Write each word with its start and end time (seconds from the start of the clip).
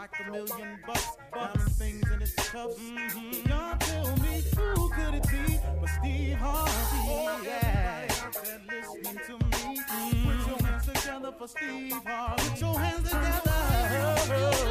Like 0.00 0.18
a 0.26 0.30
million 0.30 0.78
bucks, 0.86 1.16
diamond 1.34 1.72
things 1.72 2.10
in 2.10 2.22
its 2.22 2.34
cuffs. 2.34 2.80
Mm-hmm. 2.80 3.48
Y'all 3.50 3.76
tell 3.76 4.16
me 4.16 4.42
who 4.56 4.88
could 4.88 5.14
it 5.14 5.28
be 5.28 5.58
but 5.78 5.90
Steve 5.90 6.36
Harvey? 6.36 6.72
Oh, 7.04 7.40
yeah. 7.44 8.08
Everybody 8.08 8.80
listening 8.80 9.20
to 9.26 9.32
me, 9.44 9.76
mm-hmm. 9.76 10.24
put 10.24 10.38
your 10.48 10.58
hands 10.66 10.86
together 10.86 11.32
for 11.38 11.48
Steve 11.48 11.92
Harvey. 12.06 12.48
Put 12.48 12.60
your 12.62 12.78
hands 12.78 13.10
together. 13.10 13.52
Oh, 13.92 14.16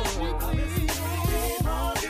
Steve 0.07 0.41
Harvey. 1.61 2.09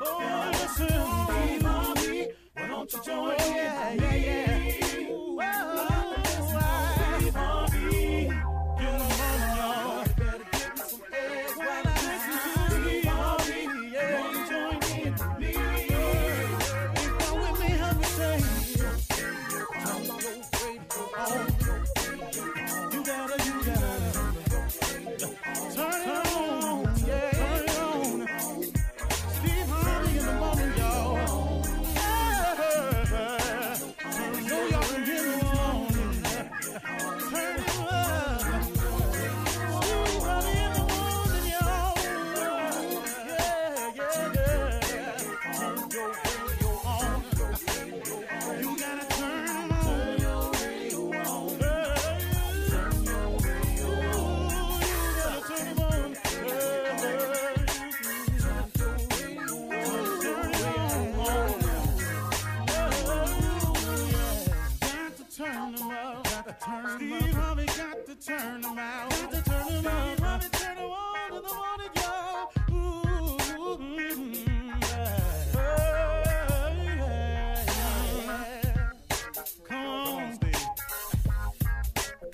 Oh, 0.00 0.50
listen, 0.52 0.86
Steve 1.26 1.62
Harvey. 1.62 2.28
Why 2.54 2.66
don't 2.68 2.92
you 2.92 3.02
join 3.02 3.34
oh, 3.36 3.54
yeah, 3.56 3.92
yeah, 3.92 4.14
yeah. 4.14 4.57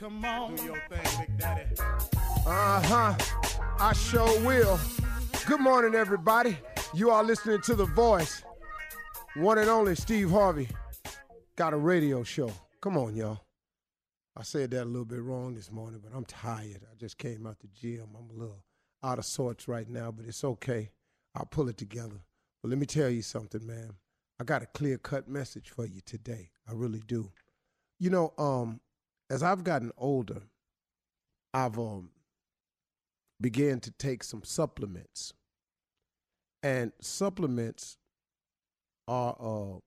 Come 0.04 0.22
on. 0.22 0.54
Do 0.54 0.64
your 0.64 0.82
thing, 0.90 1.18
Big 1.18 1.38
Daddy. 1.38 1.64
Uh 2.46 2.82
huh. 2.82 3.14
I 3.80 3.94
sure 3.94 4.38
will. 4.42 4.78
Good 5.46 5.60
morning, 5.60 5.94
everybody. 5.94 6.58
You 6.92 7.08
are 7.08 7.24
listening 7.24 7.62
to 7.62 7.74
The 7.74 7.86
Voice. 7.86 8.42
One 9.36 9.56
and 9.56 9.70
only 9.70 9.94
Steve 9.94 10.30
Harvey 10.30 10.68
got 11.56 11.72
a 11.72 11.78
radio 11.78 12.22
show. 12.22 12.52
Come 12.82 12.98
on, 12.98 13.16
y'all. 13.16 13.40
I 14.36 14.42
said 14.42 14.72
that 14.72 14.82
a 14.82 14.84
little 14.84 15.06
bit 15.06 15.22
wrong 15.22 15.54
this 15.54 15.72
morning, 15.72 16.02
but 16.04 16.14
I'm 16.14 16.26
tired. 16.26 16.82
I 16.82 16.94
just 17.00 17.16
came 17.16 17.46
out 17.46 17.60
the 17.60 17.68
gym. 17.68 18.08
I'm 18.14 18.28
a 18.28 18.38
little 18.38 18.62
out 19.02 19.18
of 19.18 19.24
sorts 19.24 19.68
right 19.68 19.88
now, 19.88 20.10
but 20.10 20.26
it's 20.26 20.44
okay. 20.44 20.90
I'll 21.34 21.46
pull 21.46 21.70
it 21.70 21.78
together. 21.78 22.20
But 22.62 22.68
let 22.68 22.78
me 22.78 22.84
tell 22.84 23.08
you 23.08 23.22
something, 23.22 23.66
man. 23.66 23.94
I 24.38 24.44
got 24.44 24.62
a 24.62 24.66
clear 24.66 24.98
cut 24.98 25.28
message 25.28 25.70
for 25.70 25.86
you 25.86 26.02
today. 26.04 26.50
I 26.68 26.72
really 26.74 27.02
do. 27.06 27.32
You 27.98 28.10
know, 28.10 28.34
um, 28.36 28.80
as 29.34 29.42
I've 29.42 29.64
gotten 29.64 29.90
older, 29.98 30.42
I've 31.52 31.76
um, 31.76 32.10
began 33.40 33.80
to 33.80 33.90
take 33.90 34.22
some 34.22 34.44
supplements. 34.44 35.34
And 36.62 36.92
supplements 37.00 37.98
are 39.08 39.36
uh, 39.40 39.78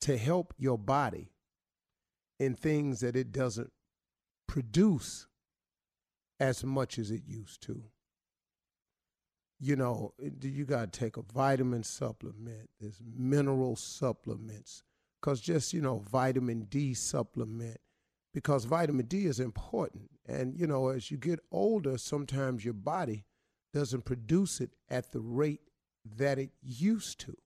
to 0.00 0.16
help 0.16 0.54
your 0.56 0.78
body 0.78 1.32
in 2.40 2.54
things 2.54 3.00
that 3.00 3.14
it 3.14 3.30
doesn't 3.30 3.72
produce 4.48 5.26
as 6.40 6.64
much 6.64 6.98
as 6.98 7.10
it 7.10 7.24
used 7.26 7.60
to. 7.64 7.82
You 9.60 9.76
know, 9.76 10.14
you 10.40 10.64
got 10.64 10.92
to 10.92 10.98
take 10.98 11.18
a 11.18 11.22
vitamin 11.22 11.82
supplement, 11.82 12.70
there's 12.80 13.02
mineral 13.14 13.76
supplements, 13.76 14.82
because 15.20 15.42
just, 15.42 15.74
you 15.74 15.82
know, 15.82 16.02
vitamin 16.10 16.62
D 16.70 16.94
supplement, 16.94 17.78
because 18.34 18.64
vitamin 18.64 19.06
D 19.06 19.24
is 19.26 19.40
important. 19.40 20.10
And, 20.26 20.58
you 20.58 20.66
know, 20.66 20.88
as 20.88 21.10
you 21.10 21.16
get 21.16 21.40
older, 21.52 21.96
sometimes 21.96 22.64
your 22.64 22.74
body 22.74 23.24
doesn't 23.72 24.04
produce 24.04 24.60
it 24.60 24.70
at 24.90 25.12
the 25.12 25.20
rate 25.20 25.60
that 26.16 26.38
it 26.38 26.50
used 26.60 27.20
to. 27.20 27.36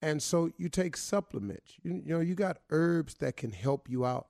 And 0.00 0.22
so 0.22 0.50
you 0.56 0.68
take 0.68 0.96
supplements. 0.96 1.74
You, 1.82 2.02
you 2.04 2.14
know, 2.14 2.20
you 2.20 2.36
got 2.36 2.58
herbs 2.70 3.14
that 3.16 3.36
can 3.36 3.50
help 3.50 3.90
you 3.90 4.06
out 4.06 4.28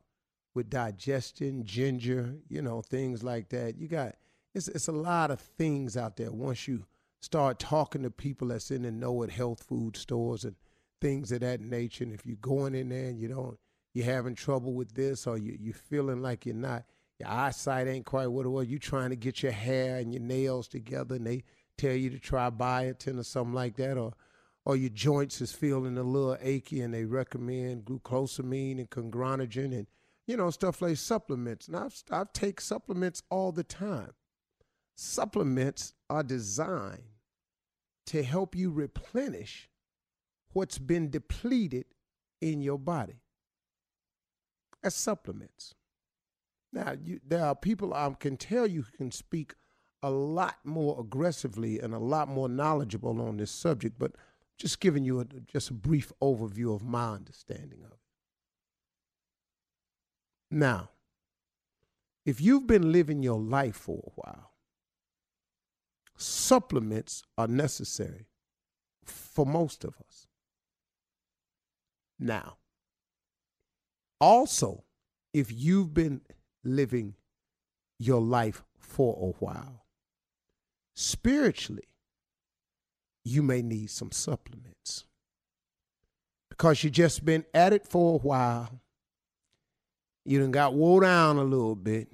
with 0.55 0.71
digestion, 0.71 1.65
ginger, 1.65 2.37
you 2.49 2.63
know, 2.63 2.81
things 2.81 3.23
like 3.23 3.51
that. 3.51 3.77
You 3.77 3.87
got 3.87 4.15
it's 4.55 4.69
it's 4.69 4.89
a 4.89 4.93
lot 4.93 5.31
of 5.31 5.41
things 5.41 5.97
out 5.97 6.17
there 6.17 6.33
once 6.33 6.67
you 6.67 6.87
start 7.21 7.59
talking 7.59 8.03
to 8.03 8.11
people 8.11 8.49
that's 8.49 8.71
in 8.71 8.83
the 8.83 8.91
know 8.91 9.23
at 9.23 9.31
health 9.31 9.63
food 9.63 9.97
stores 9.97 10.45
and 10.45 10.57
things 11.03 11.31
of 11.33 11.41
that 11.41 11.61
nature. 11.61 12.05
And 12.05 12.15
if 12.15 12.25
you're 12.25 12.37
going 12.37 12.75
in 12.75 12.89
there 12.89 13.09
and 13.09 13.21
you 13.21 13.29
don't 13.29 13.59
you're 13.94 14.05
having 14.05 14.35
trouble 14.35 14.75
with 14.75 14.94
this 14.94 15.26
or 15.26 15.38
you 15.38 15.56
you're 15.61 15.75
feeling 15.75 16.23
like 16.23 16.46
you're 16.46 16.55
not 16.55 16.85
your 17.19 17.29
eyesight 17.29 17.88
ain't 17.88 18.06
quite 18.06 18.29
what 18.29 18.46
it 18.46 18.50
was, 18.50 18.69
You're 18.69 18.79
trying 18.79 19.11
to 19.11 19.17
get 19.17 19.43
your 19.43 19.52
hair 19.52 19.96
and 19.96 20.12
your 20.12 20.23
nails 20.23 20.69
together 20.69 21.17
and 21.17 21.26
they 21.26 21.43
tell 21.76 21.94
you 21.94 22.11
to 22.11 22.19
try 22.19 22.50
biotin 22.50 23.19
or 23.19 23.25
something 23.25 23.55
like 23.55 23.76
that 23.76 23.96
or 23.96 24.12
or 24.64 24.76
your 24.76 24.90
joints 24.90 25.40
is 25.40 25.50
feeling 25.50 25.96
a 25.96 26.02
little 26.02 26.37
achy 26.40 26.82
and 26.82 26.93
they 26.93 27.05
recommend 27.05 27.87
glucosamine 27.87 28.79
and 28.79 28.90
congranogen 28.90 29.73
and 29.73 29.87
you 30.26 30.37
know 30.37 30.50
stuff 30.50 30.82
like 30.82 30.96
supplements. 30.96 31.69
And 31.69 31.76
I've, 31.76 32.02
I 32.11 32.25
take 32.32 32.61
supplements 32.61 33.23
all 33.31 33.50
the 33.50 33.64
time. 33.64 34.12
Supplements 34.94 35.94
are 36.11 36.23
designed 36.23 37.02
to 38.06 38.23
help 38.23 38.55
you 38.55 38.70
replenish 38.70 39.70
what's 40.52 40.79
been 40.79 41.08
depleted 41.11 41.87
in 42.40 42.61
your 42.61 42.79
body 42.79 43.23
as 44.88 44.94
supplements. 44.94 45.75
Now, 46.73 46.94
you, 47.00 47.20
there 47.26 47.44
are 47.44 47.55
people 47.55 47.94
I 47.94 48.11
can 48.19 48.37
tell 48.37 48.67
you 48.67 48.85
can 48.96 49.12
speak 49.12 49.55
a 50.02 50.11
lot 50.11 50.56
more 50.64 50.99
aggressively 50.99 51.79
and 51.79 51.94
a 51.94 51.99
lot 51.99 52.29
more 52.29 52.49
knowledgeable 52.49 53.20
on 53.20 53.37
this 53.37 53.50
subject, 53.50 53.99
but 53.99 54.12
just 54.56 54.81
giving 54.81 55.05
you 55.05 55.20
a, 55.20 55.26
just 55.46 55.70
a 55.70 55.75
brief 55.75 56.11
overview 56.23 56.75
of 56.75 56.82
my 56.82 57.11
understanding 57.11 57.81
of 57.85 57.93
it. 57.93 57.99
Now, 60.50 60.90
if 62.25 62.40
you've 62.40 62.67
been 62.67 62.90
living 62.90 63.23
your 63.23 63.40
life 63.40 63.76
for 63.76 63.99
a 63.99 64.11
while, 64.14 64.52
supplements 66.17 67.23
are 67.37 67.49
necessary 67.49 68.29
for 69.05 69.44
most 69.44 69.85
of 69.85 69.94
us. 70.06 70.26
Now, 72.19 72.56
also, 74.20 74.85
if 75.32 75.53
you've 75.53 75.94
been 75.94 76.20
living 76.65 77.15
your 77.99 78.20
life 78.20 78.62
for 78.79 79.15
a 79.15 79.44
while, 79.44 79.85
spiritually, 80.94 81.88
you 83.25 83.43
may 83.43 83.62
need 83.62 83.91
some 83.91 84.11
supplements 84.11 85.05
because 86.49 86.82
you 86.82 86.91
just 86.91 87.25
been 87.25 87.44
at 87.55 87.73
it 87.73 87.87
for 87.87 88.15
a 88.15 88.19
while. 88.19 88.81
You 90.25 90.41
done 90.41 90.50
got 90.50 90.75
wore 90.75 91.03
down 91.03 91.37
a 91.37 91.44
little 91.44 91.76
bit. 91.76 92.09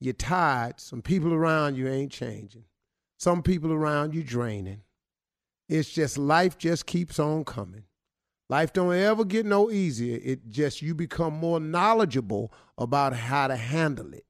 You're 0.00 0.12
tired. 0.12 0.78
Some 0.78 1.02
people 1.02 1.32
around 1.32 1.76
you 1.76 1.88
ain't 1.88 2.12
changing. 2.12 2.64
Some 3.18 3.42
people 3.42 3.72
around 3.72 4.14
you 4.14 4.22
draining. 4.22 4.82
It's 5.68 5.90
just 5.90 6.18
life 6.18 6.58
just 6.58 6.86
keeps 6.86 7.18
on 7.18 7.44
coming. 7.44 7.84
Life 8.48 8.72
don't 8.72 8.94
ever 8.94 9.24
get 9.24 9.44
no 9.44 9.70
easier. 9.70 10.20
It 10.22 10.48
just 10.48 10.80
you 10.80 10.94
become 10.94 11.34
more 11.34 11.58
knowledgeable 11.58 12.52
about 12.78 13.12
how 13.12 13.48
to 13.48 13.56
handle 13.56 14.12
it. 14.12 14.24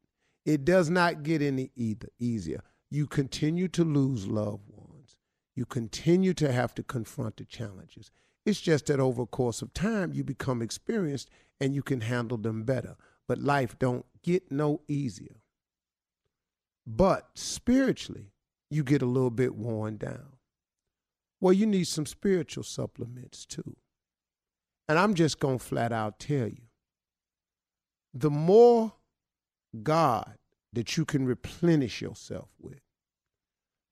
It 0.46 0.64
does 0.64 0.88
not 0.88 1.22
get 1.22 1.42
any 1.42 1.70
either 1.76 2.08
easier. 2.18 2.62
You 2.90 3.06
continue 3.06 3.68
to 3.68 3.84
lose 3.84 4.26
loved 4.26 4.68
ones. 4.68 5.16
You 5.54 5.66
continue 5.66 6.32
to 6.34 6.52
have 6.52 6.74
to 6.76 6.82
confront 6.82 7.36
the 7.36 7.44
challenges. 7.44 8.10
It's 8.46 8.60
just 8.60 8.86
that 8.86 9.00
over 9.00 9.22
a 9.22 9.26
course 9.26 9.60
of 9.60 9.74
time 9.74 10.12
you 10.14 10.22
become 10.22 10.62
experienced 10.62 11.28
and 11.60 11.74
you 11.74 11.82
can 11.82 12.00
handle 12.02 12.38
them 12.38 12.62
better. 12.62 12.96
But 13.26 13.42
life 13.42 13.78
don't 13.78 14.06
get 14.22 14.52
no 14.52 14.82
easier. 14.88 15.42
But 16.86 17.28
spiritually, 17.34 18.32
you 18.70 18.84
get 18.84 19.02
a 19.02 19.06
little 19.06 19.30
bit 19.30 19.56
worn 19.56 19.96
down. 19.96 20.36
Well, 21.40 21.52
you 21.52 21.66
need 21.66 21.88
some 21.88 22.06
spiritual 22.06 22.64
supplements 22.64 23.44
too. 23.44 23.76
And 24.88 24.98
I'm 24.98 25.14
just 25.14 25.40
going 25.40 25.58
to 25.58 25.64
flat 25.64 25.92
out 25.92 26.18
tell 26.18 26.48
you 26.48 26.62
the 28.14 28.30
more 28.30 28.92
God 29.82 30.36
that 30.72 30.96
you 30.96 31.04
can 31.04 31.26
replenish 31.26 32.00
yourself 32.00 32.48
with, 32.60 32.80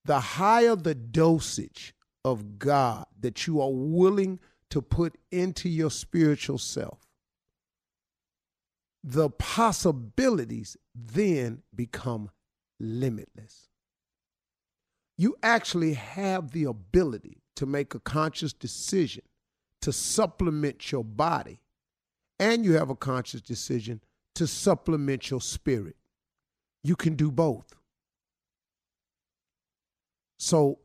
the 0.04 0.20
higher 0.20 0.76
the 0.76 0.94
dosage 0.94 1.94
of 2.24 2.58
God 2.58 3.06
that 3.20 3.46
you 3.46 3.60
are 3.60 3.72
willing 3.72 4.40
to 4.70 4.80
put 4.80 5.16
into 5.30 5.68
your 5.68 5.90
spiritual 5.90 6.58
self, 6.58 7.00
the 9.02 9.28
possibilities 9.30 10.76
then 10.94 11.62
become 11.74 12.30
limitless. 12.80 13.68
You 15.18 15.36
actually 15.42 15.94
have 15.94 16.52
the 16.52 16.64
ability 16.64 17.42
to 17.56 17.66
make 17.66 17.94
a 17.94 18.00
conscious 18.00 18.52
decision 18.52 19.22
to 19.84 19.92
supplement 19.92 20.90
your 20.90 21.04
body, 21.04 21.60
and 22.38 22.64
you 22.64 22.72
have 22.72 22.88
a 22.88 22.96
conscious 22.96 23.42
decision 23.42 24.00
to 24.34 24.46
supplement 24.46 25.30
your 25.30 25.42
spirit. 25.42 25.94
You 26.82 26.96
can 26.96 27.16
do 27.16 27.30
both. 27.30 27.74
So, 30.38 30.78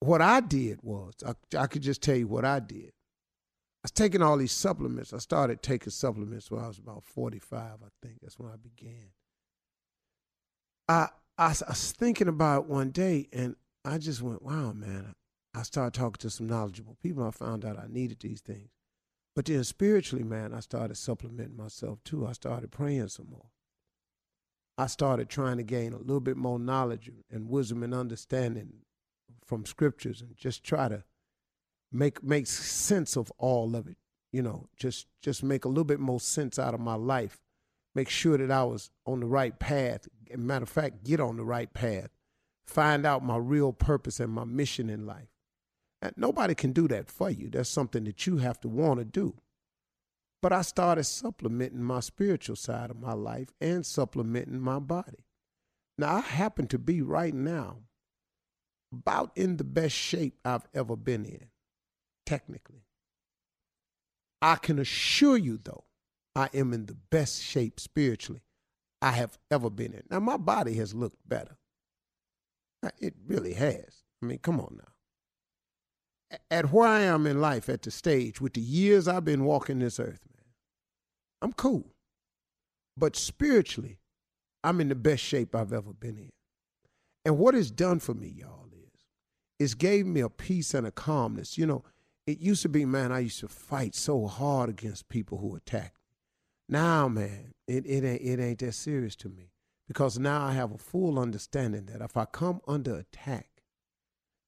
what 0.00 0.22
I 0.22 0.40
did 0.40 0.80
was, 0.82 1.12
I, 1.26 1.34
I 1.58 1.66
could 1.66 1.82
just 1.82 2.02
tell 2.02 2.16
you 2.16 2.26
what 2.26 2.46
I 2.46 2.58
did. 2.58 2.86
I 2.86 3.84
was 3.84 3.90
taking 3.90 4.22
all 4.22 4.38
these 4.38 4.52
supplements. 4.52 5.12
I 5.12 5.18
started 5.18 5.62
taking 5.62 5.90
supplements 5.90 6.50
when 6.50 6.64
I 6.64 6.68
was 6.68 6.78
about 6.78 7.04
45, 7.04 7.60
I 7.60 7.88
think. 8.00 8.20
That's 8.22 8.38
when 8.38 8.50
I 8.50 8.56
began. 8.56 9.10
I, 10.88 11.08
I, 11.36 11.48
I 11.48 11.48
was 11.48 11.92
thinking 11.92 12.28
about 12.28 12.62
it 12.62 12.70
one 12.70 12.92
day, 12.92 13.28
and 13.30 13.56
I 13.84 13.98
just 13.98 14.22
went, 14.22 14.40
wow, 14.40 14.72
man, 14.72 15.14
I 15.54 15.62
started 15.62 15.98
talking 15.98 16.20
to 16.20 16.30
some 16.30 16.46
knowledgeable 16.46 16.96
people. 17.02 17.24
I 17.24 17.30
found 17.30 17.64
out 17.64 17.78
I 17.78 17.86
needed 17.88 18.20
these 18.20 18.40
things. 18.40 18.70
But 19.34 19.46
then 19.46 19.62
spiritually, 19.64 20.24
man, 20.24 20.52
I 20.52 20.60
started 20.60 20.96
supplementing 20.96 21.56
myself 21.56 22.02
too. 22.04 22.26
I 22.26 22.32
started 22.32 22.70
praying 22.70 23.08
some 23.08 23.28
more. 23.30 23.50
I 24.76 24.86
started 24.86 25.28
trying 25.28 25.56
to 25.56 25.62
gain 25.62 25.92
a 25.92 25.98
little 25.98 26.20
bit 26.20 26.36
more 26.36 26.58
knowledge 26.58 27.10
and 27.30 27.48
wisdom 27.48 27.82
and 27.82 27.94
understanding 27.94 28.72
from 29.44 29.66
scriptures 29.66 30.20
and 30.20 30.36
just 30.36 30.62
try 30.62 30.88
to 30.88 31.04
make 31.90 32.22
make 32.22 32.46
sense 32.46 33.16
of 33.16 33.32
all 33.38 33.74
of 33.74 33.88
it. 33.88 33.96
You 34.32 34.42
know, 34.42 34.68
just 34.76 35.06
just 35.22 35.42
make 35.42 35.64
a 35.64 35.68
little 35.68 35.84
bit 35.84 36.00
more 36.00 36.20
sense 36.20 36.58
out 36.58 36.74
of 36.74 36.80
my 36.80 36.94
life. 36.94 37.40
Make 37.94 38.08
sure 38.08 38.38
that 38.38 38.50
I 38.50 38.64
was 38.64 38.90
on 39.06 39.20
the 39.20 39.26
right 39.26 39.58
path. 39.58 40.06
matter 40.36 40.62
of 40.62 40.68
fact, 40.68 41.04
get 41.04 41.20
on 41.20 41.36
the 41.36 41.44
right 41.44 41.72
path. 41.72 42.10
Find 42.66 43.06
out 43.06 43.24
my 43.24 43.36
real 43.36 43.72
purpose 43.72 44.20
and 44.20 44.32
my 44.32 44.44
mission 44.44 44.90
in 44.90 45.06
life. 45.06 45.28
Nobody 46.16 46.54
can 46.54 46.72
do 46.72 46.86
that 46.88 47.10
for 47.10 47.30
you. 47.30 47.50
That's 47.50 47.68
something 47.68 48.04
that 48.04 48.26
you 48.26 48.36
have 48.38 48.60
to 48.60 48.68
want 48.68 49.00
to 49.00 49.04
do. 49.04 49.34
But 50.40 50.52
I 50.52 50.62
started 50.62 51.04
supplementing 51.04 51.82
my 51.82 52.00
spiritual 52.00 52.54
side 52.54 52.90
of 52.90 53.00
my 53.00 53.14
life 53.14 53.48
and 53.60 53.84
supplementing 53.84 54.60
my 54.60 54.78
body. 54.78 55.24
Now, 55.96 56.16
I 56.16 56.20
happen 56.20 56.68
to 56.68 56.78
be 56.78 57.02
right 57.02 57.34
now 57.34 57.78
about 58.92 59.32
in 59.34 59.56
the 59.56 59.64
best 59.64 59.96
shape 59.96 60.38
I've 60.44 60.68
ever 60.72 60.94
been 60.94 61.24
in, 61.24 61.48
technically. 62.24 62.84
I 64.40 64.54
can 64.54 64.78
assure 64.78 65.36
you, 65.36 65.58
though, 65.60 65.84
I 66.36 66.48
am 66.54 66.72
in 66.72 66.86
the 66.86 66.94
best 66.94 67.42
shape 67.42 67.80
spiritually 67.80 68.42
I 69.02 69.10
have 69.10 69.36
ever 69.50 69.68
been 69.70 69.92
in. 69.92 70.04
Now, 70.08 70.20
my 70.20 70.36
body 70.36 70.74
has 70.74 70.94
looked 70.94 71.28
better. 71.28 71.58
It 73.00 73.14
really 73.26 73.54
has. 73.54 74.04
I 74.22 74.26
mean, 74.26 74.38
come 74.38 74.60
on 74.60 74.76
now 74.78 74.92
at 76.50 76.72
where 76.72 76.88
I 76.88 77.00
am 77.00 77.26
in 77.26 77.40
life, 77.40 77.68
at 77.68 77.82
the 77.82 77.90
stage, 77.90 78.40
with 78.40 78.54
the 78.54 78.60
years 78.60 79.08
I've 79.08 79.24
been 79.24 79.44
walking 79.44 79.78
this 79.78 79.98
earth, 79.98 80.20
man, 80.30 80.44
I'm 81.42 81.52
cool. 81.52 81.94
But 82.96 83.16
spiritually, 83.16 84.00
I'm 84.64 84.80
in 84.80 84.88
the 84.88 84.94
best 84.94 85.22
shape 85.22 85.54
I've 85.54 85.72
ever 85.72 85.92
been 85.92 86.18
in. 86.18 86.30
And 87.24 87.38
what 87.38 87.54
it's 87.54 87.70
done 87.70 88.00
for 88.00 88.14
me, 88.14 88.28
y'all, 88.28 88.68
is 88.72 89.04
it's 89.58 89.74
gave 89.74 90.06
me 90.06 90.20
a 90.20 90.28
peace 90.28 90.74
and 90.74 90.86
a 90.86 90.90
calmness. 90.90 91.56
You 91.56 91.66
know, 91.66 91.84
it 92.26 92.40
used 92.40 92.62
to 92.62 92.68
be, 92.68 92.84
man, 92.84 93.12
I 93.12 93.20
used 93.20 93.40
to 93.40 93.48
fight 93.48 93.94
so 93.94 94.26
hard 94.26 94.68
against 94.68 95.08
people 95.08 95.38
who 95.38 95.54
attacked 95.54 95.96
me. 95.96 96.16
Now, 96.68 97.08
man, 97.08 97.52
it, 97.66 97.86
it 97.86 98.04
ain't 98.04 98.22
it 98.22 98.40
ain't 98.40 98.58
that 98.58 98.72
serious 98.72 99.16
to 99.16 99.28
me. 99.28 99.52
Because 99.86 100.18
now 100.18 100.44
I 100.44 100.52
have 100.52 100.72
a 100.72 100.78
full 100.78 101.18
understanding 101.18 101.86
that 101.86 102.02
if 102.02 102.16
I 102.16 102.26
come 102.26 102.60
under 102.68 102.94
attack, 102.96 103.48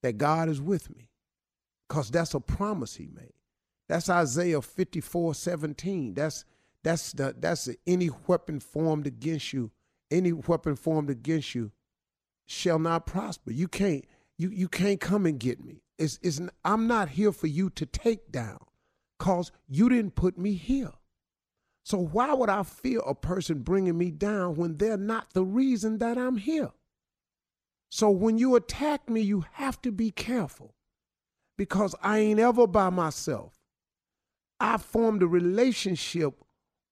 that 0.03 0.17
God 0.17 0.49
is 0.49 0.61
with 0.61 0.95
me 0.95 1.10
because 1.91 2.09
that's 2.09 2.33
a 2.33 2.39
promise 2.39 2.95
he 2.95 3.09
made. 3.13 3.33
That's 3.89 4.09
Isaiah 4.09 4.61
54 4.61 5.35
17. 5.35 6.13
That's 6.13 6.45
that's 6.83 7.11
the 7.11 7.35
that's 7.37 7.65
the, 7.65 7.75
any 7.85 8.09
weapon 8.27 8.61
formed 8.61 9.07
against 9.07 9.51
you, 9.51 9.71
any 10.09 10.31
weapon 10.31 10.77
formed 10.77 11.09
against 11.09 11.53
you 11.53 11.73
shall 12.45 12.79
not 12.79 13.05
prosper. 13.05 13.51
You 13.51 13.67
can't 13.67 14.05
you 14.37 14.49
you 14.51 14.69
can't 14.69 15.01
come 15.01 15.25
and 15.25 15.37
get 15.37 15.65
me. 15.65 15.83
It's, 15.99 16.17
it's 16.23 16.39
I'm 16.63 16.87
not 16.87 17.09
here 17.09 17.33
for 17.33 17.47
you 17.47 17.69
to 17.71 17.85
take 17.85 18.31
down 18.31 18.59
cause 19.19 19.51
you 19.67 19.89
didn't 19.89 20.15
put 20.15 20.37
me 20.37 20.53
here. 20.53 20.93
So 21.83 21.97
why 21.97 22.33
would 22.33 22.49
I 22.49 22.63
fear 22.63 23.01
a 23.05 23.13
person 23.13 23.63
bringing 23.63 23.97
me 23.97 24.11
down 24.11 24.55
when 24.55 24.77
they're 24.77 24.95
not 24.95 25.33
the 25.33 25.43
reason 25.43 25.97
that 25.97 26.17
I'm 26.17 26.37
here? 26.37 26.71
So 27.89 28.09
when 28.09 28.37
you 28.37 28.55
attack 28.55 29.09
me, 29.09 29.19
you 29.19 29.43
have 29.55 29.81
to 29.81 29.91
be 29.91 30.11
careful 30.11 30.73
because 31.61 31.93
I 32.01 32.17
ain't 32.17 32.39
ever 32.39 32.65
by 32.65 32.89
myself. 32.89 33.59
I 34.59 34.79
formed 34.79 35.21
a 35.21 35.27
relationship 35.27 36.33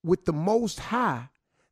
with 0.04 0.26
the 0.26 0.32
Most 0.32 0.80
High 0.80 1.30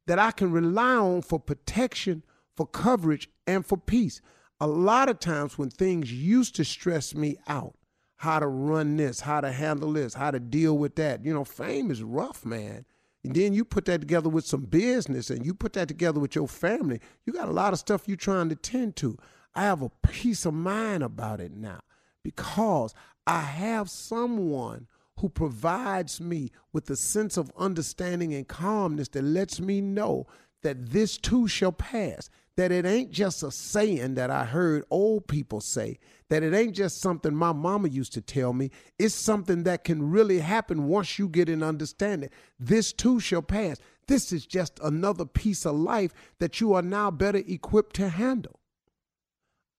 that 0.07 0.17
I 0.17 0.31
can 0.31 0.51
rely 0.51 0.95
on 0.95 1.21
for 1.21 1.39
protection, 1.39 2.23
for 2.55 2.65
coverage, 2.65 3.29
and 3.45 3.63
for 3.63 3.77
peace. 3.77 4.19
A 4.59 4.65
lot 4.65 5.09
of 5.09 5.19
times 5.19 5.59
when 5.59 5.69
things 5.69 6.11
used 6.11 6.55
to 6.55 6.65
stress 6.65 7.13
me 7.13 7.37
out, 7.47 7.75
how 8.15 8.39
to 8.39 8.47
run 8.47 8.97
this, 8.97 9.19
how 9.19 9.41
to 9.41 9.51
handle 9.51 9.93
this, 9.93 10.15
how 10.15 10.31
to 10.31 10.39
deal 10.39 10.75
with 10.75 10.95
that. 10.95 11.23
You 11.23 11.35
know, 11.35 11.43
fame 11.43 11.91
is 11.91 12.01
rough, 12.01 12.47
man. 12.47 12.83
And 13.23 13.35
then 13.35 13.53
you 13.53 13.63
put 13.63 13.85
that 13.85 13.99
together 13.99 14.29
with 14.29 14.47
some 14.47 14.61
business 14.61 15.29
and 15.29 15.45
you 15.45 15.53
put 15.53 15.73
that 15.73 15.87
together 15.87 16.19
with 16.19 16.33
your 16.33 16.47
family. 16.47 16.99
You 17.27 17.33
got 17.33 17.47
a 17.47 17.53
lot 17.53 17.73
of 17.73 17.79
stuff 17.79 18.07
you're 18.07 18.17
trying 18.17 18.49
to 18.49 18.55
tend 18.55 18.95
to. 18.95 19.19
I 19.53 19.65
have 19.65 19.83
a 19.83 19.91
peace 20.01 20.47
of 20.47 20.55
mind 20.55 21.03
about 21.03 21.41
it 21.41 21.51
now 21.51 21.81
because 22.27 22.93
I 23.25 23.39
have 23.39 23.89
someone 23.89 24.87
who 25.21 25.29
provides 25.29 26.19
me 26.19 26.51
with 26.73 26.89
a 26.89 26.97
sense 26.97 27.37
of 27.37 27.53
understanding 27.57 28.33
and 28.33 28.45
calmness 28.45 29.07
that 29.09 29.23
lets 29.23 29.61
me 29.61 29.79
know 29.79 30.27
that 30.61 30.89
this 30.89 31.17
too 31.17 31.47
shall 31.47 31.71
pass. 31.71 32.29
That 32.57 32.73
it 32.73 32.85
ain't 32.85 33.11
just 33.11 33.43
a 33.43 33.51
saying 33.51 34.15
that 34.15 34.29
I 34.29 34.43
heard 34.43 34.83
old 34.89 35.27
people 35.27 35.61
say, 35.61 35.99
that 36.27 36.43
it 36.43 36.53
ain't 36.53 36.75
just 36.75 36.99
something 36.99 37.33
my 37.33 37.53
mama 37.53 37.87
used 37.87 38.11
to 38.13 38.21
tell 38.21 38.51
me. 38.51 38.71
It's 38.99 39.15
something 39.15 39.63
that 39.63 39.85
can 39.85 40.11
really 40.11 40.39
happen 40.39 40.87
once 40.87 41.17
you 41.17 41.29
get 41.29 41.47
an 41.47 41.63
understanding. 41.63 42.29
This 42.59 42.91
too 42.91 43.21
shall 43.21 43.41
pass. 43.41 43.77
This 44.09 44.33
is 44.33 44.45
just 44.45 44.81
another 44.83 45.23
piece 45.23 45.65
of 45.65 45.77
life 45.77 46.13
that 46.39 46.59
you 46.59 46.73
are 46.73 46.81
now 46.81 47.09
better 47.09 47.41
equipped 47.47 47.95
to 47.97 48.09
handle. 48.09 48.59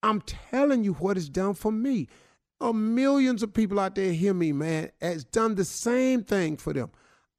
I'm 0.02 0.22
telling 0.22 0.84
you 0.84 0.94
what 0.94 1.18
it's 1.18 1.28
done 1.28 1.54
for 1.54 1.72
me. 1.72 2.08
Uh, 2.60 2.72
millions 2.72 3.42
of 3.42 3.54
people 3.54 3.78
out 3.78 3.94
there 3.94 4.12
hear 4.12 4.34
me, 4.34 4.52
man. 4.52 4.90
Has 5.00 5.24
done 5.24 5.54
the 5.54 5.64
same 5.64 6.24
thing 6.24 6.56
for 6.56 6.72
them. 6.72 6.90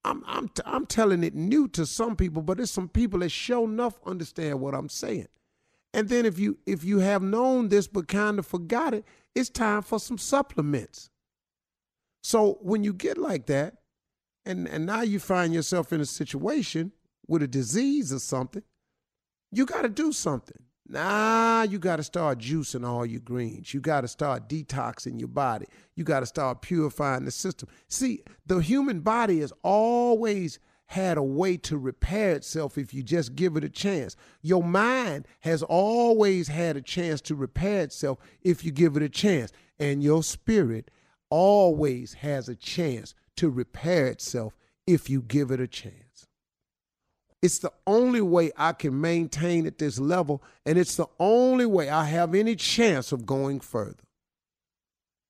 I'm 0.05 0.23
I'm 0.25 0.47
t- 0.47 0.63
I'm 0.65 0.85
telling 0.85 1.23
it 1.23 1.35
new 1.35 1.67
to 1.69 1.85
some 1.85 2.15
people, 2.15 2.41
but 2.41 2.57
there's 2.57 2.71
some 2.71 2.87
people 2.87 3.19
that 3.19 3.29
show 3.29 3.65
enough 3.65 3.99
understand 4.05 4.61
what 4.61 4.73
I'm 4.73 4.89
saying. 4.89 5.27
And 5.93 6.07
then 6.07 6.25
if 6.25 6.39
you 6.39 6.57
if 6.65 6.83
you 6.83 6.99
have 6.99 7.21
known 7.21 7.67
this 7.67 7.87
but 7.87 8.07
kind 8.07 8.39
of 8.39 8.47
forgot 8.47 8.93
it, 8.93 9.05
it's 9.35 9.49
time 9.49 9.81
for 9.81 9.99
some 9.99 10.17
supplements. 10.17 11.09
So 12.23 12.59
when 12.61 12.83
you 12.83 12.93
get 12.93 13.17
like 13.17 13.45
that, 13.47 13.75
and 14.45 14.67
and 14.67 14.85
now 14.85 15.01
you 15.01 15.19
find 15.19 15.53
yourself 15.53 15.91
in 15.91 15.99
a 15.99 16.05
situation 16.05 16.93
with 17.27 17.43
a 17.43 17.47
disease 17.47 18.13
or 18.13 18.19
something, 18.19 18.63
you 19.51 19.65
got 19.65 19.81
to 19.81 19.89
do 19.89 20.13
something. 20.13 20.63
Now 20.91 21.61
you 21.61 21.77
got 21.77 21.97
to 21.97 22.03
start 22.03 22.39
juicing 22.39 22.83
all 22.83 23.05
your 23.05 23.19
greens. 23.19 23.75
You 23.75 23.79
got 23.79 24.01
to 24.01 24.07
start 24.07 24.49
detoxing 24.49 25.19
your 25.19 25.27
body. 25.27 25.67
You 25.95 26.03
got 26.03 26.21
to 26.21 26.25
start 26.25 26.63
purifying 26.63 27.25
the 27.25 27.31
system. 27.31 27.69
See, 27.87 28.23
the 28.47 28.57
human 28.57 29.01
body 29.01 29.41
has 29.41 29.53
always 29.61 30.57
had 30.87 31.19
a 31.19 31.23
way 31.23 31.55
to 31.57 31.77
repair 31.77 32.31
itself 32.31 32.75
if 32.75 32.91
you 32.91 33.03
just 33.03 33.35
give 33.35 33.55
it 33.55 33.63
a 33.63 33.69
chance. 33.69 34.15
Your 34.41 34.63
mind 34.63 35.27
has 35.41 35.61
always 35.61 36.47
had 36.47 36.75
a 36.75 36.81
chance 36.81 37.21
to 37.21 37.35
repair 37.35 37.83
itself 37.83 38.17
if 38.41 38.65
you 38.65 38.71
give 38.71 38.97
it 38.97 39.03
a 39.03 39.09
chance. 39.09 39.51
And 39.77 40.01
your 40.01 40.23
spirit 40.23 40.89
always 41.29 42.13
has 42.13 42.49
a 42.49 42.55
chance 42.55 43.13
to 43.35 43.51
repair 43.51 44.07
itself 44.07 44.55
if 44.87 45.07
you 45.07 45.21
give 45.21 45.51
it 45.51 45.59
a 45.59 45.67
chance. 45.67 46.08
It's 47.41 47.59
the 47.59 47.71
only 47.87 48.21
way 48.21 48.51
I 48.57 48.73
can 48.73 48.99
maintain 48.99 49.65
at 49.65 49.77
this 49.77 49.97
level, 49.99 50.43
and 50.65 50.77
it's 50.77 50.97
the 50.97 51.07
only 51.19 51.65
way 51.65 51.89
I 51.89 52.03
have 52.05 52.35
any 52.35 52.55
chance 52.55 53.11
of 53.11 53.25
going 53.25 53.61
further. 53.61 54.03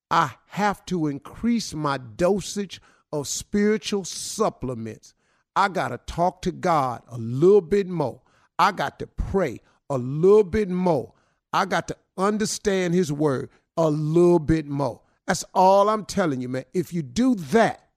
I 0.09 0.31
have 0.47 0.83
to 0.85 1.07
increase 1.07 1.73
my 1.73 1.97
dosage 1.97 2.81
of 3.11 3.27
spiritual 3.27 4.05
supplements. 4.05 5.13
I 5.55 5.67
got 5.67 5.89
to 5.89 5.99
talk 5.99 6.41
to 6.43 6.51
God 6.51 7.03
a 7.09 7.17
little 7.17 7.61
bit 7.61 7.87
more. 7.87 8.21
I 8.57 8.71
got 8.71 8.97
to 8.99 9.07
pray 9.07 9.61
a 9.89 9.97
little 9.97 10.43
bit 10.43 10.69
more. 10.69 11.13
I 11.53 11.65
got 11.65 11.87
to 11.89 11.97
understand 12.17 12.95
His 12.95 13.11
word 13.11 13.49
a 13.77 13.89
little 13.89 14.39
bit 14.39 14.67
more. 14.67 15.01
That's 15.27 15.43
all 15.53 15.89
I'm 15.89 16.05
telling 16.05 16.41
you, 16.41 16.49
man. 16.49 16.65
If 16.73 16.91
you 16.91 17.03
do 17.03 17.35
that, 17.35 17.88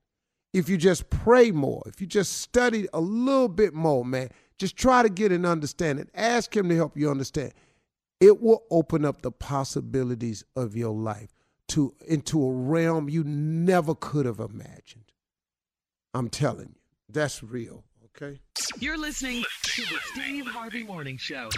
if 0.52 0.68
you 0.68 0.76
just 0.76 1.08
pray 1.10 1.50
more, 1.50 1.82
if 1.86 2.00
you 2.00 2.06
just 2.06 2.38
study 2.38 2.86
a 2.92 3.00
little 3.00 3.48
bit 3.48 3.74
more, 3.74 4.04
man, 4.04 4.28
just 4.58 4.76
try 4.76 5.02
to 5.02 5.08
get 5.08 5.32
an 5.32 5.46
understanding. 5.46 6.08
Ask 6.14 6.54
Him 6.56 6.68
to 6.68 6.76
help 6.76 6.96
you 6.96 7.10
understand. 7.10 7.52
It 8.20 8.40
will 8.40 8.62
open 8.70 9.04
up 9.04 9.22
the 9.22 9.32
possibilities 9.32 10.44
of 10.54 10.76
your 10.76 10.94
life 10.94 11.30
to 11.68 11.94
into 12.06 12.44
a 12.44 12.52
realm 12.52 13.08
you 13.08 13.24
never 13.24 13.94
could 13.94 14.26
have 14.26 14.38
imagined. 14.38 15.12
I'm 16.14 16.28
telling 16.28 16.68
you, 16.68 16.80
that's 17.08 17.42
real. 17.42 17.84
Okay. 18.14 18.38
You're 18.78 18.98
listening 18.98 19.42
to 19.62 19.82
the 19.82 19.98
Steve 20.12 20.46
Harvey 20.46 20.84
Morning 20.84 21.16
Show. 21.16 21.48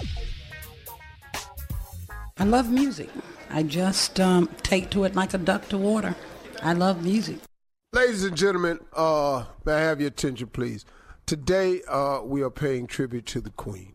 I 2.38 2.44
love 2.44 2.70
music. 2.70 3.10
I 3.50 3.64
just 3.64 4.20
um, 4.20 4.48
take 4.62 4.90
to 4.90 5.04
it 5.04 5.14
like 5.14 5.34
a 5.34 5.38
duck 5.38 5.68
to 5.68 5.78
water. 5.78 6.14
I 6.62 6.72
love 6.72 7.02
music. 7.02 7.38
Ladies 7.94 8.24
and 8.24 8.36
gentlemen, 8.36 8.80
uh, 8.92 9.44
may 9.64 9.74
I 9.74 9.80
have 9.82 10.00
your 10.00 10.08
attention, 10.08 10.48
please? 10.48 10.84
Today, 11.26 11.80
uh, 11.88 12.22
we 12.24 12.42
are 12.42 12.50
paying 12.50 12.88
tribute 12.88 13.24
to 13.26 13.40
the 13.40 13.50
Queen, 13.50 13.94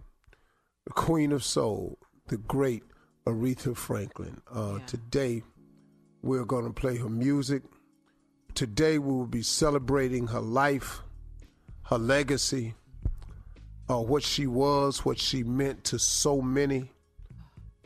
the 0.85 0.93
Queen 0.93 1.33
of 1.33 1.43
Soul, 1.43 1.99
the 2.29 2.37
great 2.37 2.83
Aretha 3.25 3.75
Franklin. 3.75 4.39
Uh, 4.55 4.75
yeah. 4.77 4.85
Today, 4.85 5.43
we're 6.21 6.45
going 6.45 6.63
to 6.63 6.71
play 6.71 6.95
her 6.95 7.09
music. 7.09 7.63
Today, 8.53 8.99
we 8.99 9.13
will 9.13 9.27
be 9.27 9.41
celebrating 9.41 10.27
her 10.27 10.39
life, 10.39 11.01
her 11.87 11.97
legacy, 11.97 12.75
uh, 13.89 13.99
what 13.99 14.23
she 14.23 14.47
was, 14.47 15.03
what 15.03 15.19
she 15.19 15.43
meant 15.43 15.83
to 15.83 15.99
so 15.99 16.41
many. 16.41 16.93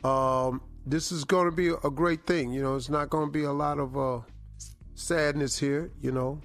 Um, 0.04 0.62
this 0.86 1.10
is 1.10 1.24
going 1.24 1.50
to 1.50 1.56
be 1.56 1.70
a 1.70 1.90
great 1.90 2.24
thing. 2.24 2.52
You 2.52 2.62
know, 2.62 2.76
it's 2.76 2.88
not 2.88 3.10
going 3.10 3.26
to 3.26 3.32
be 3.32 3.42
a 3.42 3.52
lot 3.52 3.80
of 3.80 3.98
uh, 3.98 4.20
sadness 4.94 5.58
here, 5.58 5.90
you 6.00 6.12
know. 6.12 6.40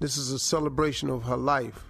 This 0.00 0.16
is 0.16 0.30
a 0.30 0.38
celebration 0.38 1.10
of 1.10 1.24
her 1.24 1.36
life 1.36 1.84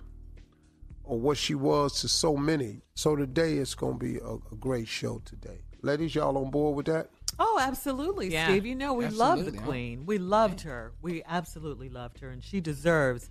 or 1.05 1.19
what 1.19 1.37
she 1.37 1.55
was 1.55 2.01
to 2.01 2.09
so 2.09 2.37
many. 2.37 2.83
So 2.95 3.17
today 3.17 3.55
it's 3.55 3.75
going 3.75 3.99
to 3.99 4.05
be 4.05 4.17
a, 4.19 4.35
a 4.53 4.57
great 4.59 4.89
show 4.89 5.21
today. 5.25 5.61
Ladies, 5.83 6.15
y'all 6.15 6.37
on 6.37 6.51
board 6.51 6.77
with 6.77 6.87
that? 6.87 7.11
Oh, 7.39 7.59
absolutely, 7.61 8.33
yeah. 8.33 8.49
Steve. 8.49 8.67
You 8.67 8.75
know, 8.75 8.95
we 8.95 9.09
love 9.09 9.45
the 9.45 9.53
Queen. 9.53 10.07
We 10.07 10.19
loved 10.19 10.63
her. 10.63 10.93
We 11.01 11.23
absolutely 11.25 11.89
loved 11.89 12.19
her, 12.21 12.31
and 12.31 12.43
she 12.43 12.61
deserves 12.61 13.31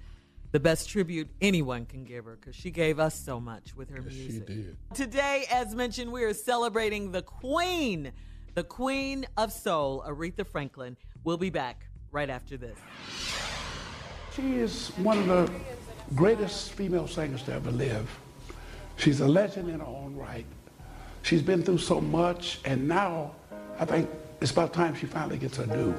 the 0.52 0.60
best 0.62 0.90
tribute 0.90 1.30
anyone 1.42 1.86
can 1.86 2.06
give 2.06 2.24
her 2.24 2.38
because 2.40 2.56
she 2.56 2.72
gave 2.72 3.00
us 3.00 3.20
so 3.20 3.40
much 3.40 3.76
with 3.76 3.90
her 3.90 4.02
yes, 4.06 4.14
music. 4.14 4.48
She 4.48 4.54
did. 4.54 4.78
Today, 4.94 5.46
as 5.52 5.76
mentioned, 5.76 6.12
we 6.12 6.24
are 6.24 6.34
celebrating 6.34 7.12
the 7.12 7.22
Queen, 7.22 8.14
the 8.54 8.64
Queen 8.64 9.26
of 9.36 9.52
Soul, 9.52 10.06
Aretha 10.08 10.48
Franklin. 10.48 10.96
We'll 11.26 11.38
be 11.38 11.50
back 11.50 11.88
right 12.18 12.32
after 12.32 12.58
this. 12.58 12.76
She 14.36 14.56
is 14.56 14.90
one 14.98 15.20
of 15.20 15.28
the 15.28 15.52
greatest 16.16 16.74
female 16.74 17.08
singers 17.08 17.44
to 17.44 17.54
ever 17.54 17.70
live. 17.70 18.10
She's 18.96 19.20
a 19.20 19.28
legend 19.28 19.70
in 19.70 19.82
her 19.82 19.86
own 19.86 20.16
right. 20.16 20.48
She's 21.22 21.44
been 21.44 21.62
through 21.62 21.78
so 21.78 22.02
much, 22.02 22.60
and 22.66 22.88
now 22.88 23.36
I 23.78 23.86
think 23.86 24.10
it's 24.42 24.50
about 24.50 24.74
time 24.74 24.96
she 24.96 25.06
finally 25.06 25.38
gets 25.38 25.58
her 25.58 25.68
due. 25.68 25.94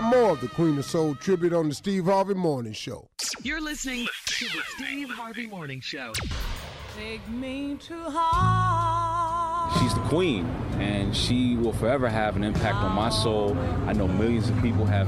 Got 0.00 0.02
more 0.02 0.30
of 0.30 0.40
the 0.40 0.48
Queen 0.48 0.76
of 0.76 0.84
Soul 0.84 1.14
tribute 1.14 1.52
on 1.52 1.68
the 1.68 1.74
Steve 1.74 2.06
Harvey 2.06 2.34
Morning 2.34 2.72
Show. 2.72 3.08
You're 3.44 3.60
listening 3.60 4.08
to 4.26 4.44
the 4.46 4.60
Steve 4.74 5.08
Harvey 5.08 5.46
Morning 5.46 5.80
Show. 5.80 6.12
Take 6.96 7.28
me 7.28 7.76
to 7.86 8.10
heart. 8.10 9.78
She's 9.78 9.94
the 9.94 10.00
queen, 10.00 10.46
and 10.80 11.16
she 11.16 11.54
will 11.54 11.72
forever 11.72 12.08
have 12.08 12.34
an 12.34 12.42
impact 12.42 12.74
on 12.78 12.90
my 12.90 13.08
soul. 13.08 13.56
I 13.86 13.92
know 13.92 14.08
millions 14.08 14.50
of 14.50 14.60
people 14.60 14.84
have 14.84 15.06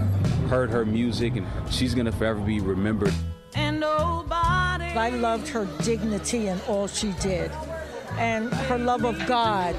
heard 0.48 0.70
her 0.70 0.84
music, 0.86 1.34
and 1.34 1.48
she's 1.68 1.92
gonna 1.92 2.12
forever 2.12 2.38
be 2.38 2.60
remembered. 2.60 3.12
And 3.56 3.80
nobody. 3.80 4.84
I 4.84 5.08
loved 5.08 5.48
her 5.48 5.66
dignity 5.82 6.46
and 6.46 6.60
all 6.68 6.86
she 6.86 7.10
did. 7.20 7.50
And 8.18 8.54
her 8.54 8.78
love 8.78 9.04
of 9.04 9.18
God 9.26 9.74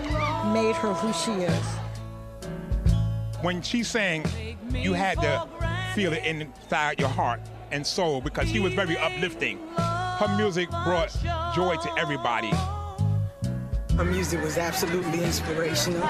made 0.53 0.75
her 0.75 0.93
who 0.93 1.13
she 1.13 1.43
is. 1.43 1.65
when 3.41 3.61
she 3.61 3.83
sang, 3.83 4.25
you 4.77 4.93
had 4.93 5.19
to 5.21 5.47
feel 5.93 6.13
it 6.13 6.23
inside 6.25 6.99
your 6.99 7.09
heart 7.09 7.41
and 7.71 7.85
soul 7.85 8.21
because 8.21 8.49
she 8.49 8.59
was 8.59 8.73
very 8.73 8.97
uplifting. 8.97 9.59
Her 9.77 10.33
music 10.37 10.69
brought 10.69 11.15
joy 11.55 11.75
to 11.75 11.93
everybody. 11.97 12.51
Her 13.95 14.05
music 14.05 14.41
was 14.41 14.57
absolutely 14.57 15.23
inspirational. 15.23 16.01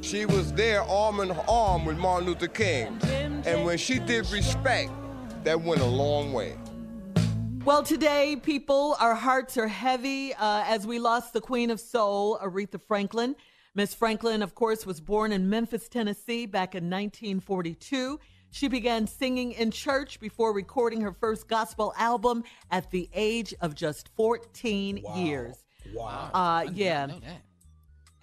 She 0.00 0.26
was 0.26 0.52
there 0.52 0.82
arm 0.82 1.20
in 1.20 1.30
arm 1.48 1.84
with 1.84 1.98
Martin 1.98 2.28
Luther 2.28 2.48
King. 2.48 2.98
And 3.44 3.64
when 3.64 3.78
she 3.78 3.98
did 3.98 4.30
respect, 4.30 4.90
that 5.44 5.60
went 5.60 5.80
a 5.80 5.86
long 5.86 6.32
way. 6.32 6.56
Well, 7.64 7.82
today, 7.82 8.36
people, 8.36 8.96
our 9.00 9.14
hearts 9.14 9.56
are 9.58 9.68
heavy 9.68 10.32
uh, 10.34 10.64
as 10.66 10.86
we 10.86 10.98
lost 10.98 11.32
the 11.32 11.40
Queen 11.40 11.70
of 11.70 11.78
Soul, 11.78 12.38
Aretha 12.38 12.80
Franklin. 12.80 13.36
Miss 13.74 13.94
Franklin, 13.94 14.42
of 14.42 14.54
course, 14.54 14.84
was 14.84 15.00
born 15.00 15.32
in 15.32 15.48
Memphis, 15.48 15.88
Tennessee 15.88 16.44
back 16.44 16.74
in 16.74 16.84
1942. 16.84 18.18
She 18.50 18.66
began 18.66 19.06
singing 19.06 19.52
in 19.52 19.70
church 19.70 20.18
before 20.18 20.52
recording 20.52 21.00
her 21.02 21.12
first 21.12 21.46
gospel 21.46 21.94
album 21.96 22.42
at 22.72 22.90
the 22.90 23.08
age 23.14 23.54
of 23.60 23.76
just 23.76 24.08
14 24.16 25.04
years. 25.14 25.56
Wow. 25.94 26.30
Uh, 26.34 26.66
yeah. 26.74 27.08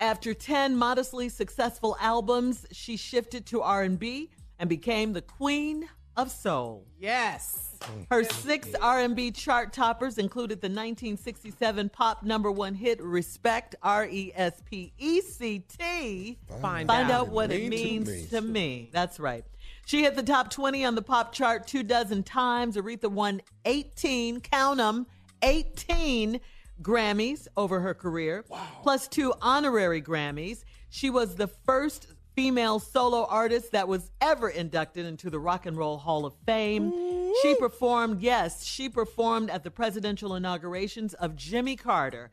After 0.01 0.34
10 0.34 0.75
modestly 0.75 1.30
successful 1.30 1.96
albums, 2.00 2.66
she 2.74 2.98
shifted 2.98 3.46
to 3.48 3.62
R&B 3.62 4.29
and 4.60 4.70
became 4.70 5.14
the 5.14 5.22
Queen 5.22 5.88
of 6.18 6.32
Soul. 6.32 6.86
Yes. 7.00 7.75
Mm. 7.82 8.08
Her 8.10 8.24
six 8.24 8.74
R&B 8.82 9.32
chart 9.32 9.72
toppers 9.72 10.18
included 10.18 10.62
the 10.62 10.68
1967 10.68 11.90
pop 11.90 12.24
number 12.24 12.51
one 12.51 12.74
hit 12.74 13.00
"Respect" 13.01 13.75
R 13.84 14.06
E 14.06 14.34
S 14.36 14.62
P 14.66 14.92
E 14.98 15.22
C 15.22 15.60
T. 15.60 16.40
Find 16.60 16.88
Find 16.88 17.12
out 17.12 17.27
out 17.27 17.30
what 17.30 17.51
it 17.51 17.70
means 17.70 18.30
to 18.30 18.42
me. 18.42 18.90
That's 18.92 19.20
right. 19.20 19.46
She 19.86 20.03
hit 20.03 20.16
the 20.16 20.24
top 20.24 20.50
20 20.50 20.84
on 20.84 20.96
the 20.96 21.01
pop 21.01 21.32
chart 21.32 21.68
two 21.68 21.84
dozen 21.84 22.24
times. 22.24 22.75
Aretha 22.75 23.10
won 23.10 23.42
18, 23.66 24.42
count 24.42 24.80
'em, 24.80 25.06
18 25.44 26.42
Grammys 26.82 27.48
over 27.56 27.80
her 27.80 27.94
career, 27.94 28.44
plus 28.82 29.08
two 29.08 29.34
honorary 29.42 30.01
Grammys. 30.01 30.64
She 30.90 31.10
was 31.10 31.36
the 31.36 31.48
first 31.48 32.08
female 32.41 32.77
solo 32.77 33.25
artist 33.25 33.71
that 33.71 33.87
was 33.87 34.11
ever 34.21 34.47
inducted 34.47 35.07
into 35.07 35.27
the 35.31 35.39
Rock 35.39 35.65
and 35.65 35.75
Roll 35.75 35.97
Hall 35.97 36.23
of 36.23 36.35
Fame. 36.45 36.93
She 37.41 37.55
performed, 37.55 38.21
yes, 38.21 38.63
she 38.63 38.89
performed 38.89 39.50
at 39.50 39.63
the 39.63 39.71
presidential 39.71 40.35
inaugurations 40.35 41.15
of 41.15 41.35
Jimmy 41.35 41.75
Carter, 41.75 42.29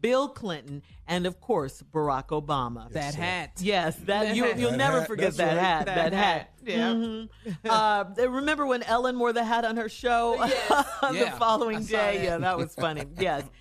Bill 0.00 0.28
Clinton, 0.28 0.80
and 1.08 1.26
of 1.26 1.40
course 1.40 1.82
Barack 1.92 2.28
Obama. 2.28 2.88
That 2.92 3.16
hat. 3.16 3.50
Yes, 3.58 3.96
that, 3.96 4.26
That 4.28 4.36
you, 4.36 4.44
hat. 4.44 4.58
you'll 4.60 4.70
That 4.70 4.76
never 4.76 5.00
hat, 5.00 5.08
forget 5.08 5.34
that 5.38 5.56
right. 5.56 5.58
hat. 5.58 5.86
That 5.86 5.94
That, 5.96 6.12
hat. 6.12 6.38
hat, 6.38 6.50
yeah. 6.64 6.92
Mhm. 6.92 7.28
uh, 7.68 8.04
remember 8.30 8.64
when 8.64 8.84
Ellen 8.84 9.18
wore 9.18 9.32
the 9.32 9.42
hat 9.42 9.64
on 9.64 9.76
her 9.76 9.88
show 9.88 10.36
the 10.38 11.14
Yeah, 11.14 11.36
following 11.36 11.78
I 11.78 11.82
day? 11.82 11.88
that. 12.18 12.22
Yeah, 12.22 12.38
that 12.38 12.56
was 12.58 12.76
funny. 12.76 13.06
yes. 13.18 13.42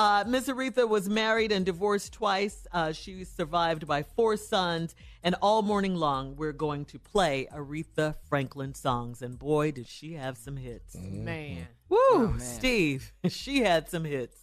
Uh, 0.00 0.24
Miss 0.26 0.48
Aretha 0.48 0.88
was 0.88 1.10
married 1.10 1.52
and 1.52 1.66
divorced 1.66 2.14
twice. 2.14 2.66
Uh, 2.72 2.90
she 2.90 3.22
survived 3.22 3.86
by 3.86 4.02
four 4.02 4.38
sons. 4.38 4.94
And 5.22 5.34
all 5.42 5.60
morning 5.60 5.94
long, 5.94 6.36
we're 6.36 6.54
going 6.54 6.86
to 6.86 6.98
play 6.98 7.46
Aretha 7.54 8.14
Franklin 8.26 8.72
songs. 8.72 9.20
And 9.20 9.38
boy, 9.38 9.72
did 9.72 9.86
she 9.86 10.14
have 10.14 10.38
some 10.38 10.56
hits. 10.56 10.94
Man. 10.94 11.66
Woo, 11.90 12.38
Steve. 12.38 13.12
She 13.28 13.60
had 13.60 13.90
some 13.90 14.04
hits. 14.04 14.38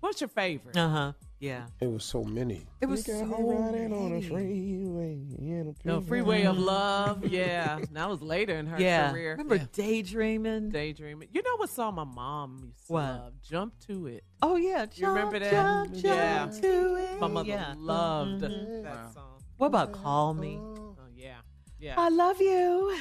What's 0.00 0.20
your 0.20 0.28
favorite? 0.28 0.76
Uh 0.76 0.88
huh. 0.90 1.12
Yeah. 1.40 1.66
It 1.80 1.86
was 1.90 2.02
so 2.04 2.24
many. 2.24 2.66
It 2.80 2.86
was 2.86 3.06
You 3.06 3.14
so 3.14 3.24
riding 3.26 3.92
on 3.92 4.12
a 4.16 4.20
freeway. 4.22 5.20
in 5.38 5.74
a 5.84 5.86
No, 5.88 6.00
Freeway 6.00 6.42
of. 6.44 6.58
Love. 6.58 7.24
Yeah. 7.30 7.78
That 7.92 8.08
was 8.08 8.20
later 8.20 8.56
in 8.56 8.66
her 8.66 8.80
Yeah. 8.80 9.10
career. 9.12 9.32
Remember 9.32 9.58
Daydreaming? 9.58 10.70
Daydreaming. 10.70 11.28
You 11.32 11.42
know 11.42 11.56
what 11.56 11.70
song 11.70 11.94
my 11.94 12.04
mom 12.04 12.62
used 12.64 12.86
to 12.88 12.92
What? 12.92 13.02
love? 13.02 13.32
Jump 13.42 13.74
to 13.86 14.06
it. 14.08 14.24
Oh, 14.42 14.56
yeah. 14.56 14.86
You 14.94 15.08
remember 15.08 15.38
that? 15.38 15.50
Jump, 15.52 15.92
jump 15.94 16.04
yeah. 16.04 16.46
to 16.60 16.94
it. 16.96 17.20
My 17.20 17.28
mother 17.28 17.48
Yeah. 17.48 17.74
loved 17.76 18.42
Mhm. 18.42 18.82
that 18.82 19.12
song. 19.14 19.40
What 19.58 19.68
about 19.68 19.92
Call 19.92 20.34
Me? 20.34 20.56
Oh, 20.60 20.96
yeah. 21.14 21.36
Yeah. 21.78 21.94
I 21.96 22.08
love 22.08 22.40
you. 22.40 22.96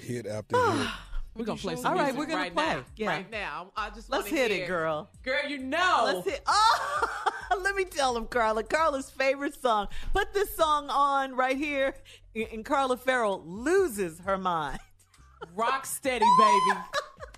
Hit 0.00 0.26
after 0.26 0.56
hit. 0.72 0.88
We're 1.38 1.44
gonna 1.44 1.58
play 1.58 1.76
some 1.76 1.86
All 1.86 1.94
right, 1.94 2.14
we're 2.14 2.26
gonna 2.26 2.38
right 2.38 2.54
play. 2.54 2.66
Now. 2.66 2.84
Yeah. 2.96 3.06
Right 3.06 3.30
now. 3.30 3.70
I 3.76 3.90
just 3.90 4.10
Let's 4.10 4.26
hit 4.26 4.50
it, 4.50 4.66
girl. 4.66 5.08
Girl, 5.22 5.48
you 5.48 5.58
know. 5.58 6.02
Let's 6.04 6.28
hit. 6.28 6.42
Oh, 7.50 7.58
let 7.64 7.74
me 7.74 7.86
tell 7.86 8.14
him, 8.14 8.26
Carla. 8.26 8.62
Carla's 8.62 9.08
favorite 9.08 9.58
song. 9.58 9.88
Put 10.12 10.34
this 10.34 10.54
song 10.54 10.90
on 10.90 11.34
right 11.34 11.56
here, 11.56 11.94
and 12.34 12.62
Carla 12.62 12.98
Farrell 12.98 13.42
loses 13.42 14.18
her 14.20 14.36
mind. 14.36 14.78
Rock 15.54 15.86
steady, 15.86 16.26
baby. 16.38 16.78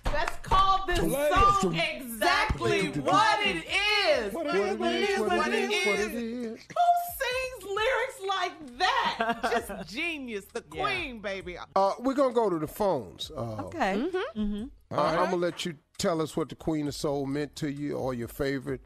Let's 0.13 0.35
call 0.43 0.85
this 0.87 0.99
Play 0.99 1.09
it. 1.09 1.33
song 1.61 1.75
exactly 1.75 2.89
what 3.01 3.39
it 3.45 3.65
is. 3.67 4.33
What 4.33 4.47
it 4.47 4.55
is, 4.55 4.77
what 4.77 4.93
it 4.93 5.09
is, 5.09 5.19
what 5.19 5.47
it 5.47 5.71
is, 5.71 5.85
what 5.85 5.99
it 5.99 6.13
is. 6.13 6.59
Who 6.59 6.85
sings 7.19 7.63
lyrics 7.65 8.19
like 8.27 8.77
that? 8.79 9.39
Just 9.51 9.89
genius. 9.93 10.45
The 10.53 10.61
queen, 10.61 11.19
baby. 11.19 11.57
Uh, 11.75 11.93
we're 11.99 12.13
gonna 12.13 12.33
go 12.33 12.49
to 12.49 12.59
the 12.59 12.67
phones. 12.67 13.31
Uh, 13.35 13.63
Okay. 13.65 14.05
Mm-hmm. 14.35 14.63
Uh, 14.91 15.01
I'm 15.01 15.25
gonna 15.25 15.35
let 15.37 15.65
you 15.65 15.75
tell 15.97 16.21
us 16.21 16.35
what 16.35 16.49
the 16.49 16.55
Queen 16.55 16.87
of 16.87 16.95
Soul 16.95 17.25
meant 17.25 17.55
to 17.57 17.71
you, 17.71 17.95
or 17.95 18.13
your 18.13 18.27
favorite 18.27 18.81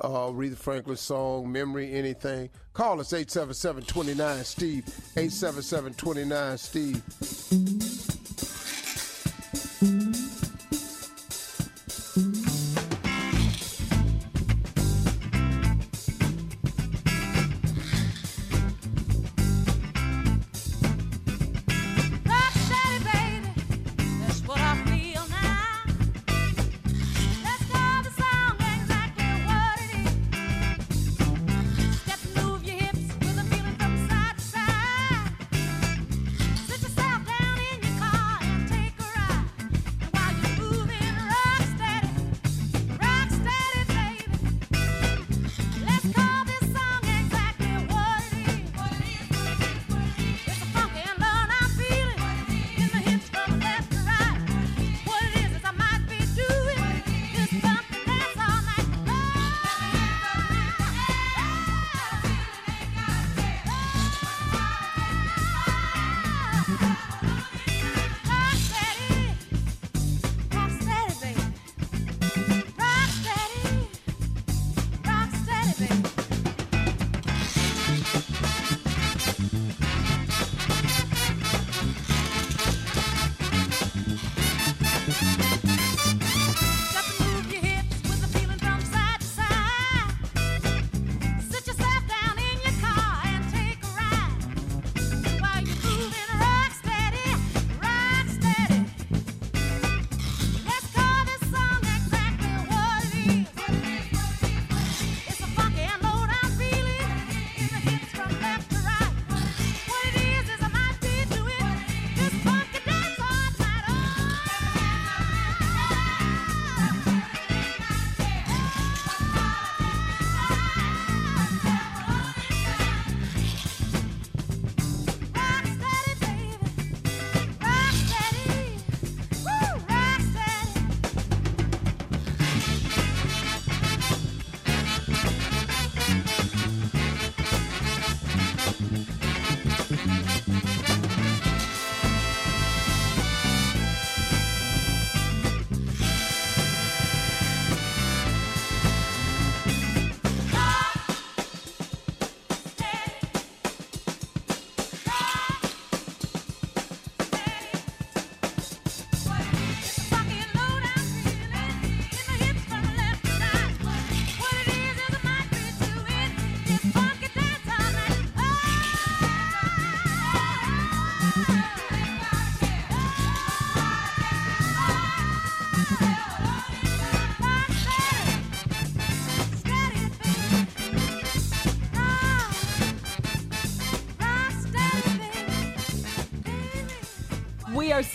uh, 0.00 0.08
Aretha 0.08 0.56
Franklin 0.56 0.96
song, 0.96 1.52
memory, 1.52 1.92
anything. 1.92 2.48
Call 2.72 3.00
us 3.00 3.12
877-29 3.12 4.44
Steve. 4.44 4.84
877-29 5.14 6.58
Steve. 6.58 7.02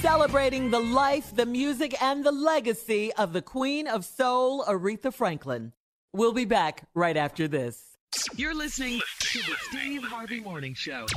Celebrating 0.06 0.70
the 0.70 0.80
life, 0.80 1.36
the 1.36 1.48
music, 1.48 2.00
and 2.00 2.24
the 2.24 2.32
legacy 2.32 3.12
of 3.14 3.34
the 3.34 3.42
Queen 3.42 3.88
of 3.88 4.06
Soul, 4.06 4.64
Aretha 4.66 5.12
Franklin. 5.12 5.74
We'll 6.14 6.32
be 6.32 6.46
back 6.46 6.88
right 6.94 7.18
after 7.18 7.48
this. 7.48 7.98
You're 8.36 8.54
listening 8.54 9.02
to 9.22 9.40
the 9.40 9.56
Steve 9.62 10.04
Harvey 10.04 10.42
Morning 10.42 10.76
Show. 10.76 11.08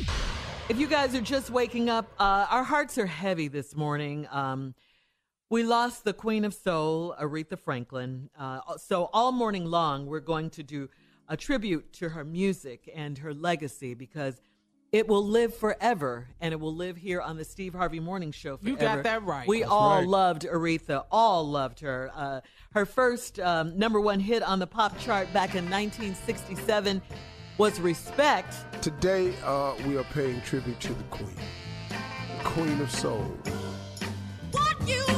If 0.70 0.78
you 0.78 0.86
guys 0.86 1.14
are 1.14 1.20
just 1.20 1.50
waking 1.50 1.90
up, 1.90 2.10
uh, 2.18 2.46
our 2.48 2.64
hearts 2.64 2.96
are 2.96 3.04
heavy 3.04 3.48
this 3.48 3.76
morning. 3.76 4.26
Um, 4.30 4.74
we 5.50 5.64
lost 5.64 6.04
the 6.04 6.14
Queen 6.14 6.46
of 6.46 6.54
Soul, 6.54 7.14
Aretha 7.20 7.58
Franklin. 7.58 8.30
Uh, 8.38 8.60
so, 8.78 9.10
all 9.12 9.32
morning 9.32 9.66
long, 9.66 10.06
we're 10.06 10.20
going 10.20 10.48
to 10.48 10.62
do 10.62 10.88
a 11.28 11.36
tribute 11.36 11.92
to 11.92 12.08
her 12.08 12.24
music 12.24 12.90
and 12.94 13.18
her 13.18 13.34
legacy 13.34 13.92
because 13.92 14.40
it 14.92 15.06
will 15.06 15.24
live 15.24 15.54
forever 15.54 16.28
and 16.40 16.52
it 16.52 16.60
will 16.60 16.74
live 16.74 16.96
here 16.96 17.20
on 17.20 17.36
the 17.36 17.44
Steve 17.44 17.74
Harvey 17.74 18.00
Morning 18.00 18.32
Show 18.32 18.56
forever. 18.56 18.70
You 18.70 18.76
got 18.76 19.02
that 19.02 19.22
right. 19.22 19.46
We 19.46 19.60
That's 19.60 19.70
all 19.70 19.98
right. 19.98 20.08
loved 20.08 20.42
Aretha, 20.44 21.04
all 21.10 21.46
loved 21.46 21.80
her. 21.80 22.10
Uh, 22.14 22.40
her 22.72 22.86
first 22.86 23.38
um, 23.40 23.78
number 23.78 24.00
one 24.00 24.20
hit 24.20 24.42
on 24.42 24.58
the 24.58 24.66
pop 24.66 24.98
chart 24.98 25.32
back 25.32 25.54
in 25.54 25.64
1967 25.64 27.02
was 27.58 27.80
Respect. 27.80 28.54
Today, 28.82 29.34
uh, 29.44 29.74
we 29.86 29.98
are 29.98 30.04
paying 30.04 30.40
tribute 30.42 30.80
to 30.80 30.94
the 30.94 31.04
Queen, 31.04 31.36
the 31.90 32.44
Queen 32.44 32.80
of 32.80 32.90
Soul. 32.90 33.24
What 34.52 34.88
you 34.88 35.17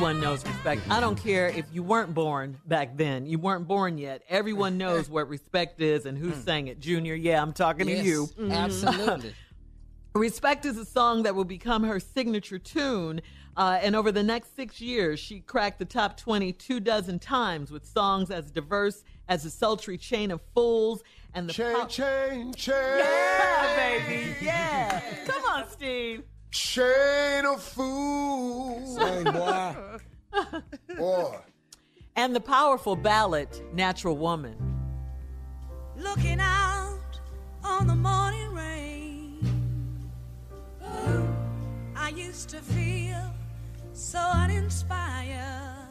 Everyone 0.00 0.20
knows 0.22 0.46
respect. 0.46 0.80
I 0.88 0.98
don't 0.98 1.22
care 1.22 1.48
if 1.48 1.66
you 1.74 1.82
weren't 1.82 2.14
born 2.14 2.56
back 2.64 2.96
then. 2.96 3.26
You 3.26 3.38
weren't 3.38 3.68
born 3.68 3.98
yet. 3.98 4.22
Everyone 4.30 4.78
knows 4.78 5.10
what 5.10 5.28
respect 5.28 5.78
is 5.82 6.06
and 6.06 6.16
who 6.16 6.32
sang 6.32 6.68
it. 6.68 6.80
Junior, 6.80 7.14
yeah, 7.14 7.42
I'm 7.42 7.52
talking 7.52 7.86
Yes, 7.86 7.98
to 8.00 8.06
you. 8.06 8.28
absolutely. 8.50 9.34
Respect 10.14 10.64
is 10.64 10.78
a 10.78 10.86
song 10.86 11.24
that 11.24 11.34
will 11.34 11.44
become 11.44 11.82
her 11.84 12.00
signature 12.00 12.58
tune. 12.58 13.20
Uh, 13.58 13.78
and 13.82 13.94
over 13.94 14.10
the 14.10 14.22
next 14.22 14.56
six 14.56 14.80
years, 14.80 15.20
she 15.20 15.40
cracked 15.40 15.78
the 15.78 15.84
top 15.84 16.16
20 16.16 16.50
two 16.54 16.80
dozen 16.80 17.18
times 17.18 17.70
with 17.70 17.84
songs 17.84 18.30
as 18.30 18.50
diverse 18.50 19.04
as 19.28 19.42
the 19.42 19.50
sultry 19.50 19.98
chain 19.98 20.30
of 20.30 20.40
fools 20.54 21.02
and 21.34 21.46
the 21.46 21.52
Chain, 21.52 21.76
pop- 21.76 21.90
chain, 21.90 22.54
chain. 22.54 22.74
Yeah, 22.74 23.76
baby. 23.76 24.34
Yeah. 24.40 25.02
Come 25.26 25.42
on, 25.44 25.68
Steve. 25.68 26.22
Chain 26.50 27.44
of 27.46 27.62
fools. 27.62 28.96
Sing, 28.96 29.24
boy. 29.24 29.74
Boy. 30.96 31.36
And 32.16 32.34
the 32.34 32.40
powerful 32.40 32.96
ballad, 32.96 33.48
Natural 33.72 34.16
Woman. 34.16 34.56
looking 35.96 36.40
out 36.40 36.98
on 37.62 37.86
the 37.86 37.94
morning 37.94 38.52
rain. 38.52 39.38
Oh, 40.82 41.28
I 41.96 42.08
used 42.10 42.48
to 42.50 42.58
feel 42.58 43.22
so 43.92 44.18
uninspired. 44.18 45.88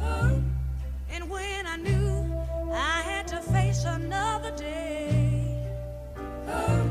Oh, 0.00 0.42
and 1.10 1.28
when 1.30 1.66
I 1.66 1.76
knew 1.76 2.34
I 2.72 3.02
had 3.02 3.28
to 3.28 3.36
face 3.40 3.84
another 3.84 4.50
day, 4.56 5.66
oh, 6.48 6.90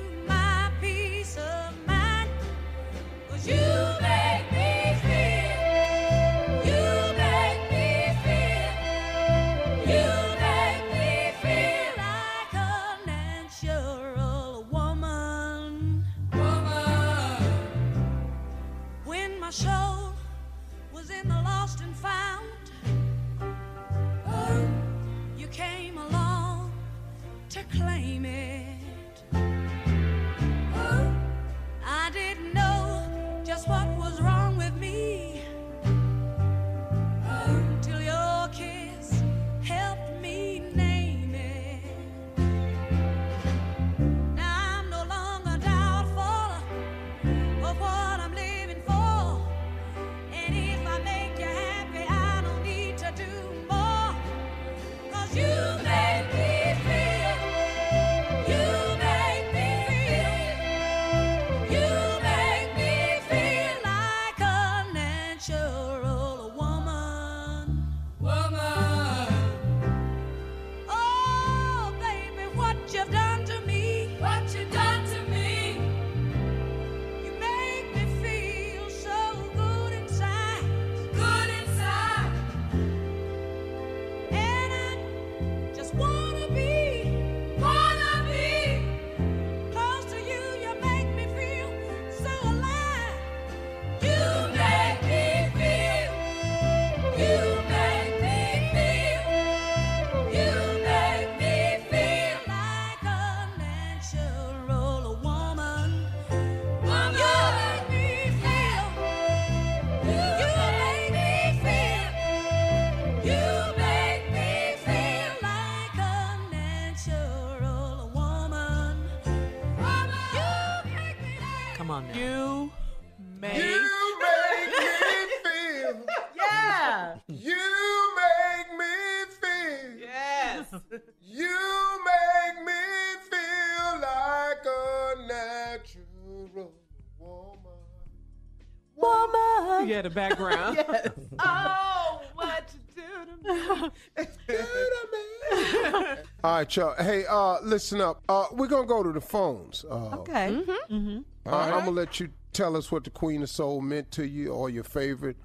right, 146.61 146.75
y'all. 146.75 146.95
Hey, 147.03 147.25
uh, 147.27 147.59
listen 147.63 148.01
up. 148.01 148.21
Uh, 148.29 148.45
we're 148.51 148.67
gonna 148.67 148.85
go 148.87 149.01
to 149.01 149.11
the 149.11 149.21
phones. 149.21 149.83
Uh, 149.89 150.17
Okay. 150.19 150.61
Mm-hmm. 150.91 151.19
Uh, 151.45 151.55
I'm 151.57 151.85
gonna 151.85 151.91
let 151.91 152.19
you 152.19 152.29
tell 152.53 152.77
us 152.77 152.91
what 152.91 153.03
the 153.03 153.09
Queen 153.09 153.41
of 153.41 153.49
Soul 153.49 153.81
meant 153.81 154.11
to 154.11 154.27
you, 154.27 154.51
or 154.51 154.69
your 154.69 154.83
favorite 154.83 155.37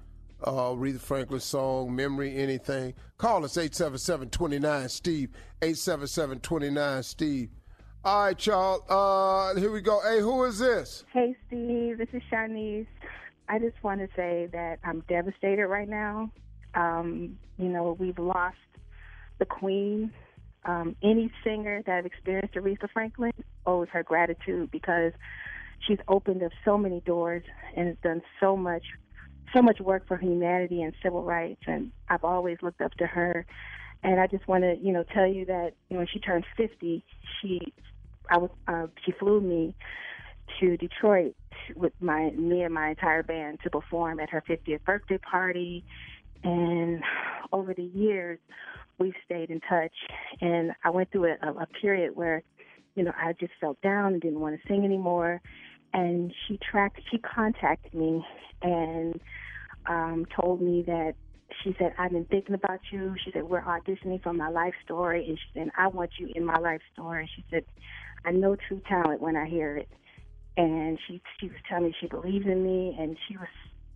uh, 0.43 0.51
Aretha 0.51 0.99
Franklin 0.99 1.39
song, 1.39 1.95
memory, 1.95 2.37
anything. 2.37 2.93
Call 3.17 3.43
us 3.43 3.57
877-29 3.57 4.89
Steve. 4.91 5.29
877-29 5.61 7.03
Steve. 7.03 7.49
All 8.05 8.25
right, 8.25 8.45
y'all. 8.45 8.83
Uh, 8.87 9.59
here 9.59 9.71
we 9.71 9.81
go. 9.81 9.99
Hey, 10.07 10.19
who 10.19 10.43
is 10.43 10.59
this? 10.59 11.03
Hey, 11.11 11.35
Steve. 11.47 11.97
This 11.97 12.09
is 12.13 12.21
Shanice. 12.31 12.85
I 13.49 13.57
just 13.57 13.81
want 13.81 14.01
to 14.01 14.07
say 14.15 14.47
that 14.51 14.77
I'm 14.83 15.03
devastated 15.09 15.65
right 15.65 15.89
now. 15.89 16.29
Um, 16.75 17.39
you 17.57 17.69
know, 17.69 17.95
we've 17.97 18.19
lost 18.19 18.57
the 19.39 19.45
Queen. 19.45 20.11
Um, 20.67 20.95
any 21.01 21.31
singer 21.43 21.81
that 21.85 21.97
I've 21.97 22.05
experienced 22.05 22.55
Aretha 22.55 22.89
Franklin 22.91 23.31
owes 23.65 23.87
her 23.93 24.03
gratitude 24.03 24.69
because 24.71 25.13
she's 25.87 25.97
opened 26.07 26.43
up 26.43 26.51
so 26.65 26.77
many 26.77 27.01
doors 27.05 27.43
and 27.75 27.87
has 27.87 27.97
done 28.03 28.21
so 28.41 28.57
much, 28.57 28.83
so 29.55 29.61
much 29.61 29.79
work 29.79 30.07
for 30.07 30.17
humanity 30.17 30.81
and 30.81 30.93
civil 31.01 31.23
rights. 31.23 31.61
And 31.67 31.91
I've 32.09 32.23
always 32.23 32.57
looked 32.61 32.81
up 32.81 32.93
to 32.95 33.07
her. 33.07 33.45
And 34.03 34.19
I 34.19 34.27
just 34.27 34.47
want 34.47 34.63
to, 34.63 34.75
you 34.79 34.91
know, 34.91 35.03
tell 35.13 35.25
you 35.25 35.45
that 35.45 35.71
when 35.87 36.05
she 36.11 36.19
turned 36.19 36.45
50, 36.57 37.03
she, 37.41 37.59
I 38.29 38.37
was, 38.37 38.49
uh, 38.67 38.87
she 39.05 39.13
flew 39.13 39.41
me 39.41 39.73
to 40.59 40.77
Detroit 40.77 41.33
with 41.75 41.93
my 41.99 42.29
me 42.31 42.61
and 42.61 42.73
my 42.73 42.89
entire 42.89 43.23
band 43.23 43.59
to 43.63 43.69
perform 43.69 44.19
at 44.19 44.29
her 44.29 44.43
50th 44.47 44.83
birthday 44.85 45.17
party. 45.17 45.83
And 46.43 47.01
over 47.51 47.73
the 47.73 47.83
years, 47.83 48.39
we've 48.99 49.13
stayed 49.25 49.49
in 49.49 49.59
touch. 49.61 49.93
And 50.41 50.71
I 50.83 50.89
went 50.89 51.11
through 51.11 51.35
a, 51.41 51.47
a 51.47 51.67
period 51.81 52.15
where, 52.15 52.43
you 52.95 53.03
know, 53.03 53.13
I 53.17 53.33
just 53.33 53.53
felt 53.59 53.79
down 53.81 54.13
and 54.13 54.21
didn't 54.21 54.39
want 54.39 54.59
to 54.59 54.67
sing 54.67 54.83
anymore. 54.83 55.41
And 55.93 56.33
she 56.47 56.59
tracked, 56.69 56.99
she 57.11 57.17
contacted 57.19 57.93
me 57.93 58.25
and 58.61 59.19
um, 59.87 60.25
told 60.35 60.61
me 60.61 60.83
that 60.87 61.13
she 61.63 61.75
said, 61.79 61.93
I've 61.97 62.11
been 62.11 62.25
thinking 62.25 62.55
about 62.55 62.79
you. 62.91 63.15
She 63.23 63.31
said, 63.31 63.43
We're 63.43 63.61
auditioning 63.61 64.21
for 64.21 64.33
my 64.33 64.49
life 64.49 64.73
story. 64.83 65.27
And 65.27 65.37
she 65.37 65.59
said, 65.59 65.69
I 65.77 65.87
want 65.87 66.11
you 66.19 66.29
in 66.35 66.43
my 66.43 66.57
life 66.57 66.81
story. 66.93 67.29
She 67.35 67.43
said, 67.49 67.63
I 68.25 68.31
know 68.31 68.55
true 68.67 68.81
talent 68.87 69.21
when 69.21 69.35
I 69.35 69.47
hear 69.47 69.77
it. 69.77 69.89
And 70.57 70.99
she 71.07 71.21
she 71.39 71.47
was 71.47 71.57
telling 71.69 71.85
me 71.85 71.95
she 72.01 72.07
believes 72.07 72.45
in 72.45 72.63
me 72.63 72.95
and 72.99 73.15
she 73.27 73.37
was 73.37 73.47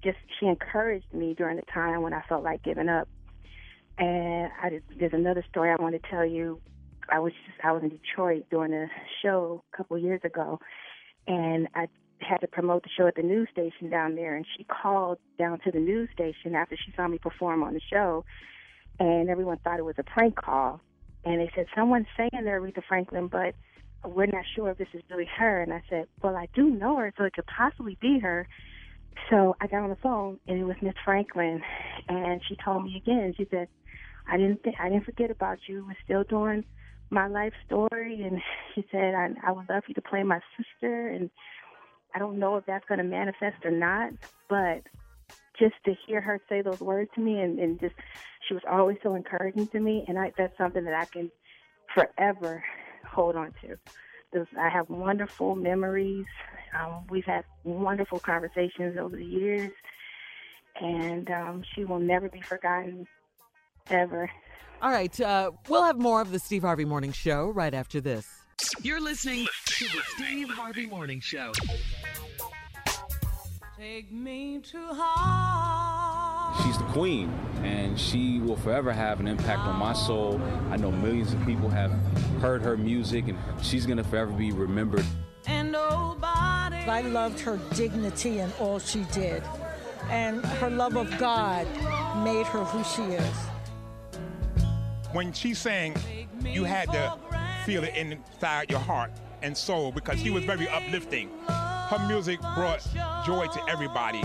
just 0.03 0.17
she 0.39 0.47
encouraged 0.47 1.13
me 1.13 1.33
during 1.33 1.57
the 1.57 1.63
time 1.73 2.01
when 2.01 2.13
I 2.13 2.21
felt 2.27 2.43
like 2.43 2.63
giving 2.63 2.89
up. 2.89 3.07
And 3.97 4.49
I 4.61 4.69
did, 4.69 4.83
there's 4.99 5.13
another 5.13 5.45
story 5.49 5.71
I 5.71 5.81
want 5.81 6.01
to 6.01 6.09
tell 6.09 6.25
you. 6.25 6.59
I 7.09 7.19
was 7.19 7.33
just 7.45 7.57
I 7.63 7.71
was 7.71 7.83
in 7.83 7.89
Detroit 7.89 8.45
doing 8.49 8.73
a 8.73 8.87
show 9.21 9.63
a 9.73 9.77
couple 9.77 9.97
years 9.97 10.21
ago, 10.23 10.59
and 11.27 11.67
I 11.75 11.87
had 12.19 12.37
to 12.37 12.47
promote 12.47 12.83
the 12.83 12.89
show 12.97 13.07
at 13.07 13.15
the 13.15 13.23
news 13.23 13.49
station 13.51 13.89
down 13.89 14.15
there. 14.15 14.35
And 14.35 14.45
she 14.57 14.63
called 14.63 15.17
down 15.37 15.59
to 15.65 15.71
the 15.71 15.79
news 15.79 16.09
station 16.13 16.55
after 16.55 16.75
she 16.77 16.93
saw 16.95 17.07
me 17.07 17.17
perform 17.17 17.63
on 17.63 17.73
the 17.73 17.81
show, 17.91 18.23
and 18.99 19.29
everyone 19.29 19.57
thought 19.57 19.79
it 19.79 19.85
was 19.85 19.95
a 19.97 20.03
prank 20.03 20.35
call. 20.35 20.79
And 21.23 21.39
they 21.39 21.51
said 21.55 21.67
someone's 21.75 22.07
saying 22.17 22.31
they're 22.43 22.61
Aretha 22.61 22.81
Franklin, 22.87 23.27
but 23.27 23.53
we're 24.03 24.25
not 24.25 24.45
sure 24.55 24.71
if 24.71 24.77
this 24.77 24.87
is 24.93 25.03
really 25.09 25.29
her. 25.37 25.61
And 25.61 25.73
I 25.73 25.83
said, 25.89 26.07
well, 26.23 26.35
I 26.35 26.47
do 26.55 26.69
know 26.69 26.97
her, 26.97 27.13
so 27.17 27.25
it 27.25 27.33
could 27.33 27.45
possibly 27.45 27.97
be 28.01 28.19
her. 28.19 28.47
So 29.29 29.55
I 29.61 29.67
got 29.67 29.83
on 29.83 29.89
the 29.89 29.97
phone, 29.97 30.39
and 30.47 30.59
it 30.59 30.63
was 30.63 30.75
Miss 30.81 30.93
Franklin, 31.03 31.61
and 32.07 32.41
she 32.47 32.55
told 32.63 32.83
me 32.83 32.97
again. 32.97 33.33
She 33.37 33.47
said, 33.51 33.67
"I 34.27 34.37
didn't, 34.37 34.63
th- 34.63 34.75
I 34.79 34.89
didn't 34.89 35.05
forget 35.05 35.31
about 35.31 35.59
you. 35.67 35.85
We're 35.85 35.95
still 36.03 36.23
doing 36.23 36.63
my 37.09 37.27
life 37.27 37.53
story." 37.65 38.23
And 38.23 38.41
she 38.75 38.85
said, 38.91 39.13
"I, 39.13 39.29
I 39.45 39.51
would 39.51 39.69
love 39.69 39.83
you 39.87 39.93
to 39.95 40.01
play 40.01 40.23
my 40.23 40.39
sister." 40.57 41.09
And 41.09 41.29
I 42.15 42.19
don't 42.19 42.39
know 42.39 42.57
if 42.57 42.65
that's 42.65 42.85
going 42.87 42.99
to 42.99 43.03
manifest 43.03 43.63
or 43.63 43.71
not, 43.71 44.11
but 44.49 44.81
just 45.59 45.75
to 45.85 45.93
hear 46.07 46.21
her 46.21 46.39
say 46.49 46.61
those 46.61 46.79
words 46.79 47.09
to 47.15 47.21
me, 47.21 47.39
and, 47.39 47.59
and 47.59 47.79
just 47.79 47.95
she 48.47 48.53
was 48.53 48.63
always 48.69 48.97
so 49.03 49.15
encouraging 49.15 49.67
to 49.69 49.79
me, 49.79 50.05
and 50.07 50.17
I, 50.17 50.31
that's 50.37 50.57
something 50.57 50.83
that 50.85 50.93
I 50.93 51.05
can 51.11 51.29
forever 51.93 52.63
hold 53.13 53.35
on 53.35 53.53
to. 53.61 53.77
I 54.57 54.69
have 54.69 54.89
wonderful 54.89 55.55
memories. 55.55 56.25
Um, 56.79 57.05
we've 57.09 57.25
had 57.25 57.43
wonderful 57.63 58.19
conversations 58.19 58.97
over 58.97 59.15
the 59.15 59.25
years, 59.25 59.71
and 60.79 61.29
um, 61.29 61.63
she 61.73 61.85
will 61.85 61.99
never 61.99 62.29
be 62.29 62.41
forgotten, 62.41 63.05
ever. 63.89 64.29
All 64.81 64.91
right. 64.91 65.19
Uh, 65.19 65.51
we'll 65.67 65.83
have 65.83 65.99
more 65.99 66.21
of 66.21 66.31
the 66.31 66.39
Steve 66.39 66.63
Harvey 66.63 66.85
Morning 66.85 67.11
Show 67.11 67.49
right 67.49 67.73
after 67.73 68.01
this. 68.01 68.27
You're 68.81 69.01
listening 69.01 69.47
to 69.65 69.85
the 69.85 70.01
Steve 70.15 70.49
Harvey 70.49 70.87
Morning 70.87 71.19
Show. 71.19 71.51
Take 73.77 74.11
me 74.11 74.59
to 74.59 74.77
heart. 74.91 76.63
She's 76.63 76.77
the 76.77 76.83
queen, 76.85 77.29
and 77.63 77.99
she 77.99 78.39
will 78.39 78.55
forever 78.57 78.91
have 78.91 79.19
an 79.19 79.27
impact 79.27 79.61
on 79.61 79.77
my 79.77 79.93
soul. 79.93 80.39
I 80.69 80.77
know 80.77 80.91
millions 80.91 81.33
of 81.33 81.43
people 81.45 81.69
have 81.69 81.91
heard 82.39 82.61
her 82.61 82.77
music, 82.77 83.27
and 83.27 83.37
she's 83.61 83.85
gonna 83.85 84.03
forever 84.03 84.31
be 84.31 84.51
remembered. 84.51 85.05
And 85.47 85.75
I 86.87 87.01
loved 87.01 87.39
her 87.41 87.59
dignity 87.75 88.39
and 88.39 88.51
all 88.59 88.79
she 88.79 89.05
did. 89.11 89.43
And 90.09 90.43
her 90.45 90.69
love 90.69 90.95
of 90.95 91.17
God 91.17 91.67
made 92.23 92.45
her 92.47 92.63
who 92.63 92.83
she 92.83 93.13
is. 93.13 93.35
When 95.13 95.31
she 95.33 95.53
sang, 95.53 95.95
you 96.43 96.63
had 96.63 96.91
to 96.91 97.17
feel 97.65 97.83
it 97.83 97.95
inside 97.95 98.69
your 98.69 98.79
heart 98.79 99.11
and 99.41 99.55
soul 99.55 99.91
because 99.91 100.19
she 100.19 100.29
was 100.29 100.43
very 100.43 100.67
uplifting. 100.67 101.29
Her 101.47 102.05
music 102.07 102.39
brought 102.55 102.85
joy 103.25 103.47
to 103.47 103.69
everybody. 103.69 104.21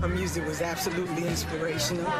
Her 0.00 0.08
music 0.08 0.46
was 0.46 0.62
absolutely 0.62 1.26
inspirational. 1.26 2.10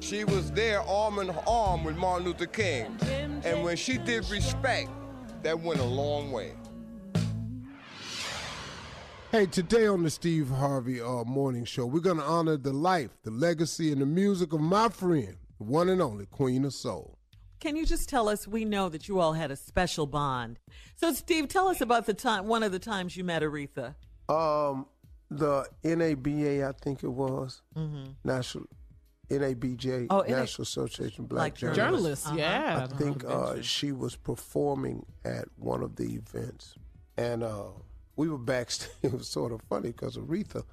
She 0.00 0.24
was 0.24 0.50
there 0.52 0.82
arm 0.82 1.18
in 1.18 1.30
arm 1.46 1.84
with 1.84 1.96
Martin 1.96 2.26
Luther 2.26 2.46
King. 2.46 2.98
And 3.44 3.62
when 3.64 3.76
she 3.76 3.98
did 3.98 4.28
respect, 4.30 4.90
that 5.42 5.58
went 5.58 5.80
a 5.80 5.84
long 5.84 6.30
way. 6.30 6.52
Hey, 9.32 9.46
today 9.46 9.86
on 9.86 10.02
the 10.02 10.10
Steve 10.10 10.50
Harvey 10.50 11.00
uh, 11.00 11.24
Morning 11.24 11.64
Show, 11.64 11.86
we're 11.86 12.00
going 12.00 12.18
to 12.18 12.22
honor 12.22 12.58
the 12.58 12.72
life, 12.72 13.10
the 13.22 13.30
legacy, 13.30 13.90
and 13.90 14.02
the 14.02 14.06
music 14.06 14.52
of 14.52 14.60
my 14.60 14.90
friend, 14.90 15.36
one 15.56 15.88
and 15.88 16.02
only 16.02 16.26
Queen 16.26 16.66
of 16.66 16.74
Soul. 16.74 17.18
Can 17.58 17.74
you 17.74 17.86
just 17.86 18.10
tell 18.10 18.28
us? 18.28 18.46
We 18.46 18.66
know 18.66 18.90
that 18.90 19.08
you 19.08 19.20
all 19.20 19.32
had 19.32 19.50
a 19.50 19.56
special 19.56 20.06
bond. 20.06 20.58
So, 20.96 21.14
Steve, 21.14 21.48
tell 21.48 21.68
us 21.68 21.80
about 21.80 22.04
the 22.04 22.12
time, 22.12 22.46
one 22.46 22.62
of 22.62 22.72
the 22.72 22.78
times 22.78 23.16
you 23.16 23.24
met 23.24 23.40
Aretha. 23.42 23.94
Um, 24.28 24.84
the 25.30 25.66
NABA, 25.82 26.68
I 26.68 26.72
think 26.72 27.02
it 27.02 27.08
was 27.08 27.62
Mhm. 27.74 28.16
National 28.24 28.66
NABJ, 29.30 30.08
Oh, 30.10 30.20
NA 30.20 30.40
National 30.40 30.62
Association 30.64 31.22
of 31.24 31.28
Black 31.30 31.40
Like 31.40 31.54
Journalists. 31.54 31.76
journalists, 31.76 32.26
Uh-huh. 32.26 32.36
yeah. 32.36 32.86
I 32.90 32.94
think 32.98 33.24
uh, 33.24 33.62
she 33.62 33.92
was 33.92 34.14
performing 34.14 35.06
at 35.24 35.46
one 35.56 35.82
of 35.82 35.96
the 35.96 36.16
events, 36.16 36.74
and 37.16 37.42
uh, 37.42 37.68
we 38.16 38.28
were 38.28 38.38
backstage. 38.38 38.90
It 39.02 39.12
was 39.12 39.28
sort 39.28 39.52
of 39.52 39.60
funny 39.68 39.88
because 39.90 40.16
Aretha 40.16 40.64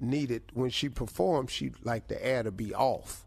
needed 0.00 0.42
when 0.54 0.70
she 0.70 0.88
performed, 0.88 1.50
she 1.50 1.72
liked 1.84 2.08
the 2.08 2.24
air 2.24 2.42
to 2.42 2.50
be 2.50 2.74
off. 2.74 3.26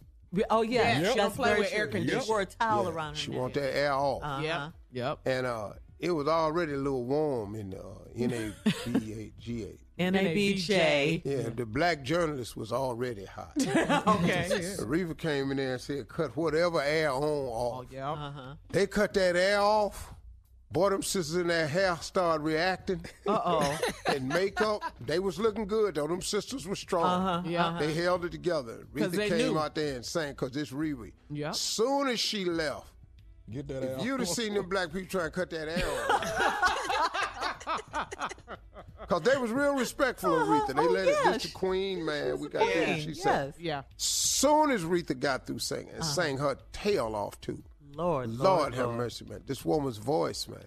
Oh 0.49 0.62
yeah, 0.63 0.82
Yeah, 0.82 0.97
she 0.97 1.04
that's 1.04 1.15
don't 1.15 1.36
play 1.36 1.58
with 1.58 1.71
air 1.71 1.84
true. 1.86 1.91
conditioning. 1.93 2.23
She 2.25 2.30
wore 2.30 2.41
a 2.41 2.45
towel 2.45 2.84
Yeah, 2.86 2.89
around 2.91 3.10
her 3.13 3.15
She 3.19 3.32
neck. 3.32 3.39
want 3.39 3.54
that 3.54 3.75
air 3.78 3.93
off. 3.93 4.21
Uh-huh. 4.23 4.41
Yep. 4.43 4.71
Yep. 4.91 5.19
And 5.25 5.45
uh, 5.45 5.69
it 5.99 6.12
was 6.12 6.28
already 6.28 6.73
a 6.73 6.78
little 6.78 7.06
warm 7.06 7.56
in 7.56 7.73
uh, 7.73 7.78
NABGA. 8.17 9.78
NABJ. 9.99 11.21
Yeah, 11.23 11.49
the 11.56 11.65
black 11.65 12.04
journalist 12.04 12.58
was 12.58 12.73
already 12.73 13.23
hot. 13.25 13.54
Okay. 13.58 14.47
Aretha 14.80 15.17
came 15.17 15.51
in 15.51 15.58
there 15.58 15.73
and 15.73 15.82
said, 15.82 16.08
cut 16.10 16.36
whatever 16.36 16.82
air 16.82 17.12
on 17.12 17.23
off. 17.23 17.86
Yeah. 17.89 18.12
Uh-huh. 18.12 18.56
They 18.71 18.88
cut 18.88 19.13
that 19.13 19.36
air 19.38 19.62
off. 19.62 20.13
Boy, 20.75 20.89
them 20.89 21.01
sisters 21.03 21.38
in 21.38 21.47
their 21.47 21.67
hair 21.67 21.95
started 22.01 22.43
reacting. 22.43 22.99
Uh-oh. 23.25 23.77
and 24.07 24.27
makeup, 24.27 24.81
they 24.99 25.19
was 25.19 25.39
looking 25.39 25.67
good 25.67 25.95
though. 25.95 26.05
Them 26.05 26.21
sisters 26.21 26.67
were 26.67 26.75
strong. 26.75 27.05
Uh-huh, 27.05 27.41
Yeah. 27.49 27.67
uh-huh. 27.67 27.79
They 27.79 27.93
held 27.93 28.25
it 28.25 28.33
together. 28.33 28.79
'Cause 28.93 29.11
Rita 29.11 29.17
they 29.17 29.29
came 29.29 29.53
knew. 29.53 29.57
out 29.59 29.73
there 29.73 29.95
and 29.95 30.05
sang 30.05 30.33
because 30.33 30.53
it's 30.57 30.71
Riri. 30.71 31.13
Yep. 31.29 31.55
Soon 31.55 32.09
as 32.09 32.19
she 32.19 32.43
left, 32.43 32.88
Get 33.49 33.69
that 33.69 33.83
if 33.83 33.99
out. 33.99 34.05
you'd 34.05 34.19
have 34.19 34.27
seen 34.27 34.53
them 34.53 34.67
black 34.67 34.91
people 34.91 35.07
trying 35.07 35.27
to 35.27 35.31
cut 35.31 35.49
that 35.51 35.69
air 35.69 35.88
off. 36.11 36.25
Because 39.07 39.21
they 39.21 39.38
was 39.38 39.51
real 39.51 39.75
respectful 39.75 40.33
of 40.41 40.47
Rita. 40.47 40.73
They 40.73 40.81
Oh, 40.81 40.85
let 40.91 41.07
it, 41.07 41.15
yeah, 41.23 41.31
this 41.33 41.43
the 41.43 41.49
she- 41.49 41.53
queen, 41.53 42.03
man. 42.03 42.39
We 42.39 42.49
got 42.49 42.63
queen, 42.63 42.73
this. 42.73 43.03
She 43.03 43.13
said. 43.13 43.53
yes. 43.57 43.59
Yeah. 43.59 43.81
Soon 43.97 44.71
as 44.71 44.83
Rita 44.83 45.13
got 45.13 45.45
through 45.45 45.59
singing, 45.59 45.89
and 45.89 46.01
Uh-huh. 46.01 46.11
sang 46.11 46.38
her 46.39 46.57
tail 46.73 47.15
off 47.15 47.39
too. 47.39 47.61
Lord, 47.95 48.29
Lord, 48.29 48.39
Lord, 48.39 48.73
have 48.75 48.86
Lord. 48.88 48.97
mercy, 48.97 49.25
man. 49.25 49.41
This 49.45 49.63
woman's 49.65 49.97
voice, 49.97 50.47
man. 50.47 50.60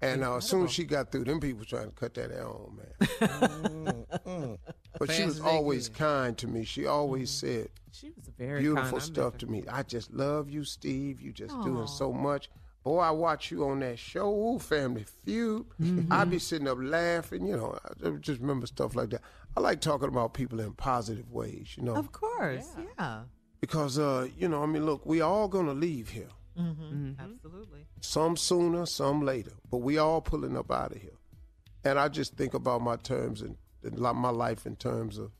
And 0.00 0.24
uh, 0.24 0.38
as 0.38 0.48
soon 0.48 0.64
as 0.64 0.72
she 0.72 0.82
got 0.84 1.12
through, 1.12 1.24
them 1.24 1.38
people 1.38 1.64
trying 1.64 1.86
to 1.90 1.94
cut 1.94 2.14
that 2.14 2.32
air 2.32 2.46
on, 2.48 2.76
man. 2.76 4.58
But 4.98 5.10
she 5.12 5.24
was 5.24 5.40
always 5.40 5.88
could. 5.88 5.98
kind 5.98 6.38
to 6.38 6.46
me. 6.48 6.64
She 6.64 6.86
always 6.86 7.30
said 7.30 7.68
She 7.92 8.10
was 8.10 8.28
a 8.28 8.32
very 8.32 8.60
beautiful 8.60 8.98
kind. 8.98 9.02
Stuff 9.02 9.38
to 9.38 9.46
me. 9.46 9.62
I 9.70 9.82
just 9.84 10.12
love 10.12 10.50
you, 10.50 10.64
Steve. 10.64 11.20
You 11.20 11.32
just 11.32 11.54
doing 11.62 11.86
so 11.86 12.12
much. 12.12 12.50
Boy, 12.84 12.98
I 12.98 13.10
watch 13.12 13.50
you 13.52 13.64
on 13.68 13.78
that 13.80 13.98
show, 13.98 14.28
Ooh, 14.34 14.58
Family 14.58 15.04
Feud. 15.24 15.66
Mm-hmm. 15.80 16.12
I 16.12 16.24
be 16.24 16.40
sitting 16.40 16.66
up 16.66 16.78
laughing, 16.80 17.46
you 17.46 17.56
know. 17.56 17.78
I 18.04 18.10
just 18.20 18.40
remember 18.40 18.66
stuff 18.66 18.96
like 18.96 19.10
that. 19.10 19.22
I 19.56 19.60
like 19.60 19.80
talking 19.80 20.08
about 20.08 20.34
people 20.34 20.58
in 20.58 20.72
positive 20.72 21.30
ways, 21.30 21.74
you 21.76 21.84
know, 21.84 21.94
Of 21.94 22.10
course, 22.10 22.66
yeah. 22.98 23.20
because 23.60 23.98
uh, 24.00 24.26
you 24.36 24.48
know, 24.48 24.62
I 24.64 24.66
mean, 24.66 24.84
look, 24.84 25.06
we 25.06 25.20
all 25.20 25.46
gonna 25.46 25.74
leave 25.74 26.08
here. 26.08 26.28
Mm-hmm. 26.58 27.12
Absolutely. 27.20 27.86
Some 28.00 28.36
sooner, 28.36 28.86
some 28.86 29.22
later, 29.22 29.52
but 29.70 29.78
we 29.78 29.98
all 29.98 30.20
pulling 30.20 30.56
up 30.56 30.70
out 30.70 30.92
of 30.94 31.00
here. 31.00 31.18
And 31.84 31.98
I 31.98 32.08
just 32.08 32.36
think 32.36 32.54
about 32.54 32.80
my 32.82 32.96
terms 32.96 33.42
and, 33.42 33.56
and 33.82 33.98
my 33.98 34.30
life 34.30 34.66
in 34.66 34.76
terms 34.76 35.18
of 35.18 35.32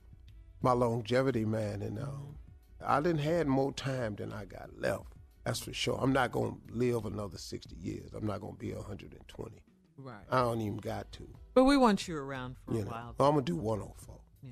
my 0.61 0.73
longevity, 0.73 1.45
man. 1.45 1.83
And 1.83 1.99
um, 1.99 2.37
I 2.85 3.01
didn't 3.01 3.21
had 3.21 3.47
more 3.47 3.73
time 3.73 4.17
than 4.17 4.33
I 4.33 4.45
got 4.45 4.71
left. 4.79 5.05
That's 5.45 5.61
for 5.61 5.73
sure. 5.73 5.99
I'm 6.01 6.13
not 6.13 6.33
gonna 6.33 6.55
live 6.71 7.05
another 7.05 7.39
60 7.39 7.77
years. 7.77 8.11
I'm 8.15 8.27
not 8.27 8.41
gonna 8.41 8.55
be 8.57 8.73
120. 8.73 9.63
Right. 9.99 10.15
I 10.31 10.41
don't 10.43 10.61
even 10.61 10.79
got 10.79 11.11
to. 11.13 11.29
But 11.55 11.65
we 11.65 11.77
want 11.77 12.09
you 12.09 12.17
around 12.17 12.57
for 12.65 12.75
You 12.75 12.81
a 12.81 12.85
know, 12.85 12.91
while. 12.91 13.15
I'm 13.21 13.35
gonna 13.35 13.43
do 13.43 13.57
104. 13.57 14.21
Yeah. 14.43 14.51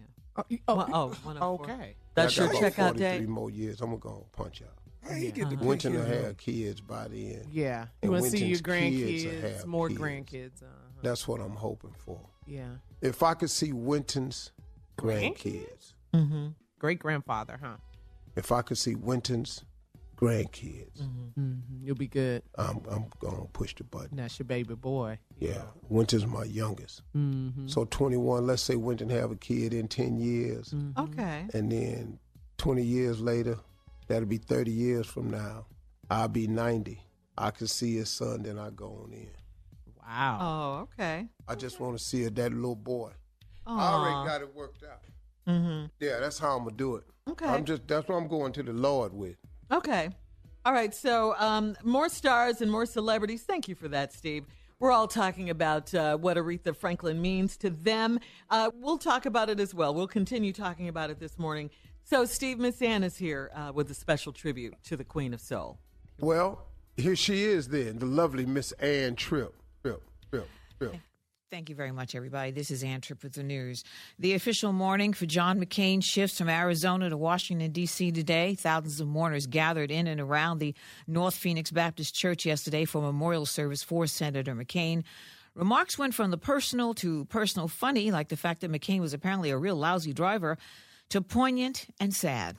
Oh, 0.69 0.75
Well, 0.77 0.89
oh, 0.93 1.07
104. 1.25 1.43
Okay. 1.71 1.97
That's 2.15 2.39
I 2.39 2.43
your 2.45 2.53
got 2.53 2.59
about 2.63 2.73
checkout 2.73 2.99
43 2.99 2.99
day. 3.21 3.27
more 3.27 3.51
years. 3.51 3.81
I'm 3.81 3.89
gonna 3.91 3.99
go 3.99 4.17
and 4.25 4.33
punch 4.33 4.63
out. 4.63 4.75
How 5.03 5.15
you 5.17 5.33
get 5.33 5.49
the 5.51 5.57
Uh-huh. 5.57 5.65
Winton 5.67 5.95
will 5.95 6.01
grandkids? 6.03 6.25
have 6.25 6.37
kids 6.37 6.81
by 6.81 7.09
the 7.09 7.35
end. 7.35 7.47
Yeah. 7.51 7.83
You 7.83 7.89
And 8.03 8.11
want 8.13 8.25
to 8.25 8.31
see 8.31 8.39
your 8.47 8.59
Winton's 8.63 8.63
kids 8.63 9.25
grandkids, 9.63 9.67
more 9.67 9.89
kids. 9.89 10.01
grandkids. 10.01 10.63
Uh-huh. 10.63 11.01
That's 11.03 11.27
what 11.27 11.41
I'm 11.41 11.57
hoping 11.57 11.95
for. 11.99 12.21
Yeah. 12.47 12.69
If 13.01 13.23
I 13.23 13.35
could 13.35 13.51
see 13.51 13.73
Winton's 13.73 14.53
grandkids, 14.99 15.95
Mm-hmm. 16.15 16.49
Great 16.79 16.99
grandfather, 16.99 17.59
huh? 17.63 17.77
if 18.37 18.51
I 18.53 18.63
could 18.63 18.79
see 18.79 18.95
Winton's 18.95 19.65
grandkids, 20.17 21.01
Mm-hmm. 21.03 21.55
You'll 21.83 21.95
be 21.97 22.09
good. 22.09 22.43
I'm, 22.59 22.81
I'm 22.91 23.07
going 23.21 23.37
to 23.41 23.49
push 23.53 23.75
the 23.75 23.85
button. 23.85 24.17
That's 24.17 24.39
your 24.39 24.45
baby 24.47 24.75
boy. 24.75 25.19
Yeah, 25.39 25.63
Winton's 25.89 26.27
my 26.27 26.45
youngest. 26.45 27.03
Mm-hmm. 27.17 27.69
So 27.69 27.85
21, 27.87 28.47
let's 28.47 28.61
say 28.63 28.77
Winton 28.77 29.09
have 29.11 29.31
a 29.31 29.37
kid 29.37 29.73
in 29.73 29.89
10 29.89 30.19
years, 30.19 30.71
Mm-hmm. 30.75 31.01
Okay. 31.01 31.47
and 31.55 31.73
then 31.73 32.19
20 32.59 32.83
years 32.83 33.21
later, 33.21 33.59
that'll 34.11 34.29
be 34.29 34.39
30 34.39 34.73
years 34.73 35.07
from 35.07 35.31
now, 35.31 35.67
I'll 36.11 36.29
be 36.29 36.47
90. 36.47 37.01
I 37.39 37.51
can 37.53 37.69
see 37.69 37.97
his 37.97 38.11
son, 38.11 38.43
then 38.43 38.59
I 38.59 38.71
go 38.71 39.05
on 39.05 39.13
in. 39.13 39.31
Wow. 40.03 40.39
Oh, 40.41 40.83
okay. 40.83 41.29
I 41.47 41.55
just 41.55 41.79
want 41.79 41.97
to 41.97 42.05
see 42.05 42.25
that 42.25 42.53
little 42.53 42.75
boy. 42.75 43.13
I 43.67 43.93
already 43.93 44.29
got 44.29 44.43
it 44.43 44.55
worked 44.55 44.83
out. 44.83 45.05
Mm-hmm. 45.47 45.87
Yeah, 46.01 46.19
that's 46.19 46.39
how 46.39 46.57
I'm 46.57 46.65
gonna 46.65 46.77
do 46.77 46.97
it. 46.97 47.05
Okay. 47.29 47.47
I'm 47.47 47.65
just 47.65 47.87
that's 47.87 48.09
what 48.09 48.17
I'm 48.17 48.27
going 48.27 48.53
to 48.55 48.63
the 48.65 48.73
Lord 48.73 49.13
with. 49.15 49.37
Okay. 49.71 50.11
All 50.65 50.73
right. 50.73 50.93
So, 50.93 51.35
um, 51.39 51.77
more 51.85 52.09
stars 52.09 52.61
and 52.61 52.71
more 52.71 52.87
celebrities. 52.87 53.43
Thank 53.43 53.69
you 53.69 53.77
for 53.77 53.89
that, 53.89 54.13
Steve. 54.13 54.45
We're 54.81 54.91
all 54.91 55.07
talking 55.07 55.51
about 55.51 55.95
uh, 55.95 56.17
what 56.17 56.37
Aretha 56.37 56.75
Franklin 56.75 57.21
means 57.21 57.57
to 57.59 57.71
them. 57.71 58.19
Uh, 58.49 58.71
we'll 58.75 58.99
talk 58.99 59.27
about 59.27 59.51
it 59.51 59.61
as 59.61 59.75
well. 59.75 59.95
We'll 59.95 60.09
continue 60.09 60.53
talking 60.53 60.89
about 60.89 61.11
it 61.11 61.21
this 61.21 61.39
morning. 61.39 61.71
So, 62.11 62.25
Steve, 62.25 62.59
Miss 62.59 62.83
Ann 62.83 63.05
is 63.05 63.17
here 63.17 63.53
uh, 63.55 63.71
with 63.73 63.89
a 63.89 63.95
special 63.95 64.33
tribute 64.33 64.75
to 64.87 64.97
the 64.97 65.05
Queen 65.05 65.33
of 65.33 65.41
Soul. 65.41 65.79
Well, 66.19 66.67
here 66.97 67.15
she 67.15 67.45
is 67.45 67.69
then, 67.69 68.01
the 68.01 68.07
lovely 68.07 68.45
Miss 68.45 68.73
Ann 68.73 69.15
Tripp. 69.15 69.55
Tripp, 69.85 70.03
Tripp, 70.33 70.49
Tripp. 70.81 70.97
Thank 71.53 71.69
you 71.69 71.77
very 71.77 71.93
much, 71.93 72.17
everybody. 72.17 72.51
This 72.51 72.73
is 72.73 72.83
Ann 72.83 73.01
Tripp 73.01 73.23
with 73.23 73.35
the 73.35 73.45
news. 73.45 73.85
The 74.19 74.35
official 74.35 74.73
mourning 74.73 75.13
for 75.13 75.27
John 75.27 75.61
McCain 75.61 76.03
shifts 76.03 76.39
from 76.39 76.49
Arizona 76.49 77.11
to 77.11 77.17
Washington, 77.17 77.71
D.C. 77.71 78.11
today. 78.11 78.57
Thousands 78.57 79.01
of 79.01 79.07
mourners 79.07 79.47
gathered 79.47 79.93
in 79.93 80.09
and 80.09 80.21
around 80.21 80.59
the 80.59 80.75
North 81.07 81.37
Phoenix 81.37 81.71
Baptist 81.71 82.13
Church 82.13 82.45
yesterday 82.45 82.87
for 82.87 83.01
memorial 83.01 83.47
service 83.47 83.85
for 83.85 84.09
Senator 84.09 84.57
McCain. 84.57 85.05
Remarks 85.55 85.97
went 85.97 86.15
from 86.15 86.33
the 86.33 86.39
personal 86.39 86.93
to 86.95 87.25
personal 87.27 87.69
funny, 87.69 88.11
like 88.11 88.31
the 88.31 88.37
fact 88.37 88.63
that 88.63 88.73
McCain 88.73 88.99
was 88.99 89.15
apparently 89.15 89.51
a 89.51 89.57
real 89.57 89.77
lousy 89.77 90.13
driver, 90.13 90.59
to 91.11 91.21
poignant 91.21 91.87
and 92.01 92.15
sad. 92.15 92.57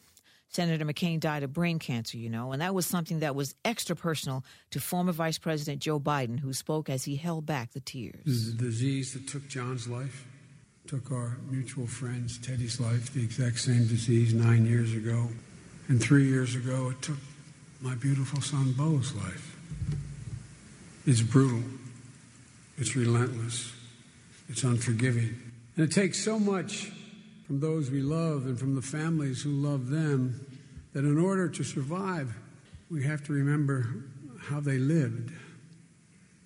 Senator 0.50 0.84
McCain 0.84 1.20
died 1.20 1.44
of 1.44 1.54
brain 1.54 1.80
cancer, 1.80 2.18
you 2.18 2.30
know, 2.30 2.52
and 2.52 2.62
that 2.62 2.74
was 2.74 2.86
something 2.86 3.20
that 3.20 3.36
was 3.36 3.56
extra 3.64 3.96
personal 3.96 4.44
to 4.72 4.82
former 4.82 5.14
Vice 5.14 5.38
President 5.38 5.82
Joe 5.82 5.98
Biden, 5.98 6.42
who 6.42 6.52
spoke 6.52 6.90
as 6.90 7.06
he 7.06 7.16
held 7.16 7.46
back 7.46 7.72
the 7.72 7.80
tears. 7.80 8.20
This 8.26 8.36
is 8.36 8.54
a 8.54 8.58
disease 8.58 9.14
that 9.14 9.30
took 9.30 9.48
John's 9.48 9.88
life, 9.88 10.26
took 10.88 11.10
our 11.10 11.38
mutual 11.50 11.88
friend's 11.88 12.38
Teddy's 12.38 12.82
life, 12.82 13.14
the 13.14 13.24
exact 13.24 13.60
same 13.60 13.88
disease 13.88 14.34
nine 14.34 14.66
years 14.66 14.94
ago. 14.94 15.30
And 15.88 16.02
three 16.02 16.28
years 16.28 16.54
ago, 16.54 16.90
it 16.90 17.02
took 17.02 17.18
my 17.80 17.96
beautiful 17.96 18.42
son 18.42 18.74
Bo's 18.74 19.14
life. 19.16 19.56
It's 21.08 21.22
brutal, 21.22 21.64
it's 22.78 22.94
relentless, 22.98 23.72
it's 24.50 24.64
unforgiving. 24.64 25.40
And 25.78 25.86
it 25.86 25.94
takes 25.94 26.22
so 26.22 26.38
much 26.38 26.92
from 27.52 27.60
those 27.60 27.92
we 27.92 28.02
love 28.02 28.46
and 28.46 28.58
from 28.58 28.76
the 28.76 28.82
families 28.82 29.42
who 29.42 29.50
love 29.50 29.90
them 29.90 30.40
that 30.94 31.04
in 31.04 31.18
order 31.18 31.50
to 31.50 31.66
survive, 31.66 32.34
we 32.90 33.04
have 33.04 33.22
to 33.22 33.34
remember 33.34 34.06
how 34.40 34.62
they 34.62 34.78
lived, 34.78 35.34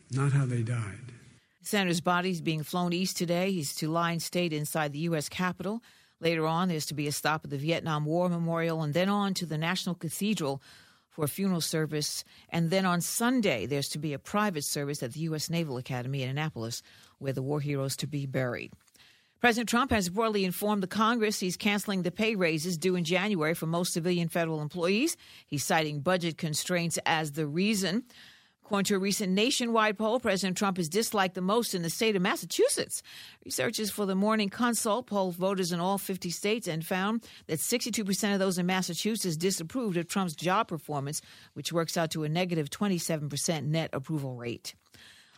not 0.10 0.32
how 0.32 0.48
they 0.48 0.64
died. 0.64 1.14
Senator's 1.62 2.02
body 2.02 2.32
is 2.32 2.42
being 2.42 2.64
flown 2.64 2.92
east 2.92 3.18
today. 3.18 3.52
He's 3.52 3.76
to 3.76 3.88
lie 3.88 4.14
in 4.14 4.20
state 4.20 4.52
inside 4.52 4.94
the 4.94 5.00
U.S. 5.10 5.30
Capitol. 5.30 5.84
Later 6.22 6.48
on, 6.48 6.70
there's 6.70 6.88
to 6.88 6.96
be 6.96 7.06
a 7.06 7.12
stop 7.12 7.42
at 7.44 7.52
the 7.52 7.60
Vietnam 7.60 8.06
War 8.06 8.28
Memorial 8.28 8.82
and 8.82 8.96
then 8.96 9.08
on 9.08 9.36
to 9.36 9.46
the 9.46 9.60
National 9.60 9.94
Cathedral 9.94 10.60
for 11.12 11.26
a 11.26 11.28
funeral 11.28 11.62
service. 11.62 12.24
And 12.50 12.72
then 12.72 12.88
on 12.88 13.02
Sunday, 13.02 13.68
there's 13.68 13.90
to 13.90 14.00
be 14.00 14.14
a 14.14 14.18
private 14.18 14.64
service 14.64 15.04
at 15.04 15.14
the 15.14 15.20
U.S. 15.20 15.52
Naval 15.52 15.78
Academy 15.78 16.24
in 16.24 16.32
Annapolis 16.32 16.82
where 17.20 17.32
the 17.32 17.44
war 17.44 17.60
heroes 17.60 17.96
to 17.98 18.08
be 18.08 18.26
buried. 18.26 18.74
President 19.46 19.70
Trump 19.70 19.92
has 19.92 20.10
reportedly 20.10 20.44
informed 20.44 20.82
the 20.82 20.88
Congress 20.88 21.40
he's 21.40 21.56
canceling 21.56 22.02
the 22.02 22.10
pay 22.10 22.36
raises 22.36 22.80
due 22.80 22.96
in 22.96 23.04
January 23.04 23.54
for 23.54 23.68
most 23.68 23.94
civilian 23.94 24.28
federal 24.28 24.60
employees. 24.60 25.18
He's 25.46 25.64
citing 25.64 26.00
budget 26.00 26.40
constraints 26.40 26.98
as 27.06 27.34
the 27.34 27.46
reason. 27.46 28.06
According 28.64 28.86
to 28.86 28.96
a 28.96 28.98
recent 28.98 29.34
nationwide 29.34 30.00
poll, 30.00 30.20
President 30.20 30.58
Trump 30.58 30.80
is 30.80 30.90
disliked 30.90 31.36
the 31.36 31.42
most 31.42 31.76
in 31.76 31.84
the 31.84 31.92
state 31.92 32.16
of 32.16 32.24
Massachusetts. 32.24 33.04
Researchers 33.46 33.92
for 33.92 34.08
the 34.08 34.16
Morning 34.16 34.50
Consult 34.50 35.06
polled 35.06 35.36
voters 35.36 35.72
in 35.72 35.80
all 35.80 36.00
50 36.00 36.32
states 36.32 36.68
and 36.68 36.84
found 36.84 37.24
that 37.46 37.60
62% 37.60 38.34
of 38.34 38.40
those 38.40 38.58
in 38.58 38.66
Massachusetts 38.66 39.38
disapproved 39.38 39.96
of 39.96 40.08
Trump's 40.08 40.34
job 40.34 40.70
performance, 40.70 41.22
which 41.54 41.72
works 41.72 41.98
out 41.98 42.10
to 42.10 42.24
a 42.24 42.30
negative 42.30 42.72
27% 42.72 43.66
net 43.66 43.92
approval 43.94 44.34
rate. 44.34 44.74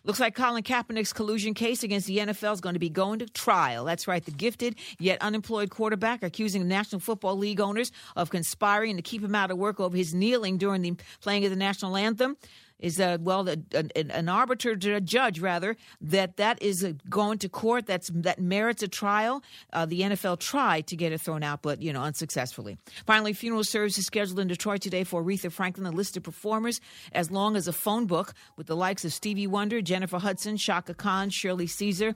Looks 0.08 0.22
like 0.22 0.36
Colin 0.36 0.64
Kaepernick's 0.64 1.12
collusion 1.12 1.54
case 1.54 1.84
against 1.84 2.08
the 2.08 2.20
NFL 2.20 2.54
is 2.54 2.62
going 2.62 2.76
to 2.76 2.80
be 2.80 2.90
going 2.90 3.20
to 3.20 3.26
trial. 3.26 3.84
That's 3.84 4.08
right. 4.08 4.24
The 4.24 4.32
gifted 4.32 4.78
yet 5.00 5.22
unemployed 5.22 5.70
quarterback 5.70 6.24
accusing 6.24 6.62
the 6.62 6.68
National 6.68 7.02
Football 7.02 7.38
League 7.38 7.60
owners 7.60 7.92
of 8.16 8.30
conspiring 8.30 8.96
to 8.96 9.02
keep 9.02 9.22
him 9.22 9.36
out 9.36 9.52
of 9.52 9.58
work 9.58 9.82
over 9.82 9.98
his 9.98 10.14
kneeling 10.14 10.58
during 10.58 10.82
the 10.82 10.96
playing 11.20 11.44
of 11.44 11.50
the 11.50 11.58
national 11.58 11.98
anthem 11.98 12.38
is 12.80 13.00
uh, 13.00 13.18
well 13.20 13.48
an, 13.48 13.92
an 13.94 14.30
arbiter 14.30 14.72
a 14.72 15.02
judge 15.02 15.40
rather 15.40 15.76
that 16.02 16.38
that 16.38 16.62
is 16.62 16.94
going 17.10 17.38
to 17.40 17.50
court 17.50 17.86
that's 17.86 18.10
that 18.14 18.40
merits 18.40 18.84
a 18.84 18.88
trial. 18.88 19.44
Uh, 19.74 19.86
the 19.86 20.02
nfl 20.02 20.40
tried 20.40 20.88
to 20.88 20.96
get 20.96 21.12
it 21.12 21.22
thrown 21.22 21.44
out 21.44 21.62
but 21.62 21.82
you 21.82 21.92
know 21.92 22.02
unsuccessfully. 22.02 22.78
Finally 23.06 23.34
funeral 23.34 23.64
service 23.64 23.98
is 23.98 24.06
scheduled 24.06 24.40
in 24.40 24.48
detroit 24.48 24.82
today 24.82 25.04
for 25.04 25.24
aretha 25.24 25.52
franklin 25.52 25.86
a 25.86 25.92
list 25.92 26.18
of 26.18 26.24
performers 26.24 26.80
as 27.12 27.32
long 27.32 27.56
as 27.56 27.68
a 27.68 27.74
phone 27.74 28.06
book 28.06 28.34
with 28.56 28.68
the 28.68 28.76
likes 28.76 29.04
of 29.06 29.14
stevie 29.14 29.48
wonder 29.48 29.82
jennifer 29.82 30.20
hudson 30.20 30.58
chaka 30.58 30.94
khan 30.94 31.30
shirley 31.30 31.68
caesar 31.68 32.16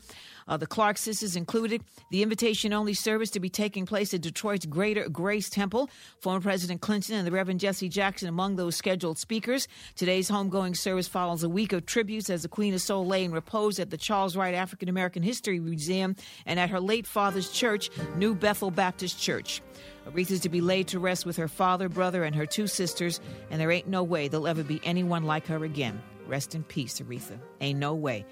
uh, 0.51 0.57
the 0.57 0.67
clark 0.67 0.99
sisters 0.99 1.35
included 1.35 1.83
the 2.11 2.21
invitation 2.21 2.71
only 2.73 2.93
service 2.93 3.31
to 3.31 3.39
be 3.39 3.49
taking 3.49 3.87
place 3.87 4.13
at 4.13 4.21
detroit's 4.21 4.67
greater 4.67 5.09
grace 5.09 5.49
temple 5.49 5.89
former 6.19 6.41
president 6.41 6.81
clinton 6.81 7.15
and 7.15 7.25
the 7.25 7.31
reverend 7.31 7.59
jesse 7.59 7.89
jackson 7.89 8.27
among 8.27 8.57
those 8.57 8.75
scheduled 8.75 9.17
speakers 9.17 9.67
today's 9.95 10.29
home 10.29 10.51
homegoing 10.51 10.75
service 10.75 11.07
follows 11.07 11.43
a 11.43 11.49
week 11.49 11.71
of 11.71 11.85
tributes 11.85 12.29
as 12.29 12.41
the 12.41 12.47
Queen 12.47 12.73
of 12.73 12.81
Soul 12.81 13.05
lay 13.05 13.23
in 13.23 13.31
repose 13.31 13.79
at 13.79 13.89
the 13.89 13.97
Charles 13.97 14.35
Wright 14.35 14.53
African 14.53 14.89
American 14.89 15.23
History 15.23 15.59
Museum 15.59 16.15
and 16.45 16.59
at 16.59 16.69
her 16.69 16.79
late 16.79 17.07
father's 17.07 17.51
church, 17.51 17.89
New 18.15 18.35
Bethel 18.35 18.71
Baptist 18.71 19.19
Church. 19.19 19.61
Aretha 20.07 20.31
is 20.31 20.39
to 20.41 20.49
be 20.49 20.61
laid 20.61 20.87
to 20.89 20.99
rest 20.99 21.25
with 21.25 21.37
her 21.37 21.47
father, 21.47 21.87
brother, 21.87 22.23
and 22.23 22.35
her 22.35 22.45
two 22.45 22.67
sisters, 22.67 23.21
and 23.49 23.61
there 23.61 23.71
ain't 23.71 23.87
no 23.87 24.03
way 24.03 24.27
there'll 24.27 24.47
ever 24.47 24.63
be 24.63 24.81
anyone 24.83 25.23
like 25.23 25.45
her 25.47 25.63
again. 25.63 26.01
Rest 26.27 26.55
in 26.55 26.63
peace, 26.63 26.99
Aretha. 26.99 27.37
Ain't 27.59 27.79
no 27.79 27.93
way. 27.93 28.25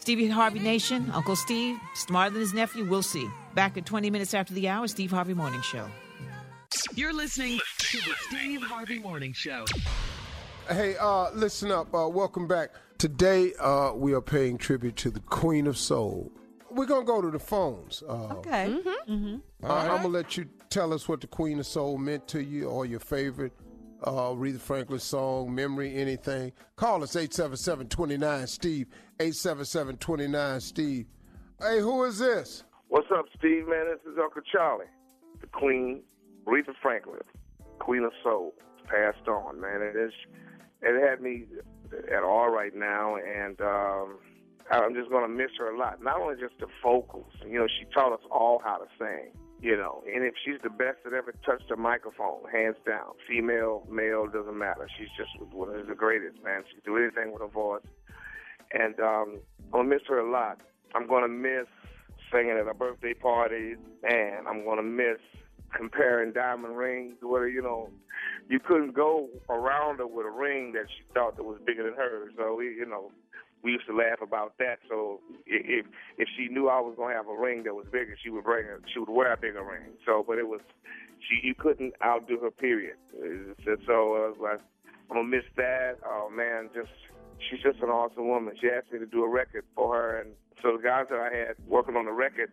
Stevie 0.00 0.28
Harvey 0.28 0.60
Nation, 0.60 1.10
Uncle 1.12 1.36
Steve, 1.36 1.78
smarter 1.94 2.30
than 2.30 2.40
his 2.40 2.54
nephew, 2.54 2.84
we'll 2.88 3.02
see. 3.02 3.28
Back 3.54 3.76
at 3.76 3.84
20 3.84 4.10
minutes 4.10 4.32
after 4.32 4.54
the 4.54 4.66
hour, 4.68 4.88
Steve 4.88 5.10
Harvey 5.10 5.34
Morning 5.34 5.60
Show. 5.60 5.86
You're 6.94 7.12
listening 7.12 7.60
to 7.78 7.96
the 7.98 8.14
Steve 8.28 8.62
Harvey 8.62 8.98
Morning 8.98 9.34
Show. 9.34 9.66
Hey, 10.68 10.96
uh, 10.98 11.30
listen 11.32 11.70
up. 11.70 11.94
Uh, 11.94 12.08
welcome 12.08 12.46
back. 12.48 12.70
Today, 12.96 13.52
uh, 13.60 13.92
we 13.94 14.14
are 14.14 14.22
paying 14.22 14.56
tribute 14.56 14.96
to 14.96 15.10
the 15.10 15.20
Queen 15.20 15.66
of 15.66 15.76
Soul. 15.76 16.32
We're 16.70 16.86
going 16.86 17.02
to 17.02 17.06
go 17.06 17.20
to 17.20 17.30
the 17.30 17.38
phones. 17.38 18.02
Uh, 18.08 18.34
Okay. 18.38 18.78
Mm-hmm. 19.08 19.36
Uh, 19.62 19.66
I'm 19.74 19.88
going 19.88 20.02
to 20.02 20.08
let 20.08 20.36
you 20.38 20.46
tell 20.70 20.94
us 20.94 21.08
what 21.08 21.20
the 21.20 21.26
Queen 21.26 21.58
of 21.58 21.66
Soul 21.66 21.98
meant 21.98 22.26
to 22.28 22.42
you 22.42 22.68
or 22.68 22.86
your 22.86 23.00
favorite 23.00 23.52
uh, 24.02 24.10
Aretha 24.10 24.60
Franklin 24.60 24.98
song, 25.00 25.54
memory, 25.54 25.94
anything. 25.94 26.52
Call 26.76 27.02
us 27.02 27.14
877-29-STEVE, 27.16 28.86
877-29-STEVE. 29.18 31.06
Hey, 31.60 31.80
who 31.80 32.04
is 32.04 32.18
this? 32.18 32.64
What's 32.88 33.08
up, 33.14 33.26
Steve? 33.38 33.68
Man, 33.68 33.86
this 33.86 34.00
is 34.12 34.18
Uncle 34.20 34.42
Charlie, 34.50 34.86
the 35.40 35.46
Queen, 35.48 36.02
Aretha 36.46 36.74
Franklin, 36.80 37.20
Queen 37.78 38.02
of 38.02 38.12
Soul, 38.22 38.54
passed 38.86 39.28
on. 39.28 39.60
Man, 39.60 39.82
it 39.82 39.96
is. 39.96 40.12
It 40.82 41.08
had 41.08 41.20
me 41.20 41.44
at 42.14 42.22
all 42.22 42.48
right 42.48 42.74
now, 42.74 43.16
and 43.16 43.60
um, 43.60 44.18
I'm 44.70 44.94
just 44.94 45.10
gonna 45.10 45.28
miss 45.28 45.50
her 45.58 45.74
a 45.74 45.78
lot. 45.78 46.02
Not 46.02 46.20
only 46.20 46.36
just 46.40 46.54
the 46.58 46.66
vocals, 46.82 47.32
you 47.46 47.58
know, 47.58 47.66
she 47.66 47.84
taught 47.92 48.12
us 48.12 48.24
all 48.30 48.60
how 48.64 48.78
to 48.78 48.86
sing. 48.98 49.32
You 49.60 49.76
know, 49.76 50.02
and 50.06 50.24
if 50.24 50.34
she's 50.42 50.60
the 50.62 50.70
best 50.70 51.04
that 51.04 51.12
ever 51.12 51.34
touched 51.44 51.70
a 51.70 51.76
microphone, 51.76 52.40
hands 52.50 52.76
down, 52.86 53.12
female, 53.28 53.86
male, 53.90 54.26
doesn't 54.26 54.56
matter. 54.56 54.88
She's 54.98 55.08
just 55.18 55.30
one 55.52 55.68
of 55.68 55.86
the 55.86 55.94
greatest, 55.94 56.42
man. 56.42 56.62
She 56.66 56.80
can 56.80 56.94
do 56.94 56.96
anything 56.96 57.30
with 57.30 57.42
her 57.42 57.48
voice, 57.48 57.82
and 58.72 58.98
um, 59.00 59.40
I'm 59.66 59.70
gonna 59.70 59.88
miss 59.88 60.02
her 60.08 60.18
a 60.18 60.30
lot. 60.30 60.62
I'm 60.94 61.06
gonna 61.06 61.28
miss 61.28 61.66
singing 62.32 62.56
at 62.58 62.64
her 62.64 62.74
birthday 62.74 63.12
parties, 63.12 63.76
and 64.02 64.48
I'm 64.48 64.64
gonna 64.64 64.82
miss 64.82 65.18
comparing 65.76 66.32
diamond 66.32 66.76
rings 66.76 67.16
where 67.20 67.46
you 67.46 67.62
know 67.62 67.90
you 68.48 68.60
couldn't 68.60 68.94
go 68.94 69.28
around 69.48 69.98
her 69.98 70.06
with 70.06 70.26
a 70.26 70.30
ring 70.30 70.72
that 70.72 70.86
she 70.88 71.04
thought 71.12 71.36
that 71.36 71.44
was 71.44 71.58
bigger 71.66 71.84
than 71.84 71.94
hers. 71.94 72.32
So 72.36 72.54
we, 72.56 72.66
you 72.66 72.86
know, 72.86 73.10
we 73.62 73.72
used 73.72 73.86
to 73.86 73.96
laugh 73.96 74.20
about 74.22 74.56
that. 74.58 74.78
So 74.88 75.20
if 75.46 75.86
if 76.18 76.28
she 76.36 76.48
knew 76.48 76.68
I 76.68 76.80
was 76.80 76.94
gonna 76.96 77.14
have 77.14 77.28
a 77.28 77.36
ring 77.36 77.64
that 77.64 77.74
was 77.74 77.86
bigger, 77.90 78.16
she 78.22 78.30
would 78.30 78.44
bring. 78.44 78.66
She 78.92 78.98
would 78.98 79.08
wear 79.08 79.32
a 79.32 79.36
bigger 79.36 79.62
ring. 79.62 79.92
So, 80.06 80.24
but 80.26 80.38
it 80.38 80.48
was 80.48 80.60
she 81.20 81.46
you 81.46 81.54
couldn't 81.54 81.94
outdo 82.02 82.38
her. 82.40 82.50
Period. 82.50 82.96
So 83.86 84.34
uh, 84.38 84.42
like, 84.42 84.60
I'm 85.10 85.16
gonna 85.16 85.24
miss 85.24 85.44
that. 85.56 85.98
Oh 86.04 86.30
man, 86.30 86.70
just 86.74 86.90
she's 87.38 87.60
just 87.60 87.80
an 87.80 87.88
awesome 87.90 88.28
woman. 88.28 88.54
She 88.60 88.68
asked 88.68 88.92
me 88.92 88.98
to 88.98 89.06
do 89.06 89.24
a 89.24 89.28
record 89.28 89.64
for 89.74 89.94
her, 89.94 90.20
and 90.20 90.32
so 90.62 90.76
the 90.76 90.82
guys 90.82 91.06
that 91.10 91.20
I 91.20 91.34
had 91.34 91.56
working 91.66 91.96
on 91.96 92.06
the 92.06 92.12
record 92.12 92.50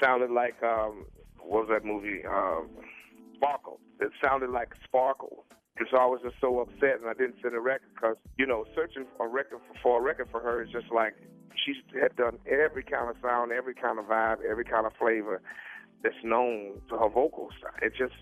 sounded 0.00 0.30
like 0.30 0.62
um, 0.62 1.04
what 1.38 1.66
was 1.66 1.68
that 1.70 1.84
movie? 1.84 2.24
Um, 2.24 2.68
Sparkle. 3.36 3.80
It 4.00 4.10
sounded 4.22 4.50
like 4.50 4.74
Sparkle. 4.84 5.44
So 5.90 5.96
I 5.96 6.06
was 6.06 6.20
just 6.22 6.36
so 6.40 6.60
upset, 6.60 7.00
and 7.00 7.08
I 7.08 7.14
didn't 7.14 7.36
send 7.42 7.54
a 7.54 7.60
record 7.60 7.88
because, 7.94 8.16
you 8.38 8.46
know, 8.46 8.64
searching 8.74 9.06
a 9.20 9.26
record 9.26 9.60
for, 9.66 9.74
for 9.82 10.00
a 10.00 10.02
record 10.02 10.28
for 10.30 10.40
her 10.40 10.62
is 10.62 10.70
just 10.70 10.92
like 10.92 11.14
she 11.64 11.74
had 12.00 12.14
done 12.16 12.38
every 12.46 12.82
kind 12.82 13.08
of 13.08 13.16
sound, 13.22 13.52
every 13.52 13.74
kind 13.74 13.98
of 13.98 14.06
vibe, 14.06 14.44
every 14.48 14.64
kind 14.64 14.86
of 14.86 14.92
flavor 14.98 15.40
that's 16.02 16.22
known 16.22 16.80
to 16.88 16.96
her 16.98 17.08
vocals. 17.08 17.52
It 17.80 17.94
just 17.96 18.14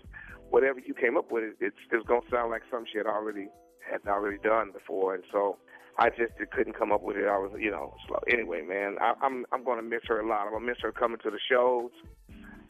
whatever 0.49 0.79
you 0.79 0.93
came 0.93 1.17
up 1.17 1.31
with, 1.31 1.43
it, 1.43 1.55
it's 1.59 1.77
it's 1.91 2.05
gonna 2.07 2.21
sound 2.31 2.51
like 2.51 2.61
something 2.69 2.87
she 2.91 2.97
had 2.97 3.07
already 3.07 3.47
had 3.89 4.01
already 4.07 4.37
done 4.37 4.71
before, 4.71 5.15
and 5.15 5.23
so 5.31 5.57
I 5.97 6.09
just 6.09 6.33
couldn't 6.51 6.77
come 6.77 6.91
up 6.91 7.01
with 7.01 7.17
it. 7.17 7.27
I 7.27 7.37
was, 7.37 7.51
you 7.59 7.71
know, 7.71 7.95
slow. 8.07 8.19
Anyway, 8.29 8.61
man, 8.61 8.97
I, 9.01 9.13
I'm 9.21 9.45
I'm 9.51 9.63
gonna 9.63 9.81
miss 9.81 10.01
her 10.07 10.19
a 10.19 10.27
lot. 10.27 10.45
I'm 10.45 10.53
gonna 10.53 10.65
miss 10.65 10.77
her 10.81 10.91
coming 10.91 11.19
to 11.23 11.31
the 11.31 11.39
shows. 11.49 11.91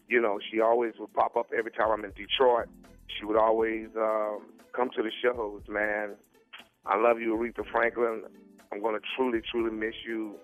You 0.07 0.21
know, 0.21 0.39
she 0.51 0.59
always 0.59 0.93
would 0.99 1.13
pop 1.13 1.37
up 1.37 1.47
every 1.57 1.71
time 1.71 1.89
I'm 1.91 2.03
in 2.03 2.11
Detroit. 2.11 2.67
She 3.17 3.25
would 3.25 3.37
always 3.37 3.87
um, 3.97 4.41
come 4.75 4.89
to 4.95 5.03
the 5.03 5.11
shows, 5.21 5.61
man. 5.69 6.15
I 6.85 6.97
love 6.97 7.19
you, 7.19 7.35
Aretha 7.35 7.65
Franklin. 7.71 8.23
I'm 8.71 8.81
gonna 8.81 8.99
truly, 9.15 9.41
truly 9.51 9.71
miss 9.71 9.95
you, 10.07 10.35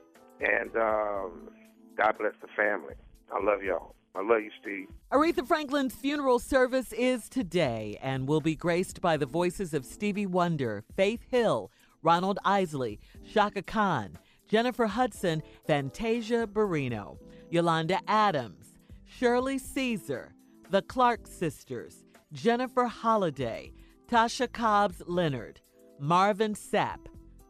and 0.42 0.76
um, 0.76 1.50
God 1.98 2.18
bless 2.20 2.34
the 2.42 2.48
family. 2.56 2.94
I 3.34 3.44
love 3.44 3.64
y'all. 3.64 3.96
I 4.16 4.22
love 4.22 4.42
you, 4.42 4.52
Steve. 4.62 4.88
Aretha 5.12 5.48
Franklin's 5.48 5.94
funeral 5.94 6.40
service 6.40 6.92
is 6.94 7.30
today 7.30 8.00
and 8.02 8.28
will 8.28 8.42
be 8.42 8.56
graced 8.56 9.00
by 9.00 9.16
the 9.16 9.26
voices 9.26 9.74
of 9.74 9.86
Stevie 9.86 10.26
Wonder, 10.26 10.84
Faith 10.96 11.22
Hill, 11.30 11.72
Ronald 12.02 12.40
Isley, 12.44 13.00
Chaka 13.32 13.62
Khan, 13.62 14.18
Jennifer 14.48 14.88
Hudson, 14.88 15.44
Fantasia 15.66 16.48
Barrino, 16.48 17.18
Yolanda 17.50 18.00
Adams, 18.08 18.74
Shirley 19.06 19.58
Caesar, 19.58 20.34
the 20.70 20.82
Clark 20.82 21.28
Sisters, 21.28 22.04
Jennifer 22.34 22.86
Holliday, 22.86 23.72
Tasha 24.10 24.52
Cobbs 24.52 25.02
Leonard, 25.08 25.62
Marvin 25.98 26.56
Sapp, 26.56 27.08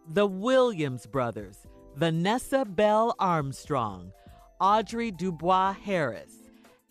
the 0.07 0.27
Williams 0.27 1.07
Brothers, 1.07 1.65
Vanessa 1.95 2.63
Bell 2.63 3.15
Armstrong, 3.17 4.11
Audrey 4.61 5.09
Dubois 5.09 5.73
Harris, 5.73 6.35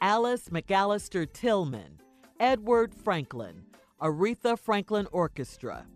Alice 0.00 0.48
McAllister 0.48 1.32
Tillman, 1.32 2.00
Edward 2.40 2.92
Franklin, 2.92 3.62
Aretha 4.02 4.58
Franklin 4.58 5.06
Orchestra, 5.12 5.86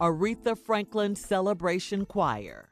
Aretha 0.00 0.56
Franklin 0.56 1.14
Celebration 1.14 2.06
Choir. 2.06 2.70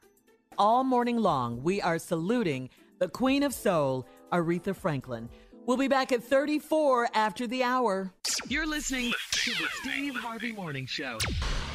All 0.57 0.83
morning 0.83 1.17
long, 1.17 1.61
we 1.61 1.81
are 1.81 1.99
saluting 1.99 2.69
the 2.97 3.09
Queen 3.09 3.43
of 3.43 3.53
Soul, 3.53 4.07
Aretha 4.31 4.75
Franklin. 4.75 5.29
We'll 5.65 5.77
be 5.77 5.87
back 5.87 6.11
at 6.11 6.23
34 6.23 7.09
after 7.15 7.47
the 7.47 7.63
hour. 7.63 8.13
You're 8.47 8.67
listening 8.67 9.11
to 9.31 9.49
the 9.49 9.67
Steve 9.81 10.15
Harvey 10.15 10.51
Morning 10.51 10.85
Show. 10.85 11.17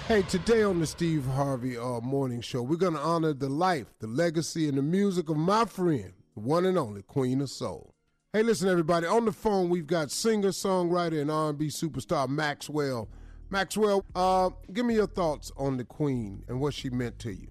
Hey, 0.06 0.22
today 0.22 0.62
on 0.62 0.78
the 0.78 0.86
Steve 0.86 1.26
Harvey 1.26 1.76
uh, 1.76 2.00
Morning 2.00 2.40
Show, 2.40 2.62
we're 2.62 2.76
going 2.76 2.94
to 2.94 3.00
honor 3.00 3.32
the 3.32 3.48
life, 3.48 3.86
the 3.98 4.06
legacy, 4.06 4.68
and 4.68 4.78
the 4.78 4.82
music 4.82 5.28
of 5.28 5.36
my 5.36 5.64
friend, 5.64 6.12
the 6.34 6.40
one 6.40 6.66
and 6.66 6.78
only 6.78 7.02
Queen 7.02 7.40
of 7.40 7.50
Soul. 7.50 7.92
Hey, 8.32 8.44
listen, 8.44 8.68
everybody. 8.68 9.08
On 9.08 9.24
the 9.24 9.32
phone, 9.32 9.68
we've 9.68 9.88
got 9.88 10.12
singer, 10.12 10.50
songwriter, 10.50 11.20
and 11.20 11.28
R&B 11.28 11.66
superstar 11.66 12.28
Maxwell. 12.28 13.08
Maxwell, 13.50 14.04
uh, 14.14 14.50
give 14.72 14.86
me 14.86 14.94
your 14.94 15.08
thoughts 15.08 15.50
on 15.56 15.76
the 15.76 15.84
Queen 15.84 16.44
and 16.46 16.60
what 16.60 16.74
she 16.74 16.90
meant 16.90 17.18
to 17.20 17.32
you. 17.34 17.48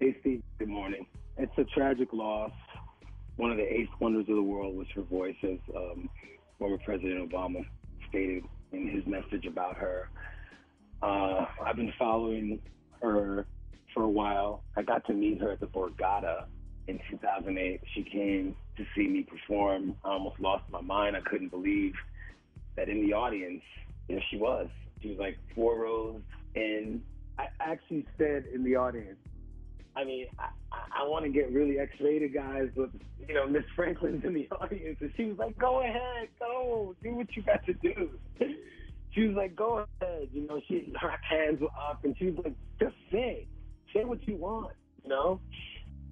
Hey, 0.00 0.16
Steve. 0.20 0.42
Good 0.58 0.68
morning. 0.68 1.06
It's 1.38 1.56
a 1.58 1.64
tragic 1.64 2.12
loss. 2.12 2.50
One 3.36 3.50
of 3.50 3.58
the 3.58 3.64
eighth 3.64 3.90
wonders 4.00 4.26
of 4.28 4.36
the 4.36 4.42
world 4.42 4.76
was 4.76 4.86
her 4.94 5.02
voice, 5.02 5.36
as 5.42 5.58
um, 5.74 6.08
former 6.58 6.78
President 6.84 7.30
Obama 7.30 7.66
stated 8.08 8.44
in 8.72 8.88
his 8.88 9.06
message 9.06 9.46
about 9.46 9.76
her. 9.76 10.08
Uh, 11.02 11.44
I've 11.64 11.76
been 11.76 11.92
following 11.98 12.60
her 13.02 13.46
for 13.92 14.02
a 14.02 14.08
while. 14.08 14.62
I 14.76 14.82
got 14.82 15.04
to 15.06 15.12
meet 15.12 15.40
her 15.40 15.52
at 15.52 15.60
the 15.60 15.66
Borgata 15.66 16.44
in 16.88 16.98
2008. 17.10 17.80
She 17.94 18.02
came 18.04 18.56
to 18.76 18.84
see 18.94 19.06
me 19.06 19.22
perform. 19.24 19.96
I 20.04 20.10
almost 20.10 20.40
lost 20.40 20.64
my 20.70 20.80
mind. 20.80 21.16
I 21.16 21.20
couldn't 21.20 21.50
believe 21.50 21.92
that 22.76 22.88
in 22.88 23.06
the 23.06 23.12
audience, 23.14 23.62
there 24.08 24.22
she 24.30 24.36
was. 24.36 24.68
She 25.02 25.08
was 25.08 25.18
like 25.18 25.38
four 25.54 25.80
rows 25.80 26.22
in. 26.54 27.02
I 27.38 27.46
actually 27.60 28.06
said 28.16 28.44
in 28.52 28.64
the 28.64 28.76
audience, 28.76 29.18
I 29.96 30.04
mean, 30.04 30.26
I, 30.38 30.48
I, 31.00 31.08
want 31.08 31.24
to 31.24 31.30
get 31.30 31.50
really 31.50 31.78
X-rated, 31.78 32.34
guys, 32.34 32.68
but 32.76 32.90
you 33.26 33.34
know, 33.34 33.48
Miss 33.48 33.64
Franklin's 33.74 34.24
in 34.24 34.34
the 34.34 34.46
audience, 34.60 34.98
and 35.00 35.10
she 35.16 35.24
was 35.24 35.38
like, 35.38 35.56
"Go 35.58 35.80
ahead, 35.80 36.28
go, 36.38 36.94
do 37.02 37.14
what 37.14 37.34
you 37.34 37.42
got 37.42 37.64
to 37.66 37.74
do." 37.74 38.10
She 39.12 39.28
was 39.28 39.34
like, 39.34 39.56
"Go 39.56 39.86
ahead," 40.02 40.28
you 40.34 40.46
know. 40.46 40.60
She 40.68 40.92
her 41.00 41.14
hands 41.26 41.62
were 41.62 41.68
up, 41.68 42.04
and 42.04 42.14
she 42.18 42.26
was 42.26 42.44
like, 42.44 42.54
"Just 42.78 42.94
say, 43.10 43.46
say 43.94 44.04
what 44.04 44.28
you 44.28 44.36
want," 44.36 44.74
you 45.02 45.08
know. 45.08 45.40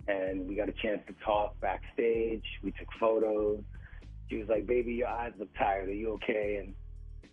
And 0.09 0.49
we 0.49 0.55
got 0.55 0.71
a 0.71 0.75
chance 0.83 1.01
to 1.09 1.15
talk 1.23 1.61
backstage. 1.61 2.45
We 2.63 2.71
took 2.71 2.89
photos. 2.99 3.61
She 4.31 4.39
was 4.39 4.49
like, 4.49 4.67
"Baby, 4.67 4.95
your 4.95 5.09
eyes 5.09 5.33
look 5.39 5.51
tired. 5.59 5.91
Are 5.91 5.93
you 5.93 6.13
okay?" 6.13 6.63
And 6.65 6.75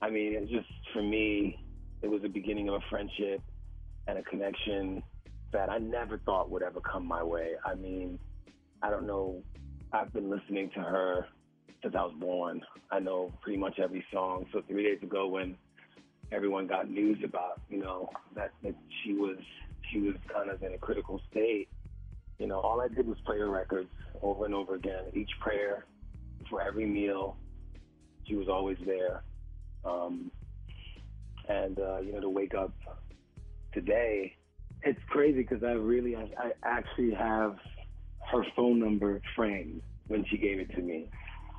I 0.01 0.09
mean, 0.09 0.33
it 0.33 0.49
just 0.49 0.67
for 0.91 1.01
me, 1.01 1.63
it 2.01 2.09
was 2.09 2.21
the 2.21 2.27
beginning 2.27 2.67
of 2.67 2.75
a 2.75 2.81
friendship 2.89 3.41
and 4.07 4.17
a 4.17 4.23
connection 4.23 5.01
that 5.53 5.69
I 5.69 5.77
never 5.77 6.17
thought 6.19 6.49
would 6.49 6.63
ever 6.63 6.79
come 6.79 7.05
my 7.05 7.23
way. 7.23 7.51
I 7.65 7.75
mean, 7.75 8.19
I 8.81 8.89
don't 8.89 9.05
know. 9.05 9.41
I've 9.93 10.11
been 10.13 10.29
listening 10.29 10.71
to 10.75 10.81
her 10.81 11.27
since 11.81 11.95
I 11.97 12.03
was 12.03 12.13
born. 12.19 12.61
I 12.91 12.99
know 12.99 13.31
pretty 13.41 13.57
much 13.57 13.79
every 13.79 14.03
song. 14.13 14.45
So 14.53 14.61
three 14.67 14.83
days 14.83 15.01
ago, 15.03 15.27
when 15.27 15.57
everyone 16.31 16.67
got 16.67 16.89
news 16.89 17.17
about, 17.23 17.61
you 17.69 17.79
know, 17.79 18.09
that, 18.35 18.51
that 18.63 18.75
she 19.03 19.13
was 19.13 19.37
she 19.91 19.99
was 19.99 20.15
kind 20.33 20.49
of 20.49 20.61
in 20.63 20.73
a 20.73 20.77
critical 20.77 21.19
state, 21.29 21.67
you 22.39 22.47
know, 22.47 22.59
all 22.59 22.79
I 22.81 22.87
did 22.87 23.07
was 23.07 23.17
play 23.25 23.39
her 23.39 23.49
records 23.49 23.89
over 24.21 24.45
and 24.45 24.53
over 24.53 24.75
again. 24.75 25.05
Each 25.13 25.29
prayer, 25.41 25.85
for 26.49 26.61
every 26.61 26.85
meal, 26.85 27.35
she 28.25 28.35
was 28.35 28.47
always 28.47 28.77
there. 28.85 29.23
Um, 29.83 30.31
and 31.49 31.79
uh, 31.79 31.99
you 31.99 32.13
know, 32.13 32.21
to 32.21 32.29
wake 32.29 32.53
up 32.53 32.71
today, 33.73 34.35
it's 34.83 34.99
crazy 35.09 35.41
because 35.41 35.63
I 35.63 35.71
really, 35.71 36.15
I, 36.15 36.29
I 36.37 36.51
actually 36.63 37.13
have 37.13 37.55
her 38.31 38.43
phone 38.55 38.79
number 38.79 39.21
framed 39.35 39.81
when 40.07 40.25
she 40.29 40.37
gave 40.37 40.59
it 40.59 40.73
to 40.75 40.81
me. 40.81 41.09